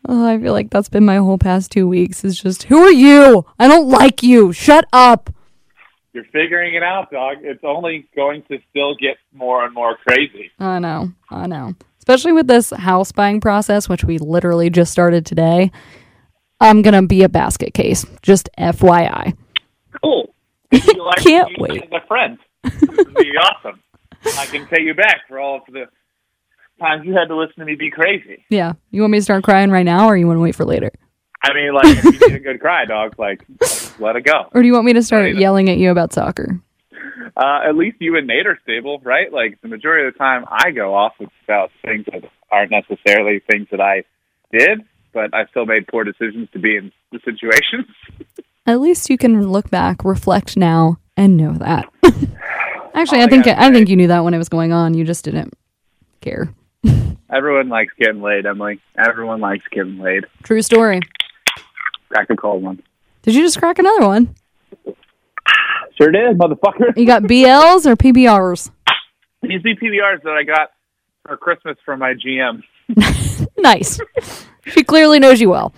Oh, 0.07 0.27
I 0.27 0.37
feel 0.39 0.53
like 0.53 0.69
that's 0.69 0.89
been 0.89 1.05
my 1.05 1.17
whole 1.17 1.37
past 1.37 1.71
two 1.71 1.87
weeks. 1.87 2.23
Is 2.23 2.41
just 2.41 2.63
who 2.63 2.77
are 2.77 2.91
you? 2.91 3.45
I 3.57 3.67
don't 3.67 3.87
like 3.87 4.21
you. 4.23 4.51
Shut 4.51 4.85
up. 4.91 5.29
You're 6.11 6.25
figuring 6.25 6.75
it 6.75 6.83
out, 6.83 7.09
dog. 7.11 7.37
It's 7.41 7.63
only 7.63 8.07
going 8.15 8.43
to 8.51 8.59
still 8.69 8.95
get 8.95 9.17
more 9.33 9.65
and 9.65 9.73
more 9.73 9.97
crazy. 9.97 10.51
I 10.59 10.79
know. 10.79 11.11
I 11.31 11.47
know. 11.47 11.73
Especially 11.97 12.33
with 12.33 12.47
this 12.47 12.69
house 12.71 13.11
buying 13.11 13.39
process, 13.39 13.87
which 13.87 14.03
we 14.03 14.17
literally 14.17 14.69
just 14.69 14.91
started 14.91 15.25
today. 15.25 15.71
I'm 16.59 16.81
gonna 16.81 17.05
be 17.05 17.23
a 17.23 17.29
basket 17.29 17.73
case. 17.73 18.05
Just 18.21 18.49
FYI. 18.57 19.35
Cool. 20.01 20.33
Like 20.97 21.19
Can't 21.19 21.51
wait. 21.59 21.83
As 21.83 22.01
a 22.01 22.07
friend, 22.07 22.37
be 22.63 23.33
awesome. 23.37 23.81
I 24.37 24.45
can 24.45 24.65
pay 24.67 24.81
you 24.81 24.93
back 24.93 25.21
for 25.27 25.37
all 25.39 25.57
of 25.57 25.73
the 25.73 25.85
times 26.83 27.05
you 27.05 27.13
had 27.13 27.25
to 27.29 27.35
listen 27.35 27.55
to 27.59 27.65
me 27.65 27.75
be 27.75 27.89
crazy. 27.89 28.43
Yeah. 28.49 28.73
You 28.91 29.01
want 29.01 29.11
me 29.11 29.19
to 29.19 29.23
start 29.23 29.43
crying 29.43 29.71
right 29.71 29.83
now, 29.83 30.07
or 30.07 30.17
you 30.17 30.27
want 30.27 30.37
to 30.37 30.41
wait 30.41 30.55
for 30.55 30.65
later? 30.65 30.91
I 31.41 31.53
mean, 31.53 31.73
like, 31.73 31.85
if 31.97 32.03
you 32.05 32.11
need 32.11 32.35
a 32.35 32.39
good 32.39 32.59
cry, 32.61 32.85
dog, 32.85 33.15
like, 33.17 33.45
let 33.99 34.15
it 34.15 34.23
go. 34.25 34.49
Or 34.53 34.61
do 34.61 34.67
you 34.67 34.73
want 34.73 34.85
me 34.85 34.93
to 34.93 35.03
start 35.03 35.35
yelling 35.35 35.69
at 35.69 35.77
you 35.77 35.91
about 35.91 36.13
soccer? 36.13 36.61
Uh, 37.35 37.59
at 37.67 37.75
least 37.75 37.97
you 37.99 38.17
and 38.17 38.27
Nate 38.27 38.47
are 38.47 38.57
stable, 38.63 38.99
right? 39.03 39.31
Like, 39.31 39.59
the 39.61 39.67
majority 39.67 40.07
of 40.07 40.13
the 40.13 40.17
time 40.17 40.45
I 40.49 40.71
go 40.71 40.93
off, 40.95 41.13
about 41.43 41.71
things 41.83 42.05
that 42.11 42.23
aren't 42.51 42.71
necessarily 42.71 43.41
things 43.51 43.67
that 43.71 43.81
I 43.81 44.03
did, 44.57 44.81
but 45.13 45.33
I 45.33 45.45
still 45.47 45.65
made 45.65 45.87
poor 45.87 46.03
decisions 46.03 46.47
to 46.53 46.59
be 46.59 46.77
in 46.77 46.91
the 47.11 47.19
situations. 47.25 47.87
At 48.65 48.79
least 48.79 49.09
you 49.09 49.17
can 49.17 49.49
look 49.49 49.69
back, 49.69 50.05
reflect 50.05 50.55
now, 50.55 50.97
and 51.17 51.35
know 51.35 51.53
that. 51.53 51.91
Actually, 52.93 53.17
All 53.17 53.23
I 53.23 53.25
I 53.25 53.27
think 53.27 53.45
gotta 53.45 53.61
I 53.61 53.71
think 53.71 53.89
you 53.89 53.97
knew 53.97 54.07
that 54.07 54.23
when 54.23 54.33
it 54.33 54.37
was 54.37 54.47
going 54.49 54.71
on. 54.71 54.93
You 54.93 55.03
just 55.03 55.25
didn't 55.25 55.53
care. 56.21 56.53
Everyone 57.33 57.67
likes 57.69 57.93
getting 57.99 58.21
laid, 58.21 58.45
Emily. 58.45 58.79
Everyone 58.95 59.39
likes 59.39 59.63
getting 59.71 59.97
laid. 59.97 60.25
True 60.43 60.61
story. 60.61 60.99
Crack 62.09 62.29
a 62.29 62.35
cold 62.35 62.61
one. 62.61 62.81
Did 63.23 63.33
you 63.33 63.41
just 63.41 63.57
crack 63.57 63.79
another 63.79 64.05
one? 64.05 64.35
Sure 65.97 66.11
did, 66.11 66.37
motherfucker. 66.37 66.95
You 66.95 67.07
got 67.07 67.23
BLs 67.23 67.85
or 67.85 67.95
PBRs? 67.95 68.69
These 69.41 69.61
be 69.63 69.75
PBRs 69.75 70.21
that 70.23 70.33
I 70.33 70.43
got 70.43 70.71
for 71.25 71.37
Christmas 71.37 71.77
from 71.85 71.99
my 71.99 72.13
GM. 72.13 72.61
Nice. 73.57 73.97
she 74.65 74.83
clearly 74.83 75.19
knows 75.19 75.39
you 75.39 75.49
well. 75.49 75.73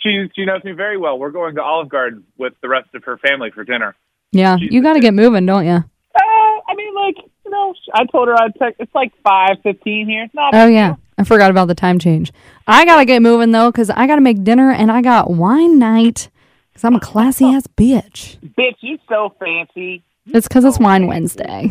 She 0.00 0.26
she 0.36 0.44
knows 0.44 0.62
me 0.64 0.72
very 0.72 0.98
well. 0.98 1.18
We're 1.18 1.30
going 1.30 1.54
to 1.54 1.62
Olive 1.62 1.88
Garden 1.88 2.24
with 2.36 2.52
the 2.60 2.68
rest 2.68 2.88
of 2.94 3.04
her 3.04 3.16
family 3.16 3.50
for 3.50 3.64
dinner. 3.64 3.96
Yeah, 4.32 4.56
you 4.60 4.82
got 4.82 4.94
to 4.94 5.00
get 5.00 5.14
moving, 5.14 5.46
don't 5.46 5.64
you? 5.64 5.72
Uh, 5.72 6.18
I 6.18 6.74
mean, 6.76 6.94
like 6.94 7.16
know, 7.52 7.74
I 7.94 8.04
told 8.06 8.26
her 8.28 8.34
I'd 8.34 8.54
take. 8.56 8.74
It's 8.80 8.94
like 8.94 9.12
five 9.22 9.58
fifteen 9.62 10.08
here. 10.08 10.24
It's 10.24 10.34
not. 10.34 10.54
Oh 10.54 10.66
yeah, 10.66 10.96
I 11.18 11.24
forgot 11.24 11.50
about 11.52 11.68
the 11.68 11.74
time 11.74 11.98
change. 12.00 12.32
I 12.66 12.84
gotta 12.84 13.04
get 13.04 13.22
moving 13.22 13.52
though, 13.52 13.70
cause 13.70 13.90
I 13.90 14.06
gotta 14.08 14.20
make 14.20 14.42
dinner 14.42 14.72
and 14.72 14.90
I 14.90 15.02
got 15.02 15.30
wine 15.30 15.78
night. 15.78 16.28
Cause 16.74 16.84
I'm 16.84 16.94
a 16.96 17.00
classy 17.00 17.44
ass 17.46 17.66
bitch. 17.66 18.38
bitch, 18.58 18.76
you 18.80 18.98
so 19.08 19.34
fancy. 19.38 20.02
It's 20.26 20.48
cause 20.48 20.64
it's 20.64 20.78
Wine 20.78 21.06
Wednesday. 21.06 21.70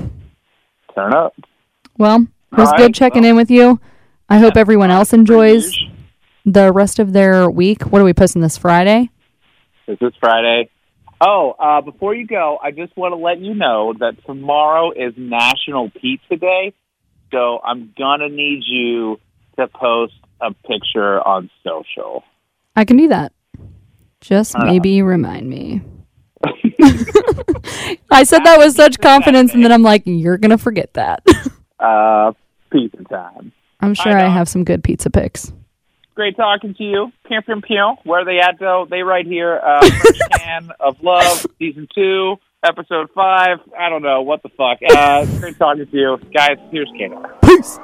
Turn 0.93 1.13
up. 1.13 1.33
Well, 1.97 2.21
it 2.51 2.57
was 2.57 2.69
All 2.71 2.77
good 2.77 2.93
checking 2.93 3.23
well. 3.23 3.31
in 3.31 3.35
with 3.35 3.49
you. 3.49 3.79
I 4.29 4.37
hope 4.37 4.55
Yeah, 4.55 4.61
everyone 4.61 4.91
else 4.91 5.11
enjoys 5.11 5.75
the 6.45 6.71
rest 6.71 6.99
of 6.99 7.13
their 7.13 7.49
week. 7.49 7.83
What 7.83 8.01
are 8.01 8.05
we 8.05 8.13
posting 8.13 8.41
this 8.41 8.57
Friday? 8.57 9.09
Is 9.87 9.97
this 9.99 10.09
is 10.09 10.13
Friday. 10.19 10.69
Oh, 11.23 11.53
uh, 11.59 11.81
before 11.81 12.15
you 12.15 12.25
go, 12.25 12.57
I 12.63 12.71
just 12.71 12.97
want 12.97 13.11
to 13.11 13.15
let 13.15 13.39
you 13.39 13.53
know 13.53 13.93
that 13.99 14.13
tomorrow 14.25 14.89
is 14.91 15.13
National 15.15 15.91
Pizza 15.91 16.35
Day, 16.35 16.73
so 17.31 17.59
I'm 17.63 17.93
gonna 17.97 18.27
need 18.29 18.63
you 18.65 19.19
to 19.57 19.67
post 19.67 20.13
a 20.41 20.51
picture 20.67 21.21
on 21.21 21.49
social. 21.63 22.23
I 22.75 22.85
can 22.85 22.97
do 22.97 23.07
that. 23.09 23.33
Just 24.19 24.55
Uh. 24.55 24.65
maybe 24.65 25.01
remind 25.03 25.47
me. 25.47 25.81
I 28.11 28.23
said 28.23 28.43
that 28.43 28.57
with 28.57 28.73
such 28.75 28.99
confidence, 28.99 29.53
and 29.53 29.63
then 29.63 29.71
I'm 29.71 29.83
like, 29.83 30.01
you're 30.05 30.37
gonna 30.39 30.57
forget 30.57 30.93
that. 30.95 31.23
Uh, 31.79 32.31
pizza 32.71 33.03
time. 33.03 33.51
I'm 33.79 33.93
sure 33.93 34.17
I 34.17 34.23
know. 34.23 34.29
have 34.31 34.49
some 34.49 34.63
good 34.63 34.83
pizza 34.83 35.09
pics. 35.11 35.53
Great 36.21 36.37
talking 36.37 36.75
to 36.75 36.83
you. 36.83 37.11
Pew, 37.27 37.41
pew, 37.41 37.61
pew. 37.61 37.95
Where 38.03 38.19
are 38.21 38.25
they 38.25 38.37
at, 38.37 38.59
though? 38.59 38.85
They 38.87 39.01
right 39.01 39.25
here. 39.25 39.59
Uh, 39.59 39.89
Can 40.37 40.69
of 40.79 41.01
Love, 41.01 41.47
Season 41.57 41.87
2, 41.95 42.35
Episode 42.63 43.09
5. 43.15 43.57
I 43.75 43.89
don't 43.89 44.03
know. 44.03 44.21
What 44.21 44.43
the 44.43 44.49
fuck? 44.49 44.77
Uh, 44.87 45.25
great 45.39 45.57
talking 45.57 45.87
to 45.87 45.97
you. 45.97 46.19
Guys, 46.31 46.57
here's 46.71 46.91
Kato. 46.95 47.23
Peace. 47.43 47.79